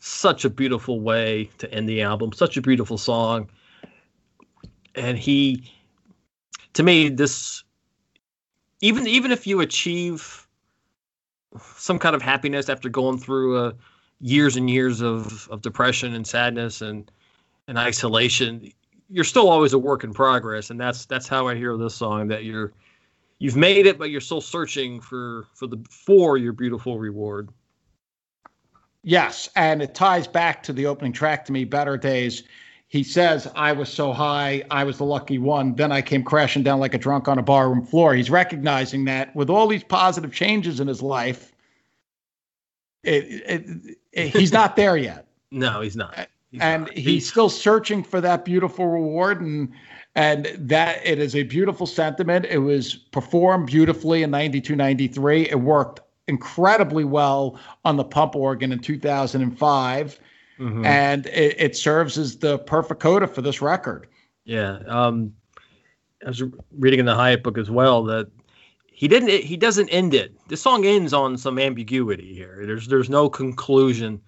such 0.00 0.44
a 0.44 0.50
beautiful 0.50 0.98
way 1.00 1.48
to 1.58 1.72
end 1.72 1.88
the 1.88 2.02
album. 2.02 2.32
Such 2.32 2.56
a 2.56 2.60
beautiful 2.60 2.98
song 2.98 3.48
and 4.94 5.18
he 5.18 5.70
to 6.74 6.82
me 6.82 7.08
this 7.08 7.64
even 8.80 9.06
even 9.06 9.30
if 9.30 9.46
you 9.46 9.60
achieve 9.60 10.46
some 11.76 11.98
kind 11.98 12.14
of 12.14 12.22
happiness 12.22 12.68
after 12.68 12.88
going 12.88 13.18
through 13.18 13.58
uh, 13.58 13.72
years 14.20 14.56
and 14.56 14.70
years 14.70 15.02
of, 15.02 15.48
of 15.50 15.60
depression 15.60 16.14
and 16.14 16.26
sadness 16.26 16.80
and 16.80 17.10
and 17.68 17.78
isolation 17.78 18.72
you're 19.12 19.24
still 19.24 19.50
always 19.50 19.74
a 19.74 19.78
work 19.78 20.04
in 20.04 20.14
progress. 20.14 20.70
And 20.70 20.80
that's 20.80 21.04
that's 21.04 21.28
how 21.28 21.46
i 21.46 21.54
hear 21.54 21.76
this 21.76 21.94
song 21.94 22.28
that 22.28 22.44
you're 22.44 22.72
you've 23.38 23.56
made 23.56 23.86
it 23.86 23.98
but 23.98 24.10
you're 24.10 24.20
still 24.20 24.40
searching 24.40 25.00
for 25.00 25.44
for 25.54 25.66
the 25.66 25.76
for 25.90 26.38
your 26.38 26.52
beautiful 26.52 26.98
reward. 26.98 27.50
Yes 29.04 29.50
and 29.54 29.82
it 29.82 29.94
ties 29.94 30.26
back 30.26 30.62
to 30.64 30.72
the 30.72 30.86
opening 30.86 31.12
track 31.12 31.44
to 31.44 31.52
me 31.52 31.64
better 31.64 31.96
days 31.96 32.44
he 32.92 33.02
says, 33.02 33.48
I 33.56 33.72
was 33.72 33.88
so 33.88 34.12
high, 34.12 34.62
I 34.70 34.84
was 34.84 34.98
the 34.98 35.06
lucky 35.06 35.38
one. 35.38 35.74
Then 35.76 35.90
I 35.90 36.02
came 36.02 36.22
crashing 36.22 36.62
down 36.62 36.78
like 36.78 36.92
a 36.92 36.98
drunk 36.98 37.26
on 37.26 37.38
a 37.38 37.42
barroom 37.42 37.86
floor. 37.86 38.14
He's 38.14 38.28
recognizing 38.28 39.06
that 39.06 39.34
with 39.34 39.48
all 39.48 39.66
these 39.66 39.82
positive 39.82 40.30
changes 40.30 40.78
in 40.78 40.88
his 40.88 41.00
life, 41.00 41.54
it, 43.02 43.24
it, 43.46 43.96
it, 44.12 44.36
he's 44.36 44.52
not 44.52 44.76
there 44.76 44.98
yet. 44.98 45.26
No, 45.50 45.80
he's 45.80 45.96
not. 45.96 46.28
He's 46.50 46.60
and 46.60 46.82
not. 46.82 46.92
he's, 46.92 47.04
he's 47.06 47.30
still 47.30 47.48
searching 47.48 48.04
for 48.04 48.20
that 48.20 48.44
beautiful 48.44 48.86
reward 48.86 49.40
and 49.40 49.72
and 50.14 50.44
that 50.58 51.00
it 51.02 51.18
is 51.18 51.34
a 51.34 51.44
beautiful 51.44 51.86
sentiment. 51.86 52.44
It 52.44 52.58
was 52.58 52.94
performed 52.94 53.68
beautifully 53.68 54.22
in 54.22 54.30
92 54.30 54.76
93. 54.76 55.48
It 55.48 55.60
worked 55.60 56.00
incredibly 56.28 57.04
well 57.04 57.58
on 57.86 57.96
the 57.96 58.04
pump 58.04 58.36
organ 58.36 58.70
in 58.70 58.80
2005. 58.80 60.20
Mm-hmm. 60.62 60.84
And 60.84 61.26
it, 61.26 61.56
it, 61.58 61.76
serves 61.76 62.16
as 62.16 62.38
the 62.38 62.58
perfect 62.58 63.00
coda 63.00 63.26
for 63.26 63.42
this 63.42 63.60
record. 63.60 64.06
Yeah. 64.44 64.78
Um, 64.86 65.34
I 66.24 66.28
was 66.28 66.40
reading 66.78 67.00
in 67.00 67.06
the 67.06 67.16
Hiatt 67.16 67.42
book 67.42 67.58
as 67.58 67.68
well 67.68 68.04
that 68.04 68.30
he 68.86 69.08
didn't 69.08 69.30
he 69.30 69.56
doesn't 69.56 69.88
end 69.88 70.14
it. 70.14 70.36
The 70.48 70.56
song 70.56 70.84
ends 70.84 71.12
on 71.12 71.36
some 71.36 71.58
ambiguity 71.58 72.32
here. 72.32 72.62
There's 72.64 72.86
there's 72.86 73.10
no 73.10 73.28
conclusion 73.28 74.20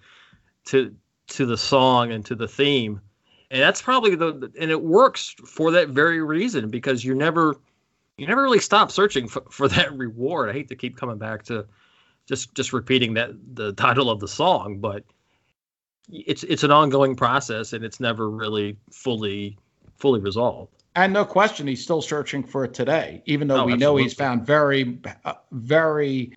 to 0.65 0.93
to 1.27 1.45
the 1.45 1.57
song 1.57 2.11
and 2.11 2.25
to 2.25 2.35
the 2.35 2.49
theme. 2.49 2.99
And 3.49 3.61
that's 3.61 3.81
probably 3.81 4.15
the 4.15 4.51
and 4.59 4.71
it 4.71 4.81
works 4.81 5.35
for 5.45 5.71
that 5.71 5.89
very 5.89 6.21
reason 6.21 6.69
because 6.69 7.05
you 7.05 7.15
never 7.15 7.55
you 8.17 8.27
never 8.27 8.43
really 8.43 8.59
stop 8.59 8.91
searching 8.91 9.29
for, 9.29 9.43
for 9.49 9.69
that 9.69 9.95
reward. 9.95 10.49
I 10.49 10.53
hate 10.53 10.67
to 10.67 10.75
keep 10.75 10.97
coming 10.97 11.17
back 11.17 11.43
to 11.43 11.65
just 12.25 12.53
just 12.55 12.73
repeating 12.73 13.13
that 13.13 13.31
the 13.53 13.71
title 13.71 14.09
of 14.09 14.19
the 14.19 14.27
song, 14.27 14.79
but 14.79 15.05
it's 16.09 16.43
it's 16.43 16.63
an 16.63 16.71
ongoing 16.71 17.15
process 17.15 17.73
and 17.73 17.83
it's 17.83 17.99
never 17.99 18.29
really 18.29 18.77
fully 18.91 19.57
fully 19.97 20.19
resolved. 20.19 20.71
And 20.95 21.11
no 21.11 21.25
question, 21.25 21.67
he's 21.67 21.83
still 21.83 22.01
searching 22.01 22.43
for 22.43 22.63
it 22.63 22.73
today, 22.73 23.21
even 23.25 23.49
though 23.49 23.61
oh, 23.61 23.65
we 23.65 23.73
absolutely. 23.73 23.85
know 23.85 23.95
he's 23.97 24.13
found 24.13 24.45
very, 24.45 24.97
uh, 25.25 25.33
very 25.51 26.31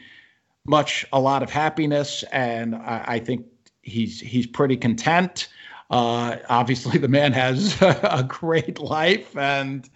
much 0.67 1.07
a 1.13 1.21
lot 1.21 1.45
of 1.45 1.51
happiness, 1.51 2.25
and 2.33 2.75
I, 2.75 3.05
I 3.07 3.19
think 3.21 3.47
he's 3.83 4.21
he's 4.21 4.47
pretty 4.47 4.77
content. 4.77 5.49
Uh, 5.91 6.37
obviously, 6.49 6.99
the 6.99 7.09
man 7.09 7.33
has 7.33 7.77
a 7.81 8.25
great 8.27 8.81
life, 8.81 9.37
and 9.37 9.89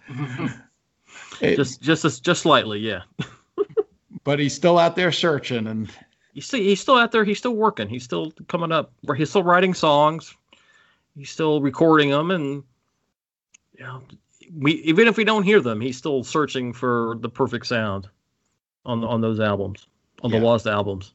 it, 1.41 1.55
just 1.57 1.81
just 1.81 2.23
just 2.23 2.41
slightly, 2.41 2.79
yeah. 2.79 3.01
but 4.23 4.39
he's 4.39 4.53
still 4.53 4.79
out 4.79 4.95
there 4.95 5.11
searching, 5.11 5.67
and 5.67 5.91
you 6.33 6.41
see, 6.41 6.63
he's 6.63 6.81
still 6.81 6.97
out 6.97 7.11
there. 7.11 7.23
He's 7.23 7.37
still 7.37 7.55
working. 7.55 7.87
He's 7.87 8.03
still 8.03 8.31
coming 8.47 8.71
up. 8.71 8.91
He's 9.15 9.29
still 9.29 9.43
writing 9.43 9.73
songs. 9.73 10.35
He's 11.15 11.29
still 11.29 11.61
recording 11.61 12.09
them, 12.09 12.31
and 12.31 12.63
you 13.77 13.83
know, 13.83 14.01
we 14.57 14.73
even 14.73 15.07
if 15.07 15.15
we 15.15 15.23
don't 15.23 15.43
hear 15.43 15.61
them, 15.61 15.79
he's 15.79 15.97
still 15.97 16.23
searching 16.23 16.73
for 16.73 17.17
the 17.21 17.29
perfect 17.29 17.67
sound 17.67 18.07
on 18.85 19.03
on 19.03 19.21
those 19.21 19.39
albums, 19.39 19.85
on 20.23 20.31
yeah. 20.31 20.39
the 20.39 20.45
lost 20.45 20.65
albums. 20.65 21.13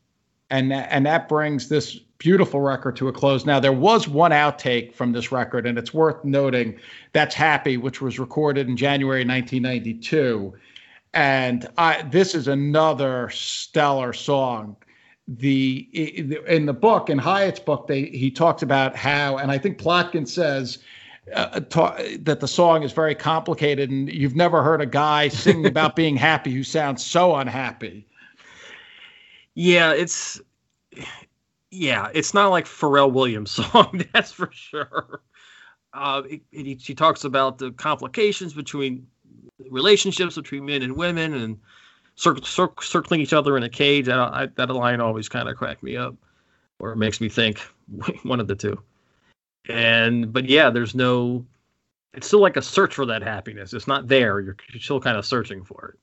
And 0.50 0.72
and 0.72 1.04
that 1.04 1.28
brings 1.28 1.68
this 1.68 1.98
beautiful 2.18 2.60
record 2.60 2.96
to 2.96 3.08
a 3.08 3.12
close. 3.12 3.44
Now 3.44 3.58
there 3.58 3.72
was 3.72 4.06
one 4.06 4.30
outtake 4.30 4.94
from 4.94 5.12
this 5.12 5.32
record, 5.32 5.66
and 5.66 5.76
it's 5.76 5.92
worth 5.92 6.24
noting. 6.24 6.78
That's 7.12 7.34
"Happy," 7.34 7.76
which 7.76 8.00
was 8.00 8.20
recorded 8.20 8.68
in 8.68 8.76
January 8.76 9.24
1992, 9.24 10.54
and 11.12 11.68
I, 11.76 12.02
this 12.02 12.36
is 12.36 12.46
another 12.46 13.30
stellar 13.30 14.12
song. 14.12 14.76
The 15.28 15.86
in 16.46 16.64
the 16.64 16.72
book 16.72 17.10
in 17.10 17.18
Hiatt's 17.18 17.60
book, 17.60 17.86
they 17.86 18.04
he 18.04 18.30
talks 18.30 18.62
about 18.62 18.96
how, 18.96 19.36
and 19.36 19.50
I 19.50 19.58
think 19.58 19.78
Plotkin 19.78 20.26
says 20.26 20.78
uh, 21.34 21.60
ta- 21.60 21.98
that 22.20 22.40
the 22.40 22.48
song 22.48 22.82
is 22.82 22.92
very 22.92 23.14
complicated 23.14 23.90
and 23.90 24.10
you've 24.10 24.36
never 24.36 24.62
heard 24.62 24.80
a 24.80 24.86
guy 24.86 25.28
singing 25.28 25.66
about 25.66 25.94
being 25.94 26.16
happy 26.30 26.52
who 26.52 26.64
sounds 26.64 27.04
so 27.04 27.36
unhappy. 27.36 28.06
Yeah, 29.54 29.92
it's 29.92 30.40
yeah, 31.70 32.08
it's 32.14 32.32
not 32.32 32.48
like 32.48 32.64
Pharrell 32.64 33.12
Williams 33.12 33.50
song, 33.72 34.04
that's 34.12 34.32
for 34.32 34.50
sure. 34.52 35.20
Uh, 35.92 36.22
it, 36.28 36.42
it, 36.52 36.80
she 36.80 36.94
talks 36.94 37.24
about 37.24 37.58
the 37.58 37.72
complications 37.72 38.52
between 38.52 39.06
relationships 39.70 40.36
between 40.36 40.64
men 40.64 40.82
and 40.82 40.96
women 40.96 41.34
and 41.34 41.58
cir- 42.18 42.42
cir- 42.42 42.72
circling 42.80 43.20
each 43.20 43.32
other 43.32 43.56
in 43.56 43.62
a 43.62 43.68
cage. 43.68 44.08
I, 44.08 44.42
I, 44.42 44.46
that 44.56 44.70
line 44.70 45.00
always 45.00 45.28
kind 45.28 45.48
of 45.48 45.56
cracked 45.56 45.82
me 45.82 45.96
up, 45.96 46.14
or 46.78 46.92
it 46.92 46.96
makes 46.96 47.20
me 47.20 47.28
think 47.28 47.58
one 48.24 48.40
of 48.40 48.48
the 48.48 48.56
two. 48.56 48.80
And 49.68 50.32
but 50.32 50.48
yeah 50.48 50.70
there's 50.70 50.94
no 50.94 51.44
it's 52.14 52.26
still 52.26 52.40
like 52.40 52.56
a 52.56 52.62
search 52.62 52.94
for 52.94 53.04
that 53.06 53.22
happiness. 53.22 53.74
It's 53.74 53.86
not 53.86 54.08
there. 54.08 54.40
You're, 54.40 54.56
you're 54.72 54.80
still 54.80 55.00
kind 55.00 55.16
of 55.16 55.26
searching 55.26 55.62
for 55.62 55.94
it. 55.94 55.98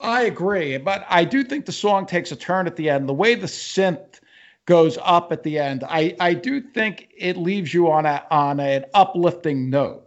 I 0.00 0.22
agree 0.22 0.76
but 0.76 1.06
i 1.08 1.24
do 1.24 1.44
think 1.44 1.64
the 1.64 1.72
song 1.72 2.04
takes 2.04 2.32
a 2.32 2.36
turn 2.36 2.66
at 2.66 2.76
the 2.76 2.90
end. 2.90 3.08
The 3.08 3.14
way 3.14 3.34
the 3.34 3.46
synth 3.46 4.20
goes 4.66 4.98
up 5.02 5.30
at 5.30 5.42
the 5.42 5.58
end 5.58 5.84
i 5.84 6.16
i 6.20 6.32
do 6.32 6.58
think 6.58 7.08
it 7.16 7.36
leaves 7.36 7.72
you 7.74 7.90
on 7.90 8.06
a 8.06 8.26
on 8.30 8.60
an 8.60 8.84
uplifting 8.94 9.70
note. 9.70 10.06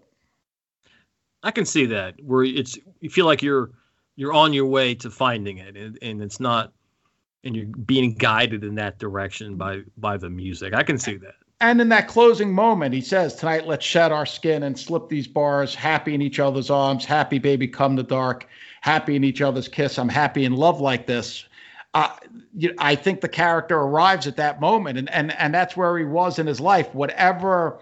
I 1.43 1.51
can 1.51 1.65
see 1.65 1.85
that 1.85 2.15
where 2.23 2.43
it's 2.43 2.77
you 2.99 3.09
feel 3.09 3.25
like 3.25 3.41
you're 3.41 3.71
you're 4.17 4.33
on 4.33 4.51
your 4.51 4.65
way 4.65 4.93
to 4.93 5.09
finding 5.09 5.59
it 5.59 5.77
and, 5.77 5.97
and 6.01 6.21
it's 6.21 6.41
not 6.41 6.73
and 7.45 7.55
you're 7.55 7.67
being 7.67 8.13
guided 8.13 8.65
in 8.65 8.75
that 8.75 8.99
direction 8.99 9.55
by 9.55 9.81
by 9.95 10.17
the 10.17 10.29
music 10.29 10.73
i 10.73 10.83
can 10.83 10.97
see 10.97 11.15
that 11.15 11.35
and 11.59 11.81
in 11.81 11.89
that 11.89 12.07
closing 12.07 12.53
moment, 12.53 12.93
he 12.93 13.01
says, 13.01 13.33
Tonight, 13.33 13.65
let's 13.65 13.85
shed 13.85 14.11
our 14.11 14.27
skin 14.27 14.63
and 14.63 14.77
slip 14.77 15.09
these 15.09 15.27
bars, 15.27 15.73
happy 15.73 16.13
in 16.13 16.21
each 16.21 16.39
other's 16.39 16.69
arms, 16.69 17.03
happy, 17.03 17.39
baby, 17.39 17.67
come 17.67 17.95
the 17.95 18.03
dark, 18.03 18.47
happy 18.81 19.15
in 19.15 19.23
each 19.23 19.41
other's 19.41 19.67
kiss. 19.67 19.97
I'm 19.97 20.09
happy 20.09 20.45
in 20.45 20.53
love 20.53 20.81
like 20.81 21.07
this. 21.07 21.45
Uh, 21.95 22.15
you 22.55 22.75
I 22.77 22.93
think 22.93 23.21
the 23.21 23.29
character 23.29 23.75
arrives 23.75 24.27
at 24.27 24.35
that 24.35 24.61
moment, 24.61 24.99
and, 24.99 25.09
and, 25.09 25.33
and 25.39 25.51
that's 25.51 25.75
where 25.75 25.97
he 25.97 26.05
was 26.05 26.37
in 26.37 26.45
his 26.45 26.59
life. 26.59 26.93
Whatever 26.93 27.79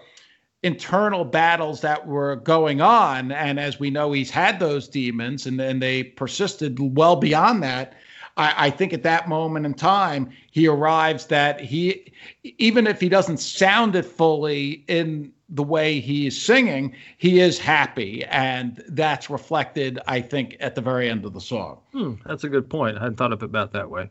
internal 0.62 1.24
battles 1.24 1.80
that 1.82 2.06
were 2.06 2.36
going 2.36 2.80
on, 2.80 3.32
and 3.32 3.60
as 3.60 3.78
we 3.78 3.90
know, 3.90 4.12
he's 4.12 4.30
had 4.30 4.58
those 4.58 4.88
demons, 4.88 5.46
and, 5.46 5.60
and 5.60 5.82
they 5.82 6.02
persisted 6.02 6.78
well 6.96 7.16
beyond 7.16 7.62
that 7.62 7.94
I, 8.36 8.66
I 8.66 8.70
think 8.70 8.92
at 8.92 9.02
that 9.02 9.28
moment 9.28 9.66
in 9.66 9.74
time, 9.74 10.30
he 10.50 10.66
arrives 10.68 11.26
that 11.26 11.60
he, 11.60 12.12
even 12.42 12.86
if 12.86 13.00
he 13.00 13.08
doesn't 13.08 13.38
sound 13.38 13.96
it 13.96 14.04
fully 14.04 14.84
in 14.88 15.32
the 15.48 15.62
way 15.62 16.00
he 16.00 16.26
is 16.26 16.40
singing, 16.40 16.94
he 17.18 17.40
is 17.40 17.58
happy. 17.58 18.24
And 18.24 18.82
that's 18.88 19.30
reflected, 19.30 19.98
I 20.06 20.20
think, 20.20 20.56
at 20.60 20.74
the 20.74 20.80
very 20.80 21.08
end 21.08 21.24
of 21.24 21.32
the 21.32 21.40
song. 21.40 21.80
Hmm, 21.92 22.14
that's 22.24 22.44
a 22.44 22.48
good 22.48 22.68
point. 22.68 22.96
I 22.96 23.00
hadn't 23.00 23.16
thought 23.16 23.32
of 23.32 23.42
it 23.42 23.46
about 23.46 23.72
that 23.72 23.90
way. 23.90 24.10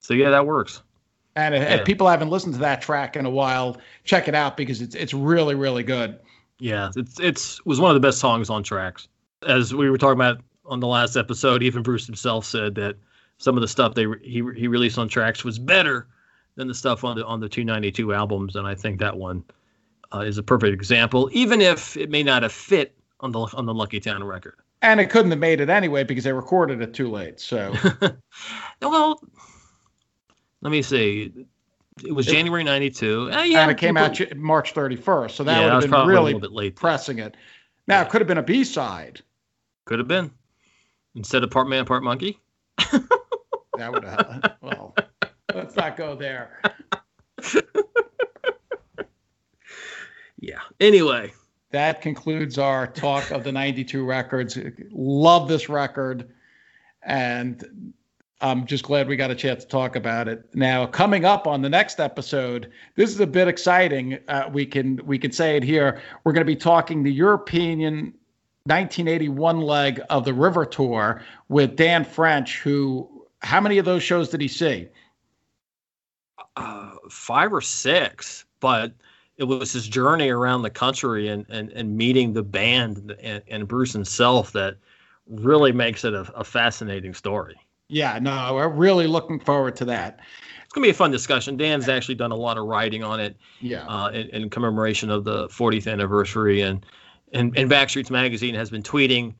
So, 0.00 0.14
yeah, 0.14 0.30
that 0.30 0.46
works. 0.46 0.82
And 1.36 1.54
if, 1.54 1.62
yeah. 1.62 1.74
if 1.76 1.84
people 1.84 2.08
haven't 2.08 2.30
listened 2.30 2.54
to 2.54 2.60
that 2.60 2.80
track 2.80 3.14
in 3.14 3.26
a 3.26 3.30
while, 3.30 3.76
check 4.04 4.26
it 4.26 4.34
out 4.34 4.56
because 4.56 4.80
it's 4.80 4.94
it's 4.94 5.14
really 5.14 5.54
really 5.54 5.82
good. 5.82 6.18
Yeah, 6.58 6.90
it's 6.96 7.20
it's 7.20 7.58
it 7.58 7.66
was 7.66 7.78
one 7.78 7.90
of 7.90 7.94
the 7.94 8.06
best 8.06 8.18
songs 8.18 8.50
on 8.50 8.62
tracks. 8.62 9.06
As 9.46 9.74
we 9.74 9.90
were 9.90 9.98
talking 9.98 10.18
about 10.18 10.40
on 10.64 10.80
the 10.80 10.86
last 10.86 11.16
episode, 11.16 11.62
even 11.62 11.82
Bruce 11.82 12.06
himself 12.06 12.44
said 12.46 12.74
that 12.76 12.96
some 13.38 13.56
of 13.56 13.60
the 13.60 13.68
stuff 13.68 13.94
they 13.94 14.06
he 14.22 14.42
he 14.56 14.66
released 14.66 14.98
on 14.98 15.08
tracks 15.08 15.44
was 15.44 15.58
better 15.58 16.08
than 16.56 16.68
the 16.68 16.74
stuff 16.74 17.04
on 17.04 17.16
the 17.16 17.24
on 17.26 17.40
the 17.40 17.48
292 17.48 18.14
albums, 18.14 18.56
and 18.56 18.66
I 18.66 18.74
think 18.74 18.98
that 19.00 19.16
one 19.16 19.44
uh, 20.14 20.20
is 20.20 20.38
a 20.38 20.42
perfect 20.42 20.72
example, 20.72 21.28
even 21.32 21.60
if 21.60 21.96
it 21.96 22.10
may 22.10 22.22
not 22.22 22.42
have 22.42 22.52
fit 22.52 22.96
on 23.20 23.32
the 23.32 23.40
on 23.40 23.66
the 23.66 23.74
Lucky 23.74 24.00
Town 24.00 24.24
record. 24.24 24.56
And 24.82 25.00
it 25.00 25.10
couldn't 25.10 25.30
have 25.30 25.40
made 25.40 25.60
it 25.60 25.70
anyway 25.70 26.04
because 26.04 26.24
they 26.24 26.32
recorded 26.32 26.82
it 26.82 26.92
too 26.92 27.10
late. 27.10 27.40
So, 27.40 27.74
well, 28.82 29.20
let 30.66 30.72
me 30.72 30.82
see. 30.82 31.32
It 32.04 32.10
was 32.10 32.26
January 32.26 32.64
'92, 32.64 33.30
uh, 33.30 33.42
yeah, 33.44 33.62
and 33.62 33.70
it 33.70 33.78
came 33.78 33.96
out 33.96 34.20
March 34.34 34.74
31st. 34.74 35.30
So 35.30 35.44
that 35.44 35.60
yeah, 35.60 35.74
would 35.74 35.84
have 35.84 35.90
been 35.92 36.08
really 36.08 36.32
a 36.32 36.38
bit 36.40 36.50
late 36.50 36.74
pressing 36.74 37.20
it. 37.20 37.36
Now 37.86 38.00
yeah. 38.00 38.02
it 38.02 38.10
could 38.10 38.20
have 38.20 38.26
been 38.26 38.38
a 38.38 38.42
B 38.42 38.64
side. 38.64 39.20
Could 39.84 40.00
have 40.00 40.08
been 40.08 40.32
instead 41.14 41.44
of 41.44 41.52
Part 41.52 41.68
Man, 41.68 41.84
Part 41.84 42.02
Monkey. 42.02 42.40
That 43.78 43.92
would 43.92 44.04
have. 44.04 44.56
well, 44.62 44.94
let's 45.54 45.76
not 45.76 45.98
go 45.98 46.14
there. 46.14 46.62
yeah. 50.40 50.60
Anyway, 50.80 51.34
that 51.72 52.00
concludes 52.00 52.56
our 52.56 52.86
talk 52.86 53.30
of 53.32 53.44
the 53.44 53.52
92 53.52 54.02
records. 54.02 54.58
Love 54.92 55.46
this 55.46 55.68
record. 55.68 56.32
And 57.02 57.92
I'm 58.40 58.66
just 58.66 58.84
glad 58.84 59.08
we 59.08 59.16
got 59.16 59.30
a 59.30 59.34
chance 59.34 59.64
to 59.64 59.70
talk 59.70 59.96
about 59.96 60.28
it. 60.28 60.44
Now, 60.54 60.86
coming 60.86 61.24
up 61.24 61.46
on 61.46 61.62
the 61.62 61.70
next 61.70 62.00
episode, 62.00 62.70
this 62.94 63.10
is 63.10 63.20
a 63.20 63.26
bit 63.26 63.48
exciting. 63.48 64.18
Uh, 64.28 64.50
we 64.52 64.66
can 64.66 65.00
we 65.06 65.18
can 65.18 65.32
say 65.32 65.56
it 65.56 65.62
here. 65.62 66.02
We're 66.24 66.32
going 66.32 66.44
to 66.44 66.52
be 66.52 66.56
talking 66.56 67.02
the 67.02 67.12
European 67.12 68.12
1981 68.64 69.60
leg 69.60 70.00
of 70.10 70.24
the 70.24 70.34
River 70.34 70.66
Tour 70.66 71.22
with 71.48 71.76
Dan 71.76 72.04
French, 72.04 72.60
who 72.60 73.08
how 73.40 73.60
many 73.60 73.78
of 73.78 73.84
those 73.84 74.02
shows 74.02 74.28
did 74.28 74.40
he 74.40 74.48
see? 74.48 74.88
Uh, 76.56 76.90
five 77.10 77.52
or 77.52 77.60
six, 77.60 78.44
but 78.60 78.92
it 79.36 79.44
was 79.44 79.72
his 79.72 79.86
journey 79.86 80.30
around 80.30 80.62
the 80.62 80.70
country 80.70 81.28
and, 81.28 81.46
and, 81.48 81.70
and 81.70 81.96
meeting 81.96 82.32
the 82.32 82.42
band 82.42 83.14
and, 83.20 83.42
and 83.48 83.68
Bruce 83.68 83.92
himself 83.92 84.52
that 84.52 84.76
really 85.26 85.72
makes 85.72 86.04
it 86.04 86.14
a, 86.14 86.30
a 86.34 86.44
fascinating 86.44 87.14
story. 87.14 87.56
Yeah, 87.88 88.18
no, 88.18 88.54
we're 88.54 88.68
really 88.68 89.06
looking 89.06 89.38
forward 89.38 89.76
to 89.76 89.84
that. 89.86 90.20
It's 90.64 90.72
gonna 90.72 90.84
be 90.84 90.90
a 90.90 90.94
fun 90.94 91.10
discussion. 91.10 91.56
Dan's 91.56 91.88
actually 91.88 92.16
done 92.16 92.32
a 92.32 92.36
lot 92.36 92.58
of 92.58 92.66
writing 92.66 93.04
on 93.04 93.20
it. 93.20 93.36
Yeah. 93.60 93.86
Uh, 93.86 94.10
in, 94.10 94.28
in 94.30 94.50
commemoration 94.50 95.10
of 95.10 95.24
the 95.24 95.48
40th 95.48 95.90
anniversary, 95.90 96.62
and 96.62 96.84
and 97.32 97.56
and 97.56 97.70
Backstreets 97.70 98.10
Magazine 98.10 98.54
has 98.54 98.70
been 98.70 98.82
tweeting 98.82 99.34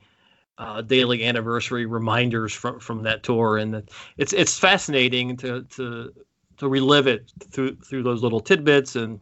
uh, 0.57 0.81
daily 0.81 1.23
anniversary 1.25 1.85
reminders 1.85 2.53
from 2.53 2.79
from 2.79 3.03
that 3.03 3.23
tour, 3.23 3.57
and 3.57 3.89
it's 4.17 4.33
it's 4.33 4.57
fascinating 4.57 5.37
to 5.37 5.63
to 5.63 6.13
to 6.57 6.67
relive 6.67 7.07
it 7.07 7.31
through 7.51 7.75
through 7.77 8.03
those 8.03 8.23
little 8.23 8.39
tidbits 8.39 8.95
and 8.95 9.19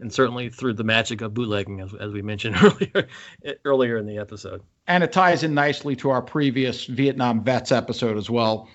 and 0.00 0.12
certainly 0.12 0.48
through 0.48 0.74
the 0.74 0.84
magic 0.84 1.20
of 1.20 1.34
bootlegging, 1.34 1.80
as, 1.80 1.94
as 1.94 2.12
we 2.12 2.22
mentioned 2.22 2.56
earlier 2.62 3.08
earlier 3.64 3.96
in 3.96 4.06
the 4.06 4.18
episode. 4.18 4.62
And 4.86 5.02
it 5.02 5.12
ties 5.12 5.42
in 5.42 5.54
nicely 5.54 5.96
to 5.96 6.10
our 6.10 6.22
previous 6.22 6.84
Vietnam 6.84 7.42
vets 7.42 7.72
episode 7.72 8.16
as 8.16 8.30
well. 8.30 8.68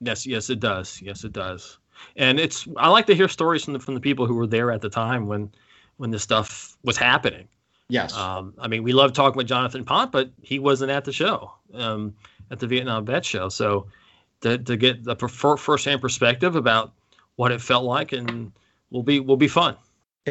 Yes, 0.00 0.26
yes, 0.26 0.50
it 0.50 0.60
does. 0.60 1.00
Yes, 1.02 1.24
it 1.24 1.32
does. 1.32 1.78
And 2.16 2.38
it's 2.38 2.66
I 2.76 2.88
like 2.88 3.06
to 3.06 3.14
hear 3.14 3.28
stories 3.28 3.64
from 3.64 3.72
the 3.74 3.80
from 3.80 3.94
the 3.94 4.00
people 4.00 4.26
who 4.26 4.34
were 4.34 4.46
there 4.46 4.70
at 4.70 4.80
the 4.80 4.90
time 4.90 5.26
when 5.26 5.50
when 5.96 6.10
this 6.10 6.22
stuff 6.22 6.76
was 6.84 6.96
happening. 6.96 7.48
Yes. 7.88 8.14
Um, 8.14 8.54
I 8.58 8.68
mean, 8.68 8.82
we 8.82 8.92
love 8.92 9.12
talking 9.12 9.36
with 9.36 9.46
Jonathan 9.46 9.84
Pont, 9.84 10.12
but 10.12 10.30
he 10.42 10.58
wasn't 10.58 10.90
at 10.90 11.04
the 11.04 11.12
show, 11.12 11.52
um, 11.72 12.14
at 12.50 12.58
the 12.58 12.66
Vietnam 12.66 13.06
Vet 13.06 13.24
Show. 13.24 13.48
So 13.48 13.86
to, 14.42 14.58
to 14.58 14.76
get 14.76 15.04
the 15.04 15.16
first-hand 15.16 16.00
perspective 16.00 16.54
about 16.54 16.92
what 17.36 17.50
it 17.50 17.60
felt 17.60 17.84
like, 17.84 18.12
and 18.12 18.52
will 18.90 19.02
be 19.02 19.20
will 19.20 19.36
be 19.36 19.48
fun. 19.48 19.76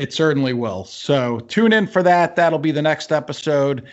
It 0.02 0.14
certainly 0.14 0.54
will. 0.54 0.86
So 0.86 1.40
tune 1.42 1.74
in 1.74 1.88
for 1.88 2.04
that. 2.04 2.36
That'll 2.36 2.60
be 2.60 2.72
the 2.72 2.82
next 2.82 3.12
episode. 3.12 3.88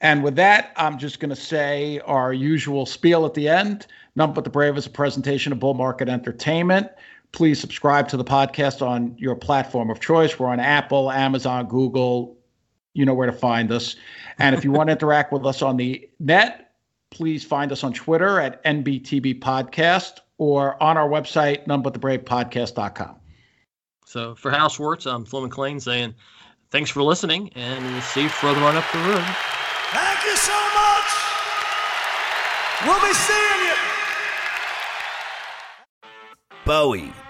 And 0.00 0.24
with 0.24 0.34
that, 0.36 0.72
I'm 0.76 0.98
just 0.98 1.20
going 1.20 1.30
to 1.30 1.36
say 1.36 2.00
our 2.00 2.32
usual 2.32 2.86
spiel 2.86 3.24
at 3.24 3.34
the 3.34 3.48
end. 3.48 3.86
None 4.16 4.32
but 4.32 4.44
the 4.44 4.50
Brave 4.50 4.76
is 4.76 4.86
a 4.86 4.90
presentation 4.90 5.52
of 5.52 5.60
Bull 5.60 5.74
Market 5.74 6.08
Entertainment. 6.08 6.88
Please 7.30 7.58
subscribe 7.60 8.08
to 8.08 8.16
the 8.16 8.24
podcast 8.24 8.86
on 8.86 9.14
your 9.16 9.34
platform 9.34 9.90
of 9.90 10.00
choice. 10.00 10.38
We're 10.38 10.48
on 10.48 10.60
Apple, 10.60 11.10
Amazon, 11.10 11.66
Google. 11.66 12.36
You 12.94 13.06
know 13.06 13.14
where 13.14 13.26
to 13.26 13.32
find 13.32 13.72
us. 13.72 13.96
And 14.38 14.54
if 14.54 14.64
you 14.64 14.72
want 14.72 14.88
to 14.88 14.92
interact 14.96 15.32
with 15.32 15.46
us 15.46 15.62
on 15.62 15.76
the 15.76 16.06
net, 16.18 16.72
please 17.10 17.44
find 17.44 17.72
us 17.72 17.84
on 17.84 17.92
Twitter 17.92 18.40
at 18.40 18.62
NBTB 18.64 19.40
Podcast 19.40 20.18
or 20.36 20.82
on 20.82 20.98
our 20.98 21.08
website, 21.08 21.66
nonebutthebravepodcast.com. 21.66 23.21
So 24.12 24.34
for 24.34 24.50
Hal 24.50 24.68
Schwartz, 24.68 25.06
I'm 25.06 25.24
Flo 25.24 25.40
McLean 25.40 25.80
saying 25.80 26.14
thanks 26.70 26.90
for 26.90 27.02
listening, 27.02 27.50
and 27.54 27.82
we'll 27.82 28.02
see 28.02 28.24
you 28.24 28.28
further 28.28 28.60
on 28.60 28.76
up 28.76 28.84
the 28.92 28.98
road. 28.98 29.24
Thank 29.88 30.24
you 30.26 30.36
so 30.36 30.52
much. 30.52 31.10
We'll 32.84 33.00
be 33.00 33.14
seeing 33.14 33.60
you. 33.64 33.74
Bowie, 36.66 37.10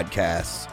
podcasts. 0.00 0.69